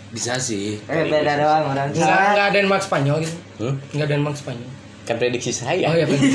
Bisa 0.09 0.33
sih. 0.41 0.81
Eh 0.89 1.05
beda 1.05 1.33
doang 1.37 1.63
orang. 1.69 1.87
Enggak 1.93 2.17
enggak 2.33 2.49
Denmark 2.49 2.81
Spanyol 2.81 3.17
gitu. 3.21 3.37
Hmm? 3.61 3.73
Enggak 3.93 4.09
Denmark 4.09 4.33
Spanyol. 4.33 4.69
Kan 5.05 5.21
prediksi 5.21 5.53
saya. 5.53 5.85
Oh 5.85 5.93
iya 5.93 6.09
bebas. 6.09 6.17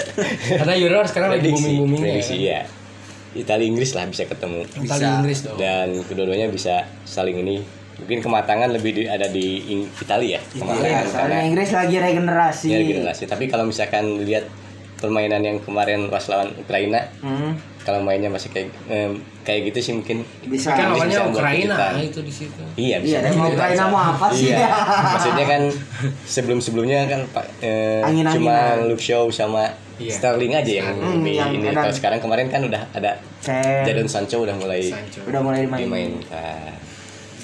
Karena 0.64 0.74
Euro 0.80 1.04
sekarang 1.04 1.28
lagi 1.28 1.44
prediksi. 1.44 1.60
booming-boomingnya. 1.60 2.04
prediksi 2.08 2.36
ya. 2.40 2.60
Itali 3.30 3.64
Inggris 3.66 3.92
lah 3.92 4.04
bisa 4.04 4.24
ketemu. 4.24 4.64
Itali 4.74 4.84
Bisa. 4.84 5.08
Inggris 5.14 5.38
dong. 5.42 5.56
Dan 5.56 5.88
kedua-duanya 6.02 6.48
bisa 6.48 6.74
saling 7.02 7.36
ini. 7.38 7.60
Mungkin 7.96 8.18
kematangan 8.20 8.70
lebih 8.70 8.94
di- 8.94 9.06
ada 9.06 9.26
di 9.26 9.46
Ing- 9.68 9.90
Itali 9.92 10.32
ya. 10.32 10.40
Kematangan 10.48 10.86
Iya, 10.86 11.00
karena 11.10 11.38
Inggris 11.42 11.70
lagi 11.70 11.96
regenerasi. 11.98 12.66
ya 12.66 12.78
generasi. 12.80 13.22
Tapi 13.24 13.44
kalau 13.46 13.64
misalkan 13.64 14.22
lihat 14.22 14.46
permainan 14.96 15.40
yang 15.40 15.58
kemarin 15.58 16.06
pas 16.06 16.22
lawan 16.24 16.50
Ukraina, 16.54 17.06
Hmm, 17.18 17.54
kalau 17.80 18.00
mainnya 18.00 18.26
masih 18.26 18.48
kayak 18.48 18.70
em, 18.86 19.14
kayak 19.40 19.70
gitu 19.70 19.78
sih 19.80 19.92
mungkin 19.94 20.26
bisa. 20.44 20.72
kan 20.72 20.90
awalnya 20.90 21.06
bisa 21.08 21.22
membuat 21.22 21.38
Ukraina 21.40 21.74
kejutan. 21.74 21.92
itu 22.04 22.20
di 22.20 22.32
situ. 22.32 22.62
Iya 22.74 22.96
bisa. 22.98 23.10
Iya, 23.10 23.18
dan 23.20 23.32
mau 23.34 23.46
Ukraina 23.48 23.84
mau 23.86 24.02
apa 24.08 24.26
sih? 24.30 24.50
Iya. 24.50 24.66
Maksudnya 25.08 25.46
kan 25.46 25.62
sebelum-sebelumnya 26.24 27.00
kan 27.06 27.20
Pak 27.28 27.46
eh, 27.60 28.02
Angin-anginan. 28.02 28.34
cuma 28.34 28.56
Luke 28.84 29.00
Shaw 29.00 29.26
sama 29.28 29.70
Iya. 29.98 30.12
Sterling 30.12 30.52
aja 30.52 30.72
yang 30.78 30.86
Hmm, 30.92 31.20
di 31.20 31.34
yang 31.34 31.50
ini. 31.50 31.68
Kalau 31.68 31.90
sekarang 31.90 32.18
kemarin 32.18 32.46
kan 32.46 32.62
udah 32.62 32.82
ada 32.90 33.18
Sen. 33.38 33.82
Jadon 33.82 34.06
Sancho 34.06 34.40
udah 34.40 34.54
mulai 34.54 34.82
Sancho. 34.84 35.20
Udah 35.24 35.40
mulai 35.40 35.64
dimain. 35.64 35.82
dimainkan. 35.82 36.72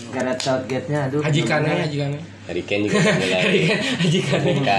Gareth 0.09 0.40
Southgate-nya 0.40 1.11
aduh. 1.11 1.19
Haji 1.19 1.43
Kane, 1.43 1.67
bener-bener. 1.67 1.85
Haji 1.85 1.99
Kane. 1.99 2.19
Dari 2.45 2.61
Ken 2.62 2.81
juga 2.81 3.01
udah 3.01 3.17
mulai 3.17 3.43
Haji 4.05 4.21
Kane. 4.21 4.45
membuka 4.45 4.79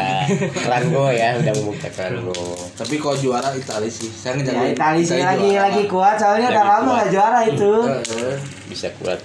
Rango 0.64 1.06
ya, 1.12 1.30
udah 1.36 1.54
membuka 1.54 1.88
Rango. 1.92 2.40
Tapi 2.72 2.96
kalau 2.96 3.16
juara 3.18 3.50
Itali 3.52 3.90
sih. 3.90 4.08
Saya 4.08 4.32
Ya 4.32 4.40
ngejagoin 4.40 4.72
Itali 4.72 5.02
sih 5.02 5.20
lagi 5.20 5.50
juara. 5.50 5.64
lagi 5.66 5.84
kuat 5.86 6.16
soalnya 6.16 6.48
udah 6.50 6.66
lama 6.70 6.90
nggak 6.96 7.10
juara 7.10 7.40
itu. 7.44 7.72
Heeh. 7.84 8.36
Bisa 8.66 8.88
kuat. 8.96 9.20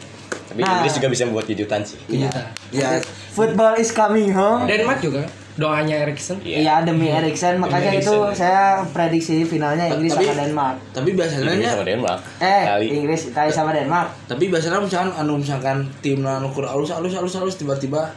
Tapi 0.48 0.58
Nah. 0.58 0.72
Inggris 0.74 0.92
juga 0.92 1.08
bisa 1.08 1.22
membuat 1.24 1.46
kejutan 1.46 1.80
sih. 1.80 1.98
Iya. 2.08 2.30
Ya, 2.70 2.98
Football 3.30 3.78
is 3.78 3.92
coming 3.92 4.32
home. 4.32 4.66
Denmark 4.66 4.98
juga 4.98 5.22
doanya 5.54 5.96
Eriksen. 6.00 6.38
Iya. 6.40 6.56
Iya 6.60 6.74
demi 6.82 7.06
Eriksen 7.06 7.58
makanya 7.58 7.90
Demi 7.90 8.00
itu 8.00 8.14
Eriksen. 8.14 8.38
saya 8.38 8.62
prediksi 8.86 9.42
finalnya 9.42 9.86
Inggris 9.86 10.12
Tapi- 10.12 10.24
sama 10.24 10.38
Denmark. 10.38 10.76
tapi 10.90 11.08
biasanya 11.12 11.42
Inggris 11.48 11.68
sama 11.68 11.84
Denmark. 11.84 12.20
Eh, 12.38 12.62
Kali 12.64 12.86
Inggris 12.92 13.20
Italia 13.26 13.52
sama 13.52 13.70
Denmark. 13.70 14.08
tapi 14.24 14.44
biasanya 14.46 14.78
misalkan 14.78 15.10
anu 15.14 15.32
misalkan 15.36 15.76
tim 15.98 16.20
anu 16.20 16.48
kur 16.48 16.64
alus 16.64 16.90
alus 16.90 17.12
alus 17.12 17.34
alus 17.34 17.56
tiba-tiba 17.56 18.08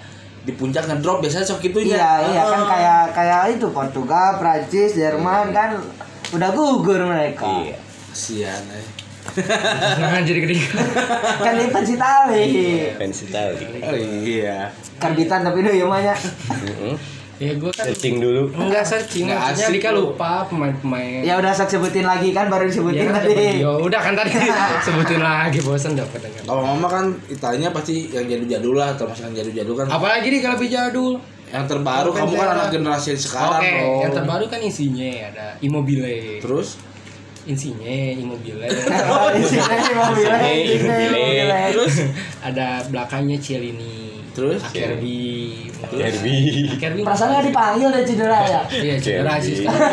di 0.43 0.51
puncak 0.51 0.83
ngedrop 0.85 1.19
biasanya 1.19 1.45
sok 1.45 1.63
gitu 1.63 1.79
Iya, 1.79 2.19
iya 2.27 2.43
kan 2.43 2.61
kayak 2.65 3.03
kayak 3.11 3.41
itu 3.53 3.67
Portugal, 3.69 4.35
Prancis, 4.37 4.91
Jerman 4.93 5.49
kan 5.49 5.79
udah 6.29 6.49
gugur 6.51 6.99
mereka. 7.01 7.47
Iya. 7.63 7.77
kasihan 8.09 8.61
eh. 8.69 8.85
Nah, 9.97 10.19
jadi 10.19 10.43
gede. 10.43 10.59
kan 11.39 11.55
di 11.55 11.65
fans 11.71 11.89
Itali. 11.89 12.45
Fans 12.93 13.19
Itali. 13.23 13.65
Oh 13.79 13.95
iya 13.95 14.67
Karbitan 14.99 15.41
tapi 15.41 15.63
itu 15.63 15.71
ya 15.73 15.87
nya. 15.87 16.11
Mm-mm. 16.51 16.93
Ya 17.43 17.53
gue 17.53 17.71
kan 17.71 17.85
Searching 17.85 18.15
dulu. 18.17 18.41
enggak 18.55 18.83
searching, 18.87 19.27
Nggak 19.27 19.39
maksudnya 19.43 19.65
asik, 19.67 19.75
Dika 19.75 19.89
bro. 19.91 19.99
lupa 19.99 20.31
pemain-pemain. 20.47 21.21
Ya 21.21 21.33
udah 21.35 21.51
sok 21.51 21.69
sebutin 21.69 22.05
lagi 22.07 22.29
kan 22.31 22.47
baru 22.47 22.63
Ya 22.63 22.69
disebutin 22.71 23.03
kan 23.11 23.15
tadi. 23.19 23.59
Ya 23.59 23.71
udah 23.75 24.01
kan 24.01 24.13
tadi 24.15 24.31
sebutin 24.87 25.19
lagi 25.19 25.59
bosan 25.59 25.91
dapat 25.93 26.19
dengan. 26.23 26.43
Kalau 26.47 26.63
mama 26.63 26.87
kan 26.87 27.05
itanya 27.27 27.67
pasti 27.69 28.07
yang 28.07 28.23
jadul-jadul 28.23 28.75
lah, 28.75 28.95
termasuk 28.95 29.27
yang 29.27 29.35
jadul-jadul 29.43 29.75
kan. 29.75 29.85
Apalagi 29.91 30.27
nih 30.31 30.39
kalau 30.39 30.55
lebih 30.55 30.71
jadul. 30.71 31.13
Yang 31.53 31.65
terbaru 31.69 32.09
Bukan 32.09 32.21
kamu 32.25 32.33
kan 32.33 32.49
anak 32.49 32.67
generasi 32.73 33.09
sekarang, 33.13 33.61
Oke, 33.61 33.69
bro. 33.77 34.01
yang 34.01 34.11
terbaru 34.15 34.45
kan 34.49 34.59
isinya 34.63 35.05
ada 35.29 35.45
Immobile. 35.61 36.41
Terus 36.41 36.81
Insinya 37.43 37.91
Immobile. 38.15 38.63
Oh, 39.11 39.27
sini 39.35 39.59
Immobile. 39.59 41.51
terus 41.75 41.95
ada 42.39 42.79
belakangnya 42.87 43.35
Cielini. 43.35 44.23
Terus? 44.33 44.63
Akerbi. 44.63 45.42
Derby. 45.91 46.35
Akerbi. 46.77 47.01
Perasaan 47.03 47.29
nggak 47.33 47.45
dipanggil 47.51 47.87
deh 47.91 48.03
cedera 48.07 48.39
ya. 48.47 48.61
Iya, 48.71 48.95
cedera 49.01 49.33
sih 49.43 49.53
sekarang. 49.59 49.91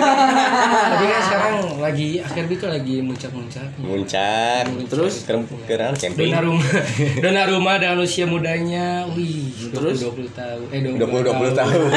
Tapi 0.95 1.05
kan 1.09 1.21
sekarang 1.27 1.55
lagi 1.83 2.09
Akerbi 2.23 2.55
tuh 2.61 2.69
lagi 2.71 2.95
muncak-muncak. 3.03 3.67
Muncak. 3.81 4.65
Terus? 4.87 5.15
Sekarang 5.27 5.43
sekarang 5.67 5.93
camping. 5.99 6.31
Donnarumma, 6.31 6.67
Donnarumma 7.25 7.73
dengan 7.81 7.99
usia 8.05 8.25
mudanya, 8.29 9.09
wih, 9.11 9.51
Terus? 9.75 10.07
20 10.07 10.31
tahun, 10.39 10.67
eh 10.71 10.81
20 10.85 11.01
20 11.01 11.59
tahun. 11.59 11.89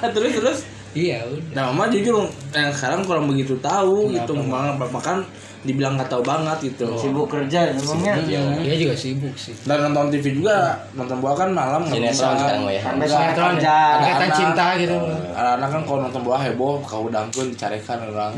terus 0.16 0.32
terus. 0.40 0.60
Iya 0.96 1.28
udah. 1.28 1.52
Nah, 1.52 1.62
mama 1.76 1.92
jujur 1.92 2.24
yang 2.56 2.72
sekarang 2.72 3.04
kurang 3.04 3.28
begitu 3.28 3.52
tahu 3.60 4.16
gitu, 4.16 4.32
mama 4.32 4.80
makan 4.80 5.28
dibilang 5.66 5.98
nggak 5.98 6.06
tahu 6.06 6.22
banget 6.22 6.72
gitu. 6.72 6.86
Sibuk 6.94 7.26
kerja 7.26 7.74
emangnya. 7.74 8.14
Iya, 8.22 8.40
dia 8.62 8.76
juga 8.78 8.94
sibuk 8.94 9.34
sih. 9.34 9.52
Dan 9.66 9.90
nonton 9.90 10.14
TV 10.14 10.38
juga, 10.38 10.78
nonton 10.94 11.18
bola 11.18 11.34
kan 11.34 11.50
malam 11.50 11.82
nggak 11.84 12.14
Sinetron 12.14 12.34
sekarang 12.38 12.62
ya. 12.70 12.80
Sampai 12.80 13.06
Sinetron 13.06 13.54
ikatan 13.58 13.98
Anak-anak. 14.00 14.36
cinta 14.38 14.66
gitu. 14.78 14.96
Anak-anak 15.34 15.68
kan 15.68 15.80
kalau 15.82 15.98
nonton 16.06 16.22
bola 16.22 16.38
heboh, 16.40 16.74
kau 16.80 17.10
dangkun 17.10 17.50
dicarikan 17.50 17.98
orang. 18.06 18.32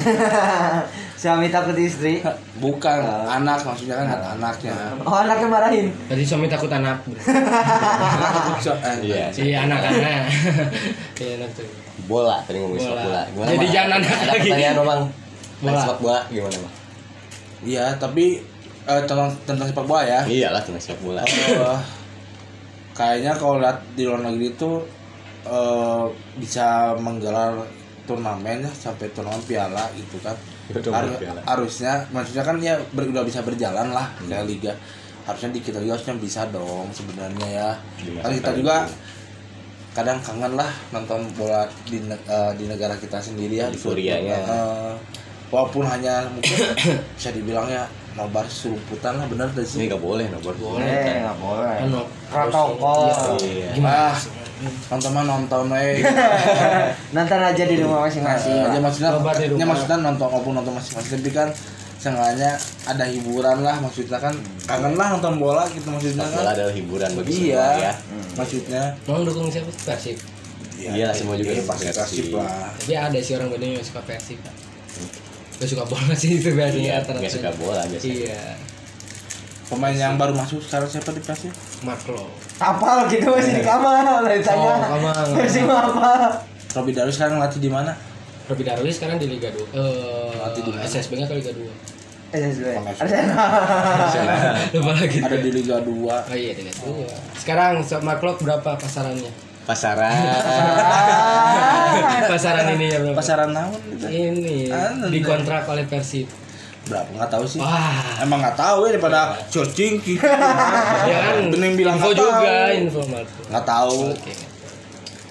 Suami 1.20 1.53
takut 1.53 1.76
istri. 1.76 2.24
Bukan 2.57 2.99
anak 3.26 3.62
maksudnya 3.62 3.99
kan 3.99 4.07
ada 4.09 4.26
anaknya. 4.35 4.74
Oh 5.03 5.14
anaknya 5.14 5.47
marahin. 5.47 5.87
Tadi 6.07 6.22
suami 6.22 6.47
takut 6.47 6.70
anak. 6.70 7.03
Anak 8.49 8.79
eh, 8.83 8.97
Iya. 9.05 9.26
Si 9.31 9.51
anak-anak. 9.51 10.24
Iya 11.18 11.35
anak 11.43 11.51
tuh. 11.59 11.66
Bola 12.07 12.39
tadi 12.47 12.62
ngomongin 12.62 12.87
sepak 12.87 13.05
Bola. 13.05 13.22
Gimana? 13.26 13.49
Jadi 13.53 13.66
jangan 13.68 13.91
anak 13.99 14.09
Ada 14.09 14.24
lagi. 14.24 14.49
pertanyaan 14.49 14.76
Bang. 14.79 14.87
Bola. 14.87 15.03
Bola. 15.59 15.81
Sepak 15.83 15.99
bola 15.99 16.20
gimana, 16.31 16.57
Bang? 16.57 16.72
Iya, 17.61 17.97
tapi 17.97 18.39
eh, 18.85 19.03
tentang 19.05 19.31
tentang 19.45 19.67
sepak 19.67 19.85
bola 19.85 20.03
ya. 20.03 20.21
Iyalah 20.25 20.63
tentang 20.63 20.81
sepak 20.81 21.03
bola. 21.03 21.23
Eh, 21.25 21.79
kayaknya 22.93 23.33
kalau 23.35 23.59
lihat 23.59 23.79
di 23.95 24.03
luar 24.05 24.21
negeri 24.23 24.53
itu 24.53 24.71
eh, 25.45 26.05
bisa 26.37 26.93
menggelar 26.97 27.63
turnamen 28.05 28.65
ya 28.65 28.73
sampai 28.73 29.11
turnamen 29.13 29.43
piala 29.45 29.85
gitu 29.95 30.17
kan. 30.21 30.35
Turnamen 30.71 31.13
Har- 31.13 31.21
piala. 31.21 31.41
harusnya 31.47 31.93
maksudnya 32.09 32.45
kan 32.45 32.57
ya 32.59 32.75
ber- 32.91 33.09
udah 33.09 33.23
bisa 33.23 33.41
berjalan 33.41 33.91
lah 33.91 34.07
Hmm. 34.19 34.29
kayak 34.29 34.47
liga. 34.47 34.73
Harusnya 35.25 35.53
di 35.53 35.61
kita 35.61 35.79
juga 35.79 35.93
harusnya 35.95 36.17
bisa 36.17 36.49
dong 36.49 36.89
sebenarnya 36.91 37.49
ya. 37.49 37.71
Kan 38.19 38.33
kita 38.35 38.53
juga 38.55 38.85
ini. 38.85 38.97
kadang 39.93 40.19
kangen 40.23 40.55
lah 40.55 40.71
nonton 40.89 41.27
bola 41.35 41.67
di 41.85 41.99
eh, 42.09 42.53
di 42.55 42.65
negara 42.65 42.95
kita 42.95 43.19
sendiri 43.19 43.55
ya 43.57 43.67
di 43.69 43.77
Euforianya. 43.77 44.37
Eh, 44.41 44.93
walaupun 45.49 45.85
hanya 45.85 46.29
mungkin 46.29 46.57
bisa 47.17 47.31
dibilangnya 47.33 47.89
nobar 48.15 48.45
serumputan 48.51 49.15
lah 49.15 49.27
bener 49.31 49.47
gak 49.49 49.63
Ini 49.63 49.69
sih 49.69 49.87
nggak 49.87 50.03
boleh 50.03 50.27
nomor. 50.27 50.55
Eh 50.83 51.23
nggak 51.23 51.39
boleh. 51.39 51.77
Anu, 51.87 52.03
Protokol. 52.27 53.01
Iya. 53.39 53.71
ah 53.87 54.15
nonton 54.91 55.11
mah 55.15 55.23
nonton 55.23 55.71
we 55.71 56.03
Nonton 57.15 57.41
aja 57.41 57.63
di 57.63 57.77
rumah 57.79 58.11
masing-masing. 58.11 58.59
aja 58.59 58.75
lah. 58.75 58.83
maksudnya 58.83 59.11
Nobar 59.15 59.35
ya 59.39 59.65
maksudnya 59.65 59.97
nonton 60.03 60.27
walaupun 60.27 60.53
nonton 60.59 60.75
masing-masing 60.75 61.23
tapi 61.23 61.31
kan 61.31 61.49
seenggaknya 61.99 62.55
ada 62.87 63.05
hiburan 63.07 63.63
lah 63.63 63.79
maksudnya 63.79 64.19
kan 64.19 64.35
kangen 64.67 64.95
lah 64.95 65.15
nonton 65.15 65.35
bola 65.39 65.67
gitu 65.71 65.87
maksudnya 65.91 66.23
Sepak 66.23 66.31
bola 66.31 66.43
kan 66.47 66.55
adalah 66.55 66.73
hiburan 66.75 67.11
bagi 67.19 67.33
iya 67.51 67.59
semua 67.59 67.83
ya. 67.83 67.93
maksudnya 68.35 68.83
Mau 69.07 69.19
dukung 69.23 69.47
siapa? 69.51 69.71
Persib. 69.83 70.19
Iya, 70.79 71.11
semua 71.11 71.35
juga 71.35 71.59
iya, 71.59 71.63
pasti 71.67 71.91
Persib. 71.91 72.25
Lah 72.39 72.71
Tapi 72.79 72.95
ada 72.95 73.19
sih 73.19 73.35
orang 73.35 73.51
Bandung 73.51 73.75
yang 73.75 73.83
suka 73.83 73.99
Persib. 74.07 74.39
Gak 75.59 75.69
suka 75.69 75.85
bola 75.85 76.15
sih 76.15 76.31
itu 76.35 76.51
biasanya 76.51 77.03
Iya, 77.03 77.11
nggak 77.11 77.33
suka 77.33 77.51
bola 77.55 77.83
biasanya. 77.85 78.15
Iya. 78.25 78.43
pemain 79.69 79.93
yang 79.93 80.17
baru 80.17 80.33
masuk 80.33 80.65
sekarang 80.65 80.89
siapa 80.89 81.11
di 81.11 81.21
Persib 81.21 81.53
Marklo. 81.83 82.25
Apa 82.57 83.05
gitu 83.07 83.29
masih 83.29 83.53
di 83.53 83.63
kamar 83.63 84.01
lah 84.01 84.25
ditanya. 84.25 84.75
Oh, 84.81 84.97
kamar. 84.97 85.25
Masih 85.35 85.63
mau 85.63 85.77
apa? 85.93 86.41
Robi 86.71 86.91
Darus 86.91 87.15
sekarang 87.15 87.37
latih 87.37 87.59
di 87.59 87.69
mana 87.69 87.93
Robi 88.45 88.65
Darwi 88.65 88.89
sekarang 88.89 89.19
di 89.19 89.29
Liga 89.29 89.53
2. 89.53 89.61
Eh, 89.69 90.33
Latih 90.35 90.63
di 90.63 90.71
mana? 90.73 90.83
SSB 90.83 91.13
nya 91.15 91.29
ke 91.29 91.37
Liga 91.37 91.53
2. 91.53 91.69
SSB. 92.31 92.65
Makasih. 92.77 93.03
Arsenal. 93.05 94.55
Lupa 94.75 94.93
lagi. 94.95 95.19
ada 95.21 95.37
di 95.37 95.51
Liga 95.51 95.77
2 95.81 95.93
Oh 96.09 96.33
iya 96.33 96.53
Liga 96.55 96.73
2. 96.79 97.05
Sekarang 97.37 97.81
so- 97.83 98.01
Marklo 98.01 98.37
berapa 98.37 98.73
pasarannya? 98.73 99.29
Pasaran. 99.69 100.16
Pasaran 102.27 102.66
ini 102.73 102.87
ya 102.89 102.99
berapa? 102.99 103.16
pasaran 103.16 103.51
naon 103.51 103.77
gitu 103.87 104.07
Ini 104.07 104.69
Anu, 104.69 105.07
dikontrak 105.09 105.64
oleh 105.66 105.85
Persib. 105.85 106.25
berapa 106.85 107.05
nggak 107.12 107.29
tahu 107.29 107.45
sih 107.45 107.61
Wah. 107.61 108.16
emang 108.19 108.41
nggak 108.41 108.57
tahu 108.57 108.89
ya 108.89 108.97
daripada 108.97 109.37
searching 109.45 110.01
gitu 110.01 110.25
Ya 111.11 111.19
kan 111.23 111.53
bening 111.53 111.77
bilang 111.77 112.01
info 112.01 112.09
nggak 112.09 112.16
tahu. 112.16 112.33
juga 112.33 112.57
info 112.73 113.01
nggak 113.45 113.64
tahu 113.66 113.99
Oke. 114.11 114.33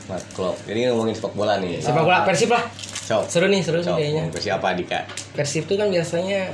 Mark 0.05 0.25
Klopp. 0.31 0.55
Jadi 0.63 0.79
ngomongin 0.87 1.11
sepak 1.11 1.33
bola 1.33 1.57
nih. 1.57 1.81
Sepak 1.81 1.99
bola 1.99 2.21
Persib 2.23 2.47
lah. 2.47 2.61
Sok. 2.79 3.25
Seru 3.27 3.47
nih, 3.47 3.59
seru 3.59 3.81
nih 3.81 3.83
Sok. 3.83 3.97
kayaknya. 3.97 4.23
Ngomong 4.23 4.39
siapa 4.39 4.67
Dika? 4.71 4.99
Persib 5.33 5.65
tuh 5.65 5.75
kan 5.75 5.89
biasanya 5.89 6.47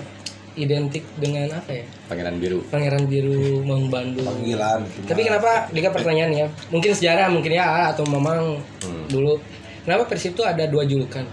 identik 0.53 1.01
dengan 1.17 1.49
apa 1.49 1.71
ya? 1.81 1.85
Pangeran 2.07 2.37
Biru. 2.37 2.59
Pangeran 2.69 3.03
Biru 3.09 3.61
Mang 3.65 3.89
Bandung. 3.89 4.25
panggilan 4.25 4.81
Tapi 5.05 5.21
kenapa 5.25 5.65
Dika 5.73 5.89
pertanyaan 5.89 6.31
ya? 6.31 6.47
Mungkin 6.69 6.91
sejarah 6.93 7.27
mungkin 7.29 7.57
ya 7.57 7.89
atau 7.89 8.05
Mamang 8.05 8.61
Hmm. 8.85 9.05
dulu. 9.09 9.37
Kenapa 9.83 10.07
Persib 10.07 10.31
tuh 10.33 10.47
ada 10.47 10.63
dua 10.69 10.87
julukan? 10.87 11.27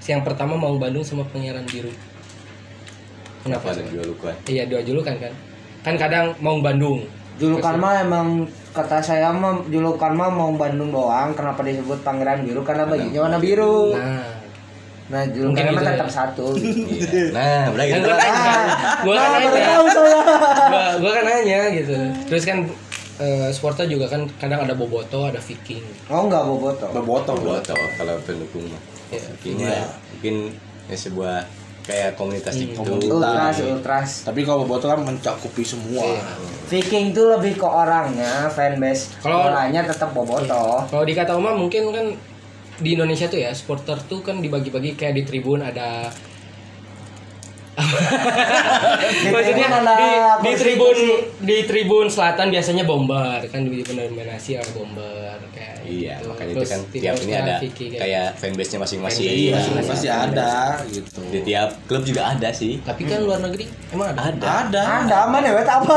Yang 0.00 0.22
pertama 0.24 0.56
Maung 0.56 0.80
Bandung 0.80 1.04
sama 1.04 1.22
Pangeran 1.28 1.62
Biru. 1.68 1.92
Kenapa? 3.44 3.72
Ada 3.72 3.84
dua 3.88 4.04
luka? 4.04 4.30
Iya 4.48 4.64
dua 4.64 4.80
julukan 4.80 5.14
kan. 5.16 5.32
Kan 5.84 5.94
kadang 6.00 6.32
Maung 6.40 6.64
Bandung. 6.64 7.04
Julukan 7.40 7.76
mah 7.76 8.04
emang 8.04 8.44
kata 8.72 9.00
saya 9.00 9.32
mah 9.32 9.64
julukan 9.68 10.12
mah 10.12 10.28
mau 10.28 10.52
Bandung 10.56 10.92
doang. 10.92 11.32
Kenapa 11.32 11.60
disebut 11.64 12.00
Pangeran 12.04 12.44
Biru? 12.44 12.60
Karena 12.64 12.84
bajunya 12.84 13.20
warna 13.20 13.38
biru. 13.40 13.96
Nah, 13.96 14.39
Nah 15.10 15.26
Mungkin 15.26 15.34
julukannya 15.34 15.68
mah 15.68 15.74
gitu 15.76 15.90
tetap 15.92 16.06
ya. 16.06 16.14
satu. 16.14 16.46
Iya. 16.56 17.22
Nah, 17.30 17.60
udah 17.68 17.84
kan 17.84 17.90
gitu. 17.92 18.06
gua 18.06 18.16
nanya, 18.16 18.54
gua 19.00 19.14
kan 19.14 19.26
Nah, 19.26 19.40
nanya, 19.42 19.66
tahu 19.68 19.86
saya. 19.88 20.18
gua, 20.64 20.82
gua 20.96 21.10
kan 21.12 21.24
nanya 21.26 21.60
gitu. 21.72 21.94
Terus 22.26 22.44
kan 22.44 22.58
eh, 23.18 23.48
supporter 23.50 23.84
juga 23.84 24.06
kan 24.06 24.24
kadang 24.36 24.62
ada 24.62 24.72
Boboto, 24.72 25.26
ada 25.26 25.36
Viking. 25.38 25.82
Oh 26.06 26.24
enggak 26.24 26.40
boboto. 26.42 26.86
bebotol 26.90 27.36
Buat 27.38 27.62
tau 27.64 27.76
kalau 27.94 28.16
pendukung 28.20 28.64
mah. 28.64 28.80
Iya. 29.10 29.26
Mungkin 29.28 29.52
Iya. 29.56 29.68
ya, 29.68 29.84
mungkin 30.08 30.34
ya 30.86 30.96
sebuah 30.96 31.36
kayak 31.82 32.14
komunitas 32.14 32.54
Hmm, 32.54 32.62
gitu. 32.62 32.74
komunitas. 32.78 33.10
Ultras, 33.10 33.56
ultras. 33.66 34.10
tapi 34.22 34.40
kalau 34.40 34.62
bebotol 34.62 34.88
kan 34.90 35.02
mencakupi 35.02 35.60
semua 35.60 36.06
Iya. 36.06 36.22
Viking 36.70 37.10
tuh 37.10 37.26
lebih 37.30 37.58
ke 37.58 37.66
orangnya, 37.66 38.46
fanbase. 38.46 39.10
Kalau- 39.18 39.42
Bolanya 39.44 39.82
tetap 39.82 40.14
boboto. 40.14 40.86
Kalau 40.86 41.02
dikata 41.02 41.34
Oma 41.34 41.50
mungkin 41.52 41.90
kan 41.90 42.06
di 42.80 42.90
Indonesia 42.92 43.26
tuh 43.26 43.38
ya 43.38 43.52
supporter 43.52 44.00
tuh 44.02 44.20
kan 44.20 44.38
dibagi-bagi 44.38 44.92
kayak 44.94 45.14
di 45.14 45.22
tribun 45.22 45.60
ada 45.60 46.08
Maksudnya 49.30 49.66
tribun 49.66 49.80
ada 49.80 49.94
di, 49.96 50.10
di 50.42 50.52
tribun 50.54 50.96
di 51.40 51.56
tribun 51.64 52.06
selatan 52.08 52.50
biasanya 52.50 52.84
bomber 52.84 53.40
kan 53.48 53.64
di 53.64 53.80
pendominasi 53.80 54.58
ada 54.58 54.68
bomber 54.70 55.38
kayak 55.50 55.80
Iya, 55.80 56.20
gitu. 56.20 56.28
makanya 56.28 56.50
itu 56.50 56.56
Terus 56.56 56.70
kan 56.70 56.80
di 56.84 56.98
tiap 57.00 57.16
ini 57.18 57.32
ada 57.32 57.54
Vicky 57.58 57.86
kayak- 57.88 58.00
kayak 58.00 58.28
fanbase-nya 58.36 58.78
masing-masing. 58.78 59.24
Iya, 59.26 59.54
Masing- 59.56 59.88
pasti 59.88 60.08
ada 60.08 60.52
gitu 60.86 61.18
Di 61.26 61.40
tiap 61.42 61.68
klub 61.88 62.02
juga 62.04 62.22
ada 62.28 62.48
sih. 62.52 62.78
Tapi 62.78 63.02
kan 63.04 63.18
luar 63.20 63.40
negeri 63.40 63.64
emang 63.90 64.12
ada. 64.12 64.20
Ada. 64.28 64.48
ada 64.68 64.82
Anda 65.02 65.18
mana 65.26 65.46
ya 65.48 65.62
apa? 65.64 65.94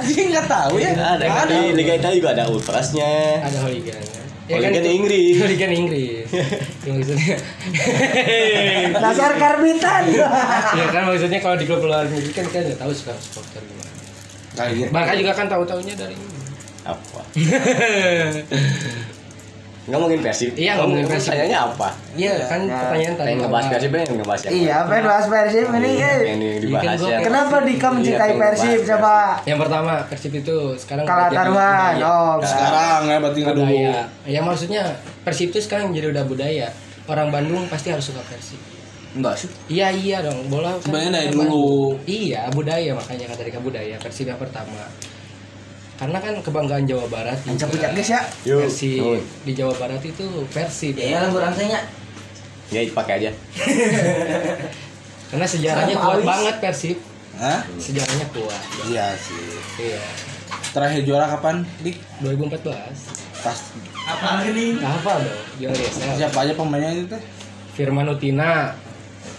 Dia 0.00 0.22
nggak 0.30 0.46
tahu 0.46 0.74
ya 0.78 0.90
Ada. 0.94 1.24
kan 1.26 1.46
di 1.48 1.60
Liga 1.74 1.92
Italia 1.96 2.16
juga 2.16 2.30
ada 2.32 2.44
ultrasnya. 2.46 3.42
Ada 3.42 3.58
hooligan. 3.60 4.19
Hooligan 4.52 4.72
itu- 4.76 4.92
Inggris. 4.92 5.34
Hooligan 5.40 5.72
Inggris. 5.72 6.26
Yang 6.84 6.94
maksudnya. 6.96 7.36
Nasar 9.04 9.32
Karbitan. 9.34 10.02
ya 10.72 10.86
kan 10.90 11.02
maksudnya 11.06 11.38
kalau 11.38 11.56
di 11.56 11.64
klub 11.64 11.80
luar 11.80 12.04
negeri 12.04 12.32
kan 12.32 12.44
kita 12.44 12.58
nggak 12.66 12.78
tahu 12.78 12.92
sekarang 12.92 13.20
supporter 13.20 13.62
gimana. 13.62 13.88
kayak 14.50 14.72
gitu 14.74 14.90
Barca 14.90 15.12
juga 15.14 15.32
kan 15.32 15.46
tahu-taunya 15.46 15.94
dari 15.94 16.14
ini. 16.14 16.38
Apa? 16.82 17.20
Ngomongin 19.82 20.20
Persib. 20.20 20.52
Iya, 20.52 20.76
ngomongin 20.76 21.04
Persib. 21.04 21.32
Pertanyaannya 21.32 21.58
apa? 21.66 21.88
Iya 22.12 22.32
kan 22.44 22.60
Nah, 22.62 22.78
pertanyaan 22.84 23.14
tadi. 23.14 23.26
Pengen 23.26 23.40
ngebahas. 23.40 23.66
Persib 23.66 23.90
pengen 23.90 24.08
ngebahas 24.14 24.40
yang 24.40 24.52
Iya, 24.52 24.76
pengen 24.84 25.04
bahas 25.06 25.26
Persib 25.26 25.66
ini. 25.70 25.88
Iya, 25.90 26.04
eh. 26.06 26.18
Yang 26.20 26.38
di- 26.38 26.58
dibahas 26.60 26.84
Iya, 27.00 27.08
yang 27.10 27.22
Kenapa 27.22 27.56
Dika 27.60 27.80
Iya, 27.80 27.88
mencintai 27.90 28.20
pengen 28.20 28.40
Persib 28.42 28.68
ngebahas 28.70 28.90
coba? 28.92 29.14
Yang 29.42 29.58
pertama 29.58 29.92
Persib 30.04 30.32
itu 30.34 30.56
sekarang 30.76 31.04
Kalah 31.04 31.28
taruhan. 31.30 31.92
Oh, 31.98 32.34
sekarang 32.40 33.00
ya 33.04 33.16
berarti 33.18 33.38
nggak 33.40 33.56
dulu. 33.56 33.74
Ya 34.26 34.40
maksudnya 34.40 34.82
Persib 35.20 35.48
itu 35.48 35.58
sekarang 35.58 35.90
jadi 35.90 36.06
udah 36.10 36.24
budaya. 36.24 36.68
Orang 37.04 37.28
Bandung 37.28 37.64
pasti 37.66 37.88
harus 37.88 38.04
suka 38.04 38.20
Persib. 38.22 38.60
enggak 39.10 39.34
sih 39.34 39.50
Iya 39.66 39.90
iya 39.90 40.22
dong, 40.22 40.46
bola 40.46 40.70
kan 40.70 40.86
Sebenarnya 40.86 41.10
dari 41.16 41.28
dulu. 41.34 41.98
Iya, 42.04 42.46
budaya 42.48 42.94
makanya 42.94 43.26
kata 43.26 43.42
Dika 43.42 43.58
budaya 43.58 43.98
Persib 43.98 44.22
yang 44.24 44.38
pertama. 44.38 44.86
Karena 46.00 46.16
kan 46.16 46.34
kebanggaan 46.40 46.88
Jawa 46.88 47.04
Barat 47.06 47.36
juga. 47.44 47.68
puncak 47.68 47.90
guys 47.92 48.08
ya. 48.08 48.20
Yuk. 48.48 49.20
di 49.44 49.52
Jawa 49.52 49.76
Barat 49.76 50.00
itu 50.00 50.24
Persib. 50.48 50.96
Iya, 50.96 51.22
lembur 51.22 51.44
rantainya. 51.44 51.80
Ya 52.70 52.86
pakai 52.86 53.18
aja. 53.18 53.30
Karena 55.26 55.42
sejarahnya 55.44 55.90
Sama 55.92 56.04
kuat 56.04 56.16
Alis. 56.16 56.26
banget 56.26 56.54
Persib. 56.60 56.98
Hah? 57.34 57.60
Sejarahnya 57.76 58.26
kuat. 58.30 58.62
iya 58.86 59.10
sih 59.14 59.38
Iya. 59.80 60.00
terakhir 60.70 61.02
juara 61.02 61.26
kapan 61.28 61.66
dik 61.80 61.98
2014. 62.22 62.70
pas 63.40 63.58
Apa 64.06 64.46
ini? 64.46 64.78
Apa 64.78 65.18
dong? 65.18 65.40
Juara 65.56 65.74
ESL. 65.74 66.14
siapa 66.16 66.38
aja 66.40 66.52
pemainnya 66.54 66.90
itu 66.92 67.06
teh 67.08 67.22
Firman 67.72 68.06
Utina, 68.06 68.70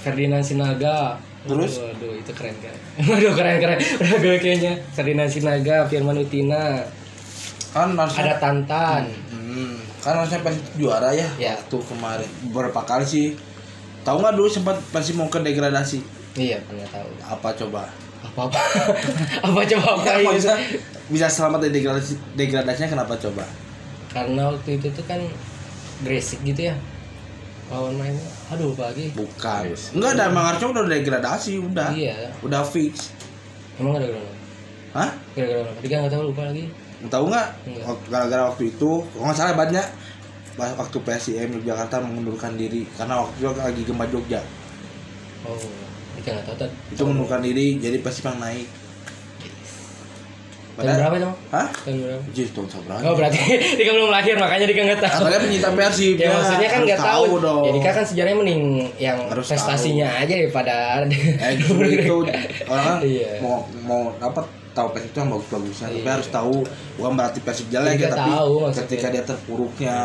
Ferdinand 0.01 0.41
Sinaga. 0.41 1.16
Terus? 1.44 1.74
Waduh, 1.80 2.14
itu 2.14 2.32
keren 2.32 2.56
kan. 2.58 2.76
Waduh, 3.10 3.34
keren 3.34 3.58
keren. 3.58 3.80
Udah 3.80 4.18
gue 4.20 4.38
kayaknya. 4.38 4.74
Ferdinand 4.92 5.26
Sinaga, 5.28 5.86
Firman 5.86 6.18
Utina, 6.18 6.86
kan 7.70 7.92
harusnya 7.92 8.22
ada 8.24 8.36
Tantan. 8.38 9.04
Hmm, 9.28 9.76
kan 10.00 10.14
harusnya 10.16 10.39
Persib 10.39 10.66
juara 10.76 11.10
ya, 11.12 11.26
Ya. 11.36 11.54
waktu 11.56 11.78
kemarin 11.82 12.30
beberapa 12.46 12.82
kali 12.82 13.04
sih 13.04 13.28
tahu 14.02 14.18
nggak 14.18 14.34
dulu 14.34 14.48
sempat 14.48 14.78
Persib 14.88 15.16
mau 15.16 15.28
ke 15.28 15.38
degradasi 15.38 16.00
Iya, 16.34 16.62
pernah 16.62 16.88
tahu. 16.88 17.10
apa 17.22 17.50
coba 17.56 17.82
Apa 18.22 18.42
apa? 18.48 18.60
apa 19.46 19.60
coba 19.68 19.88
apa 19.96 20.06
ya, 20.06 20.14
ini? 20.16 20.26
maksudnya 20.28 20.58
bisa 21.08 21.28
selamat 21.28 21.60
dari 21.62 21.74
degradasi 21.76 22.14
degradasinya 22.34 22.89
kenapa 22.92 23.14
coba 23.16 23.44
Karena 24.10 24.48
waktu 24.48 24.78
itu 24.78 24.88
tuh 24.92 25.06
kan 25.06 25.20
Gresik 26.02 26.42
gitu 26.42 26.66
ya. 26.66 26.76
Lawan 27.72 27.96
mainnya. 27.96 28.28
Aduh, 28.52 28.76
lupa 28.76 28.92
lagi. 28.92 29.16
bukan 29.16 29.64
enggak 29.96 30.12
ada 30.14 30.24
emang 30.28 30.46
harusnya 30.46 30.68
udah 30.70 30.84
degradasi 30.86 31.54
udah 31.62 31.90
Iya. 31.90 32.16
udah 32.42 32.62
fix 32.62 33.16
Emang 33.80 33.96
ada 33.96 34.06
gara-gara. 34.06 34.36
hah 34.94 35.10
Gara-gara 35.32 35.62
apa? 35.64 35.74
Tiga 35.80 35.96
nggak 35.98 36.12
tahu 36.12 36.24
lupa 36.28 36.42
lagi. 36.46 36.64
tahu 37.08 37.24
nggak 37.28 37.48
gara-gara 38.06 38.44
waktu 38.46 38.64
itu 38.70 38.92
kalau 39.02 39.24
nggak 39.24 39.38
salah 39.38 39.56
banyak 39.56 39.88
waktu 40.60 40.98
PSIM 41.00 41.50
Yogyakarta 41.58 41.98
mengundurkan 41.98 42.54
diri 42.54 42.84
karena 42.94 43.18
waktu 43.18 43.36
itu 43.40 43.50
lagi 43.56 43.82
gempa 43.82 44.06
Jogja 44.06 44.42
Oh, 45.42 45.58
tiga 46.14 46.38
nggak 46.38 46.46
tahu 46.54 46.68
itu 46.92 47.02
mengundurkan 47.02 47.42
diri 47.42 47.80
jadi 47.80 47.98
Persib 47.98 48.28
yang 48.28 48.38
naik 50.82 50.90
Tahun 50.92 51.00
berapa 51.00 51.16
itu? 51.18 51.30
hah 51.48 51.68
Tahun 51.72 51.98
berapa? 51.98 52.22
Jis, 52.32 52.50
tahun 52.52 52.68
seberapa? 52.68 53.00
Oh 53.02 53.14
berarti 53.14 53.40
Dika 53.80 53.92
belum 53.92 54.10
lahir 54.10 54.36
makanya 54.36 54.66
Dika 54.66 54.82
nggak 54.84 55.02
tahu. 55.02 55.20
Katanya 55.22 55.42
pencinta 55.42 55.70
Persib 55.72 56.16
Ya 56.16 56.28
maksudnya 56.30 56.68
kan 56.68 56.76
harus 56.76 56.88
nggak 56.88 57.02
tahu. 57.04 57.24
dong. 57.40 57.64
Ya 57.64 57.72
Dika 57.72 57.90
kan 57.92 58.04
sejarahnya 58.04 58.38
mending 58.38 58.64
yang 58.98 59.18
Harus 59.26 59.46
prestasinya 59.48 60.08
aja 60.16 60.34
daripada 60.34 60.76
eh 61.08 61.54
justru 61.56 61.84
itu 61.96 62.16
orang 62.66 62.84
kan 62.84 62.98
Iya. 63.02 63.32
mau 63.40 63.56
mau 63.82 64.02
apa 64.18 64.42
tahu 64.72 64.88
Persib 64.92 65.10
itu 65.10 65.18
yang 65.18 65.30
bagus-bagusnya 65.30 65.88
tapi 65.90 66.00
Iya. 66.00 66.12
harus 66.14 66.30
tahu 66.30 66.56
bukan 66.96 67.12
berarti 67.14 67.40
Persib 67.40 67.68
jelek 67.68 67.96
Iya, 67.96 68.02
ya 68.02 68.10
tapi 68.12 68.32
tahu 68.32 68.54
ketika 68.74 69.08
dia 69.10 69.24
terpuruknya 69.24 69.98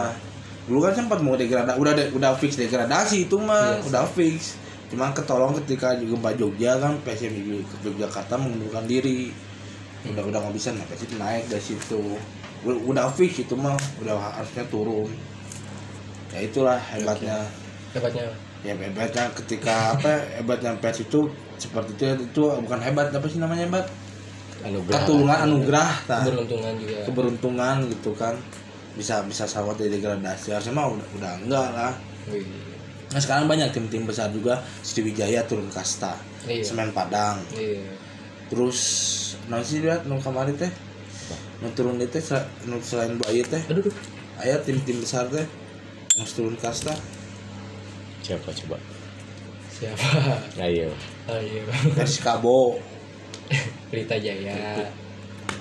dulu 0.65 0.83
kan 0.83 0.93
sempat 0.93 1.19
mau 1.21 1.35
degradasi 1.35 1.77
udah 1.77 1.93
udah 2.11 2.33
fix 2.35 2.57
degradasi 2.57 3.17
itu 3.25 3.37
mah 3.37 3.77
Iya, 3.77 3.87
udah 3.87 4.05
fix 4.05 4.59
cuma 4.87 5.11
ketolong 5.11 5.51
ketika 5.57 5.95
gempa 5.95 6.31
Jogja 6.33 6.75
kan 6.77 6.95
PSM 7.01 7.33
di 7.33 7.43
Yogyakarta 7.81 8.35
mengundurkan 8.35 8.83
diri 8.85 9.31
udah 10.13 10.23
udah 10.27 10.39
nggak 10.47 10.55
bisa 10.55 10.71
nah 10.75 10.85
Persib 10.87 11.11
naik 11.19 11.51
dari 11.51 11.63
situ. 11.63 12.01
Udah, 12.67 12.79
udah 12.87 13.05
fix 13.15 13.43
itu 13.43 13.55
mah 13.55 13.77
udah 14.03 14.17
harusnya 14.19 14.65
turun. 14.71 15.11
Ya 16.35 16.45
itulah 16.45 16.79
hebatnya. 16.79 17.47
Hebatnya. 17.95 18.29
ya 18.65 18.75
hebatnya 18.75 19.31
ketika 19.31 19.95
apa 19.95 20.27
hebatnya 20.43 20.75
pers 20.83 20.99
itu 20.99 21.31
seperti 21.55 21.95
itu 21.95 22.05
itu 22.27 22.43
bukan 22.67 22.81
hebat 22.83 23.15
apa 23.15 23.27
sih 23.31 23.39
namanya 23.39 23.69
hebat? 23.69 23.87
Anugerah. 24.67 24.97
keturunan 25.05 25.39
anugerah 25.47 25.91
nah, 26.09 26.25
Keberuntungan 26.25 26.73
juga. 26.81 26.99
keberuntungan 27.07 27.77
gitu 27.93 28.11
kan. 28.17 28.35
Bisa 28.97 29.23
bisa 29.29 29.45
selamat 29.45 29.85
dari 29.85 29.91
degradasi 30.01 30.57
harusnya 30.57 30.73
mah 30.75 30.89
udah, 30.89 31.07
udah 31.21 31.33
enggak 31.45 31.69
lah. 31.77 31.93
Nah 33.13 33.21
sekarang 33.23 33.47
banyak 33.47 33.71
tim-tim 33.71 34.03
besar 34.09 34.33
juga. 34.35 34.59
Sriwijaya 34.83 35.47
turun 35.47 35.71
kasta. 35.71 36.17
Iya. 36.49 36.65
Semen 36.67 36.91
Padang. 36.91 37.39
Iya. 37.55 37.85
terus 38.47 38.79
nah 39.47 39.61
sih 39.61 39.79
lihat 39.79 40.05
nu 40.05 40.19
kemarin 40.19 40.55
teh 40.55 40.73
nu 41.59 41.71
turun 41.71 41.97
itu 41.97 42.19
sel- 42.19 42.47
nu 42.65 42.79
selain 42.81 43.15
bayi 43.17 43.41
teh 43.43 43.63
Aduh, 43.67 43.81
aduh. 43.81 43.95
aya 44.39 44.59
tim-tim 44.61 44.99
besar 44.99 45.27
teh 45.27 45.47
yang 46.13 46.27
turun 46.27 46.57
kasta 46.57 46.93
Siapa 48.19 48.51
coba? 48.51 48.75
Siapa? 49.71 50.09
Ayo. 50.59 50.91
Oh 51.25 51.39
iya. 51.39 51.63
Persikabo 51.95 52.75
Pelita 53.95 54.19
Jaya. 54.19 54.83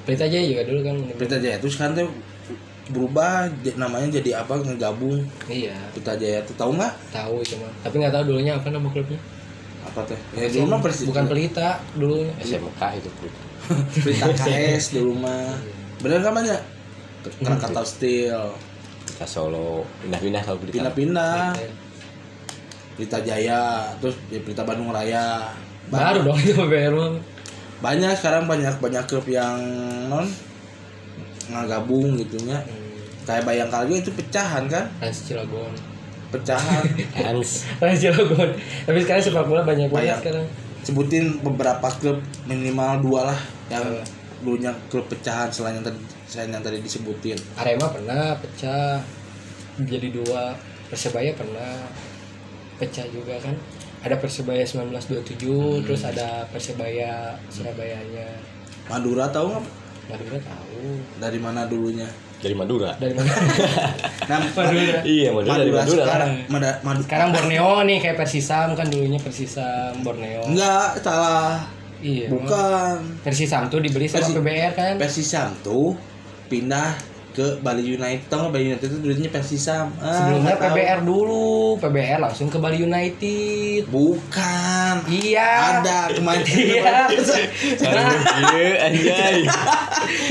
Pelita 0.02 0.26
Jaya 0.26 0.50
juga 0.50 0.66
dulu 0.66 0.82
kan. 0.82 0.96
Pelita 1.14 1.38
Jaya 1.38 1.62
itu 1.62 1.70
sekarang 1.70 1.94
teh 1.94 2.08
berubah 2.88 3.46
namanya 3.76 4.10
jadi 4.12 4.42
apa 4.42 4.58
ngegabung 4.58 5.30
Iya. 5.46 5.78
Pelita 5.94 6.18
Jaya 6.18 6.42
tuh 6.42 6.58
tahu 6.58 6.74
nggak 6.74 6.90
Tahu 7.14 7.38
cuma. 7.46 7.70
Tapi 7.86 7.96
nggak 7.98 8.14
tahu 8.14 8.24
dulunya 8.28 8.58
apa 8.58 8.66
nama 8.70 8.90
klubnya. 8.90 9.22
apa 9.86 10.02
teh 10.02 10.18
ya 10.34 10.50
dulu 10.50 10.66
mah 10.68 10.82
persis 10.82 11.06
Bukan 11.06 11.26
Pelita 11.30 11.78
dulunya. 11.94 12.34
SMK 12.42 12.82
itu. 12.98 13.10
Bro. 13.14 13.30
Pelita 14.02 14.30
KS 14.40 14.98
dulu 14.98 15.14
mah 15.18 15.58
bener 16.02 16.22
kan 16.22 16.34
banyak? 16.34 16.60
Krakatau 17.42 17.86
Steel. 17.86 18.54
Kita 19.06 19.26
Solo. 19.26 19.86
Pindah-pindah 20.06 20.42
kalau 20.46 20.58
beli. 20.62 20.72
pindah-pindah. 20.78 21.58
Pelita 22.96 23.20
Jaya 23.26 23.92
terus 24.00 24.16
ya 24.30 24.40
Pelita 24.46 24.64
Bandung 24.64 24.94
Raya. 24.94 25.50
Baru 25.90 26.26
dong 26.26 26.40
itu 26.42 26.54
baru. 26.58 27.18
banyak 27.76 28.16
sekarang 28.18 28.48
banyak 28.48 28.72
banyak 28.80 29.04
klub 29.04 29.28
yang 29.28 29.60
non 30.08 30.26
ngagabung 31.52 32.16
gitunya 32.18 32.58
kayak 33.28 33.44
Bayangkara 33.44 33.84
juga 33.86 34.00
itu 34.06 34.12
pecahan 34.16 34.64
kan? 34.70 34.86
Rans 35.02 35.20
Cilegon. 35.28 35.74
pecahan. 36.32 36.84
Hans. 37.26 37.68
Rans 37.82 38.00
Cilegon. 38.00 38.50
Tapi 38.86 38.98
sekarang 39.04 39.22
sepak 39.22 39.46
bola 39.46 39.62
banyak 39.66 39.90
banget 39.92 40.18
sekarang. 40.22 40.48
sebutin 40.86 41.42
beberapa 41.42 41.90
klub 41.98 42.22
minimal 42.46 43.02
dua 43.02 43.22
lah 43.34 43.40
yang 43.68 43.86
dulunya 44.38 44.70
klub 44.88 45.06
pecahan 45.06 45.50
selain 45.50 45.76
yang 45.76 45.86
tadi 45.86 45.98
selain 46.26 46.52
yang 46.52 46.62
tadi 46.62 46.78
disebutin. 46.80 47.38
Arema 47.56 47.88
pernah 47.88 48.36
pecah 48.36 49.02
jadi 49.80 50.08
dua. 50.12 50.54
Persebaya 50.86 51.34
pernah 51.34 51.82
pecah 52.76 53.06
juga 53.08 53.36
kan? 53.40 53.56
Ada 54.02 54.16
Persebaya 54.16 54.62
1927 54.62 55.34
terus 55.82 56.02
ada 56.04 56.46
Persebaya 56.48 57.34
Surabayanya. 57.50 58.38
Madura 58.86 59.26
tahu 59.28 59.50
nggak? 59.50 59.66
Madura 60.06 60.38
tahu. 60.40 61.02
Dari 61.18 61.40
mana 61.42 61.66
dulunya? 61.66 62.06
Dari 62.38 62.54
Madura. 62.54 62.94
dari 62.96 63.18
mana? 63.18 63.26
Nah, 64.30 64.38
Madura. 64.46 65.02
Iya, 65.02 65.30
Madura 65.32 65.58
dari 65.58 65.74
Madura. 65.74 66.04
sekarang 66.04 66.32
Mada- 66.48 66.80
Madu- 66.82 67.02
sekarang 67.02 67.30
Borneo 67.32 67.70
nih 67.82 67.98
kayak 68.00 68.18
Persisam 68.20 68.74
kan 68.74 68.86
dulunya 68.86 69.18
Persisam 69.18 70.06
Borneo. 70.06 70.46
Enggak 70.46 71.02
salah 71.02 71.66
iya 72.00 72.28
bukan. 72.28 72.96
Persisam 73.22 73.68
tuh 73.68 73.80
dibeli 73.80 74.08
sama 74.08 74.24
Persi- 74.24 74.36
PBR 74.36 74.72
kan? 74.72 74.94
Persisam 74.98 75.50
tuh 75.62 75.94
pindah 76.48 76.96
ke 77.36 77.60
Bali 77.60 77.84
United. 77.84 78.32
Tau 78.32 78.48
nggak 78.48 78.54
Bali 78.56 78.66
United 78.72 78.88
itu 78.88 78.98
dulunya 79.04 79.28
Persisam 79.28 79.92
ah, 80.00 80.08
sebelumnya 80.08 80.56
nggak 80.56 80.60
tahu. 80.64 80.72
PBR 80.72 81.00
dulu. 81.04 81.76
PBR 81.84 82.20
langsung 82.24 82.48
ke 82.48 82.58
Bali 82.58 82.78
United. 82.80 83.92
Bukan. 83.92 84.96
Iya. 85.12 85.50
Ada 85.84 86.16
kemarin 86.16 86.44
iya. 86.56 87.12
Iya, 87.12 88.72
anjay. 88.88 89.38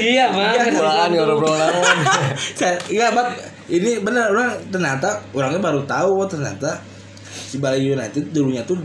iya 0.01 0.25
mah 0.33 0.57
Kulaan 0.65 1.11
ngobrol 1.13 1.55
naon. 1.55 1.99
Saya 2.57 2.81
enggak, 2.89 3.11
Bat. 3.13 3.29
Ini 3.65 4.05
benar 4.05 4.29
orang 4.29 4.61
ternyata 4.69 5.25
orangnya 5.33 5.61
baru 5.61 5.81
tahu 5.85 6.29
ternyata 6.29 6.81
si 7.25 7.57
Bali 7.57 7.81
United 7.81 8.29
dulunya 8.29 8.61
tuh 8.61 8.77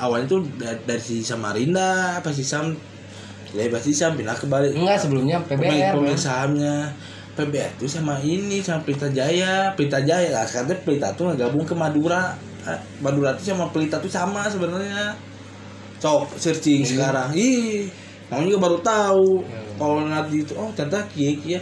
awalnya 0.00 0.26
tuh 0.26 0.40
da- 0.56 0.80
dari, 0.88 0.98
si 0.98 1.20
Samarinda, 1.20 2.16
apa 2.18 2.32
si 2.32 2.40
Sam 2.40 2.72
dari 3.52 3.68
si 3.82 3.92
Sam 3.92 4.16
pindah 4.16 4.34
ke 4.34 4.46
Bali. 4.48 4.72
enggak 4.72 4.98
sebelumnya 4.98 5.38
PBR 5.44 5.92
pemain 5.94 6.18
sahamnya 6.18 6.94
PBR 7.34 7.70
tuh 7.78 7.88
sama 7.88 8.18
ini 8.20 8.60
sama 8.60 8.82
Pelita 8.82 9.08
Jaya, 9.08 9.72
Pelita 9.78 10.02
Jaya 10.02 10.28
lah. 10.34 10.44
Tuh 10.44 10.76
Pelita 10.82 11.14
tuh 11.14 11.30
ngegabung 11.32 11.64
ke 11.64 11.72
Madura. 11.72 12.36
Ah, 12.66 12.78
Madura 13.00 13.32
tuh 13.32 13.44
sama 13.54 13.70
Pelita 13.72 13.96
tuh 14.02 14.10
sama 14.10 14.44
sebenarnya. 14.50 15.14
Cok 16.00 16.36
searching 16.36 16.84
sekarang. 16.84 17.32
Ih, 17.32 17.88
kamu 18.28 18.50
juga 18.50 18.60
baru 18.68 18.78
tahu. 18.84 19.44
Hmm. 19.44 19.68
Kalau 19.80 20.04
nanti 20.04 20.44
itu 20.44 20.52
oh 20.56 20.68
ternyata 20.76 21.00
kia 21.08 21.32
kia 21.40 21.60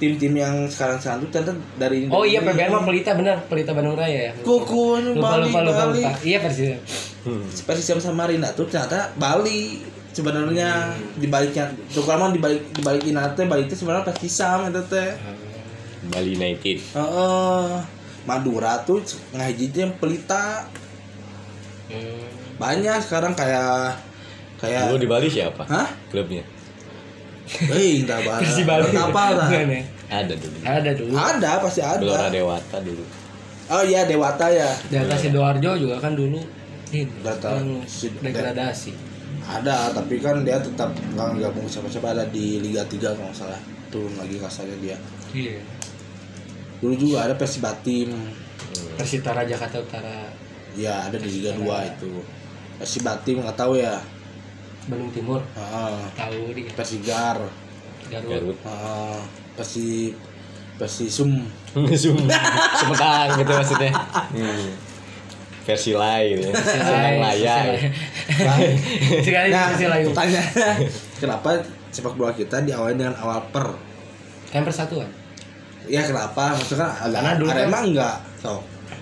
tim-tim 0.00 0.32
yang 0.32 0.64
sekarang 0.64 0.96
sekarang 0.96 1.20
tuh 1.20 1.30
ternyata 1.30 1.52
dari 1.76 2.08
Oh 2.08 2.24
iya 2.24 2.40
PBN 2.40 2.72
mah 2.72 2.82
Pelita 2.82 3.12
benar, 3.12 3.44
Pelita 3.44 3.70
Bandung 3.70 3.94
Raya 3.94 4.20
ya. 4.26 4.32
Kuku 4.40 5.12
Lupa 5.12 5.36
Bali, 5.36 5.46
lupa 5.46 5.60
lupa 5.60 5.82
Bali. 5.86 6.00
lupa. 6.00 6.10
Iya 6.20 6.38
Persib. 6.40 6.80
Persisam 7.62 8.00
Samarinda 8.00 8.48
tuh 8.50 8.64
ternyata 8.64 9.12
Bali 9.14 9.84
sebenarnya 10.10 10.90
di 11.14 11.28
baliknya 11.28 11.68
terutama 11.86 12.32
di 12.32 12.40
balik 12.40 12.64
di 12.72 12.82
balik 12.82 13.04
itu 13.62 13.76
sebenarnya 13.76 14.08
Persisam 14.08 14.66
eta 14.66 14.82
teh 14.82 15.12
Bali 16.08 16.34
United 16.34 16.80
Heeh. 16.90 17.68
Madura 18.22 18.80
tuh 18.80 19.04
ngahijitnya 19.30 19.94
pelita 19.94 20.64
Hmm. 21.90 22.22
banyak 22.54 23.02
sekarang 23.02 23.34
kayak 23.34 23.98
kayak 24.56 24.86
dulu 24.86 25.02
di 25.02 25.10
Bali 25.10 25.26
siapa 25.26 25.66
hah 25.66 25.90
klubnya 26.06 26.46
hei 27.50 28.06
enggak 28.06 28.20
bahas 28.22 28.40
Persi 28.46 28.62
Bali. 28.62 28.90
apa 28.94 29.22
lah 29.34 29.48
ya? 29.50 29.82
ada 30.10 30.34
dulu. 30.34 30.56
Ada 30.62 30.90
dulu. 30.94 31.12
ada 31.14 31.50
pasti 31.62 31.80
Gelora 31.82 32.26
ada 32.26 32.30
Dewata 32.30 32.76
dulu. 32.82 33.04
Oh 33.70 33.82
iya 33.86 34.06
Dewata 34.06 34.46
ya. 34.50 34.70
Di 34.90 34.96
atas 34.98 35.22
Sidoarjo 35.22 35.78
juga 35.78 35.96
kan 36.02 36.14
dulu. 36.14 36.38
Ini 36.90 37.06
degradasi. 38.22 38.92
ada 39.50 39.90
tapi 39.90 40.22
kan 40.22 40.42
dia 40.46 40.62
tetap 40.62 40.94
nggak 40.94 41.38
gabung 41.38 41.66
siapa-siapa. 41.66 42.14
Ada 42.14 42.24
di 42.30 42.62
Liga 42.62 42.82
3 42.86 42.98
kalau 43.14 43.30
nggak 43.30 43.38
salah. 43.38 43.60
Turun 43.90 44.14
lagi 44.14 44.38
kasarnya 44.38 44.76
dia. 44.78 44.96
Iya. 45.30 45.58
dulu 46.80 46.96
juga 46.96 47.28
ada 47.28 47.36
Persibatim 47.36 48.08
Persitara 48.96 49.44
Jakarta 49.44 49.84
Utara, 49.84 50.32
ya 50.72 51.04
ada 51.04 51.20
di 51.20 51.28
Liga 51.28 51.52
2 51.52 51.92
itu. 51.92 52.24
Persibatim 52.80 53.44
nggak 53.44 53.58
tahu 53.58 53.76
ya 53.76 54.00
Bandung 54.86 55.10
Timur, 55.10 55.40
Heeh. 55.50 55.96
tahu 56.14 56.40
di 56.50 56.62
Persigar 56.68 57.36
Garut. 58.06 58.28
Garut. 58.28 58.56
Heeh. 58.58 59.18
Persi 59.52 60.14
Persisum 60.74 61.28
Sum- 61.92 62.28
Sumedang 62.80 63.28
gitu 63.36 63.52
maksudnya. 63.52 63.92
Hmm. 64.32 64.68
versi 65.60 65.92
lain 65.92 66.36
ya. 66.40 66.50
Sumedang 66.50 67.16
layar 67.20 67.64
Sekali 69.20 69.48
nah 69.48 69.68
versi 69.68 69.86
lain. 69.86 70.04
pertanyaannya 70.08 70.70
kenapa 71.16 71.50
sepak 71.88 72.14
bola 72.14 72.32
kita 72.32 72.58
diawali 72.60 72.96
dengan 72.96 73.14
awal 73.16 73.44
per? 73.46 73.76
Kan 74.48 74.64
persatuan. 74.64 75.06
ya 75.84 76.02
kenapa? 76.02 76.54
Maksudnya 76.54 76.88
Karena 76.88 77.18
agak 77.20 77.36
dulu 77.36 77.48
kan- 77.48 77.58
Arema 77.60 77.78
enggak 77.82 78.16
so 78.36 78.58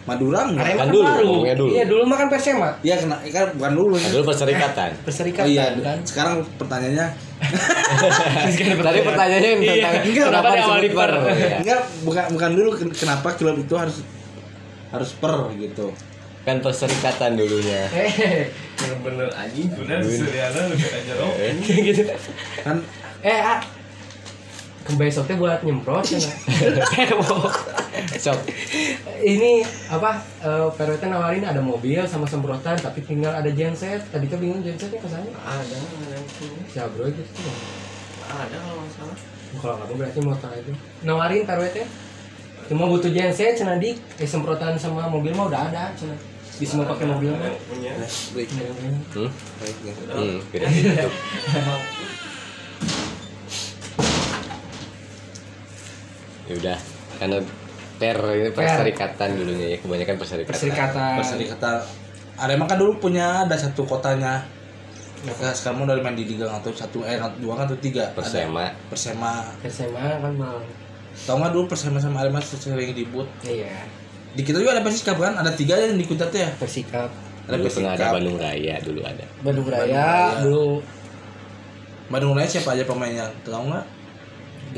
Madura 0.08 0.40
enggak 0.42 0.64
Arema 0.64 0.72
Kan 0.74 0.80
kan 0.80 0.88
dulu, 0.90 1.04
baru. 1.04 1.32
dulu. 1.54 1.70
Iya 1.70 1.84
dulu 1.84 2.02
mah 2.02 2.16
kan 2.16 2.28
Persema. 2.28 2.68
ya 2.80 2.94
kena 2.96 3.16
kan 3.22 3.46
bukan 3.52 3.72
dulu 3.74 3.94
Nah, 3.94 4.10
dulu 4.10 4.22
perserikatan 4.26 4.90
Perserikatan 5.06 5.44
oh 5.44 5.50
iya 5.50 5.64
kan. 5.76 5.98
sekarang 6.02 6.34
pertanyaannya 6.56 7.06
tadi 8.80 9.00
pertanyaannya 9.00 9.50
yang 9.50 9.60
tentang 9.62 9.94
Iya, 10.02 10.22
kenapa 10.24 10.48
di 10.50 10.60
awal 10.60 10.80
per? 10.88 11.10
Iya. 11.28 11.56
enggak 11.60 11.80
bukan 12.02 12.24
bukan 12.32 12.50
dulu 12.52 12.70
ken- 12.72 12.94
kenapa 12.94 13.28
klub 13.34 13.56
itu 13.56 13.74
harus 13.74 13.96
harus 14.88 15.10
per 15.14 15.34
gitu 15.54 15.92
kan 16.42 16.56
perserikatan 16.58 17.36
dulunya 17.36 17.84
Eh, 17.90 18.48
bener-bener 18.74 19.28
anjing 19.30 19.68
bener 19.70 20.00
Suryana 20.00 20.60
lebih 20.66 20.88
aja 20.88 21.12
loh 21.14 21.32
gitu. 21.68 22.02
kan 22.58 22.76
Eh, 23.20 23.34
ah. 23.36 23.58
Besoknya 24.96 25.36
buat 25.36 25.60
nyemprot 25.60 26.16
ya 26.16 26.20
sok. 28.24 28.40
Ini 29.20 29.60
apa 29.92 30.22
eh 30.40 30.68
PRWT 30.72 31.02
nawarin 31.12 31.44
ada 31.44 31.60
mobil 31.60 32.00
sama 32.08 32.24
semprotan 32.24 32.78
tapi 32.80 33.04
tinggal 33.04 33.36
ada 33.36 33.50
genset. 33.52 34.00
Tadi 34.08 34.24
kan 34.30 34.40
bingung 34.40 34.64
gensetnya 34.64 34.96
ke 34.96 35.08
sana 35.08 35.28
ada 35.44 35.76
ada. 35.76 36.16
Ya 36.72 36.88
bro 36.88 37.04
gitu 37.12 37.30
tuh 37.36 37.52
ada 38.28 38.56
kalau 38.56 38.80
nggak 38.80 38.92
salah. 38.96 39.16
Kalau 39.60 39.74
nggak 39.76 39.88
mau 39.92 39.96
berarti 40.00 40.20
motor 40.24 40.50
itu. 40.56 40.72
Nawarin 41.04 41.44
PRWT 41.44 41.78
cuma 42.68 42.84
butuh 42.84 43.12
genset 43.12 43.56
cina 43.56 43.80
dik 43.80 43.96
eh, 44.20 44.28
semprotan 44.28 44.76
sama 44.80 45.08
mobil 45.08 45.32
mah 45.36 45.52
udah 45.52 45.60
ada 45.68 45.84
cina. 45.96 46.16
Bisa 46.56 46.80
mau 46.80 46.88
pakai 46.88 47.06
mobil 47.06 47.32
mah. 47.32 47.52
Punya. 47.68 47.92
Break 48.32 48.48
hmm? 48.50 48.60
ya. 49.84 49.92
Hmm, 50.16 50.38
kira 50.52 50.66
gitu. 50.68 51.08
Ya 56.48 56.54
udah 56.56 56.78
karena 57.20 57.38
per 57.98 58.18
ini 58.38 58.50
perserikatan 58.54 59.28
dulunya 59.34 59.66
ya 59.74 59.78
kebanyakan 59.82 60.16
perserikatan. 60.16 60.54
Perserikatan. 60.54 61.14
Perserikatan. 61.18 61.76
Arema 62.38 62.64
kan 62.70 62.78
dulu 62.78 63.02
punya 63.02 63.42
ada 63.44 63.58
satu 63.58 63.82
kotanya. 63.82 64.46
Nah, 65.18 65.50
sekarang 65.50 65.82
mau 65.82 65.86
dari 65.90 65.98
main 65.98 66.14
di 66.14 66.22
liga 66.30 66.46
atau 66.46 66.70
satu 66.70 67.02
eh 67.02 67.18
dua 67.42 67.58
kan 67.58 67.66
atau 67.66 67.74
tiga? 67.82 68.14
Persema. 68.14 68.70
ada 68.70 68.86
Persema 68.86 69.32
SMA 69.66 70.22
kan 70.22 70.32
mal 70.38 70.62
tau 71.26 71.34
nggak 71.42 71.50
dulu 71.50 71.64
Persema 71.66 71.98
sama 71.98 72.22
Arema 72.22 72.38
sering 72.38 72.94
ribut? 72.94 73.26
Iya. 73.42 73.74
Di 74.38 74.46
kita 74.46 74.62
juga 74.62 74.78
ada 74.78 74.86
Persikap 74.86 75.18
kan? 75.18 75.34
Ada 75.34 75.50
tiga 75.58 75.74
yang 75.74 75.98
di 75.98 76.06
Kuntat 76.06 76.30
ya? 76.30 76.46
Persikap. 76.54 77.10
Ada 77.50 77.58
dulu 77.58 77.66
pernah 77.66 77.98
ada 77.98 77.98
Persikap. 77.98 78.14
Bandung 78.14 78.36
Raya 78.38 78.74
dulu 78.78 79.00
ada. 79.02 79.26
Bandung 79.42 79.66
Raya 79.66 79.82
Raya. 79.82 80.06
dulu. 80.46 80.66
Bandung 82.06 82.32
Raya 82.38 82.46
siapa 82.46 82.78
aja 82.78 82.86
pemainnya? 82.86 83.26
Tahu 83.42 83.74
nggak? 83.74 83.86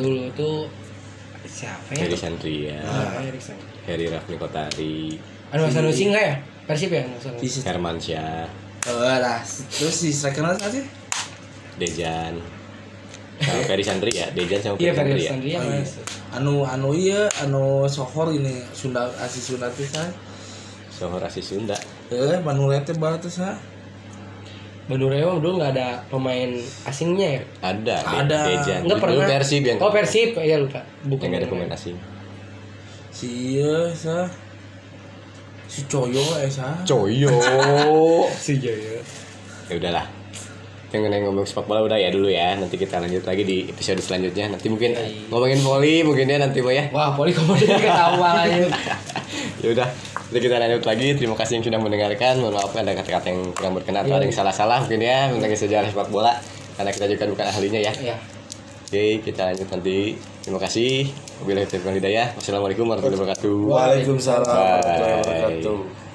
Dulu 0.01 0.23
tuh 0.33 0.80
siapa 1.51 1.91
ya 1.93 2.07
Heri 2.07 2.17
Santria 2.17 2.79
Ah. 2.87 3.19
Heri 3.85 4.07
Rafni 4.07 4.37
Kotari 4.39 5.19
Anu 5.51 5.67
Sanusi 5.67 6.07
enggak 6.07 6.25
ya? 6.25 6.35
Persib 6.65 6.95
ya? 6.95 7.03
Anu 7.03 7.19
Sanusi. 7.19 7.43
di 7.43 7.67
Hermansyah 7.67 8.47
eh 8.81 9.17
lah 9.19 9.43
terus 9.69 9.97
si 9.99 10.09
striker 10.09 10.47
apa 10.47 10.71
sih 10.71 10.87
Dejan 11.77 12.39
sama 13.41 13.63
Ferry 13.65 13.85
Santri 13.85 14.13
ya 14.13 14.29
Dejan 14.33 14.61
sama 14.61 14.77
Iya, 14.79 14.93
Ferry 14.93 15.21
Santri 15.21 15.21
Ferry 15.21 15.21
ya 15.21 15.31
Sandria 15.33 15.59
Oh, 15.59 15.65
iya. 15.67 15.81
masuk. 15.83 16.05
anu 16.31 16.55
anu 16.63 16.89
iya 16.95 17.21
anu 17.43 17.65
sohor 17.85 18.31
ini 18.31 18.63
Sunda 18.71 19.09
asli 19.19 19.41
Sunda 19.43 19.67
tuh 19.73 19.85
kan 19.91 20.09
Sohor 20.93 21.25
Asis 21.25 21.49
Sunda 21.49 21.73
eh 22.13 22.37
teh 22.85 22.95
baru 22.95 23.17
tuh 23.17 23.33
sa 23.33 23.57
Bandung 24.91 25.15
mah 25.15 25.39
dulu 25.39 25.53
nggak 25.63 25.73
ada 25.79 25.89
pemain 26.11 26.51
asingnya 26.83 27.29
ya? 27.39 27.43
ada 27.63 27.97
Ada. 28.03 28.39
Dejan 28.43 28.81
Enggak 28.83 28.99
dulu 28.99 29.23
pernah. 29.23 29.31
Persib 29.39 29.63
yang 29.63 29.79
Oh 29.79 29.91
Persib, 29.95 30.31
ya 30.35 30.57
lupa. 30.59 30.81
Bukan 31.07 31.23
yang 31.23 31.31
nggak 31.31 31.43
ada 31.47 31.49
pemain 31.49 31.71
asing 31.71 31.97
si 33.11 33.59
iya 33.59 33.91
sa 33.95 34.27
si 35.67 35.87
Coyo 35.87 36.25
eh 36.43 36.51
sa 36.51 36.73
Coyo 36.83 37.31
Si 38.45 38.59
Jaya. 38.59 38.99
ya 39.71 39.75
udahlah 39.79 40.07
yang 40.91 41.31
ngomong 41.31 41.47
sepak 41.47 41.71
bola 41.71 41.87
udah 41.87 41.99
ya 41.99 42.11
dulu 42.11 42.27
ya. 42.27 42.59
Nanti 42.59 42.75
kita 42.75 42.99
lanjut 42.99 43.23
lagi 43.23 43.43
di 43.47 43.71
episode 43.71 44.03
selanjutnya. 44.03 44.51
Nanti 44.51 44.67
mungkin 44.67 44.99
ngomongin 45.31 45.61
voli 45.63 46.03
mungkin 46.03 46.27
ya 46.27 46.39
nanti 46.43 46.59
Boy 46.59 46.75
ya. 46.75 46.85
Wah, 46.91 47.15
poli 47.15 47.31
komodi 47.31 47.71
ketawa 47.71 48.43
aja. 48.43 48.67
ya 49.63 49.69
udah 49.71 49.89
nanti 50.31 50.39
kita 50.43 50.57
lanjut 50.59 50.83
lagi. 50.83 51.09
Terima 51.15 51.35
kasih 51.39 51.53
yang 51.61 51.65
sudah 51.71 51.79
mendengarkan. 51.79 52.35
Mohon 52.43 52.55
maaf 52.59 52.73
ada 52.75 52.93
kata-kata 52.99 53.27
yang 53.31 53.41
kurang 53.55 53.73
berkenan 53.79 54.03
atau 54.07 54.17
ada 54.19 54.25
yang 54.27 54.35
salah-salah 54.35 54.79
mungkin 54.83 55.01
ya 55.03 55.31
tentang 55.31 55.51
sejarah 55.55 55.89
sepak 55.91 56.09
bola. 56.11 56.35
Karena 56.75 56.91
kita 56.91 57.07
juga 57.07 57.25
bukan 57.31 57.47
ahlinya 57.47 57.81
ya. 57.81 57.93
Ya. 58.03 58.17
oke 58.91 59.05
kita 59.23 59.55
lanjut 59.55 59.69
nanti. 59.71 60.19
Terima 60.43 60.59
kasih. 60.59 61.07
Wabillahi 61.45 61.67
taufiq 61.71 61.87
wal 61.87 61.97
hidayah. 62.03 62.27
Wassalamualaikum 62.35 62.85
warahmatullahi 62.91 63.21
wabarakatuh. 63.23 63.57
Waalaikumsalam 63.71 64.43
warahmatullahi 64.43 65.15
wabarakatuh 65.23 66.10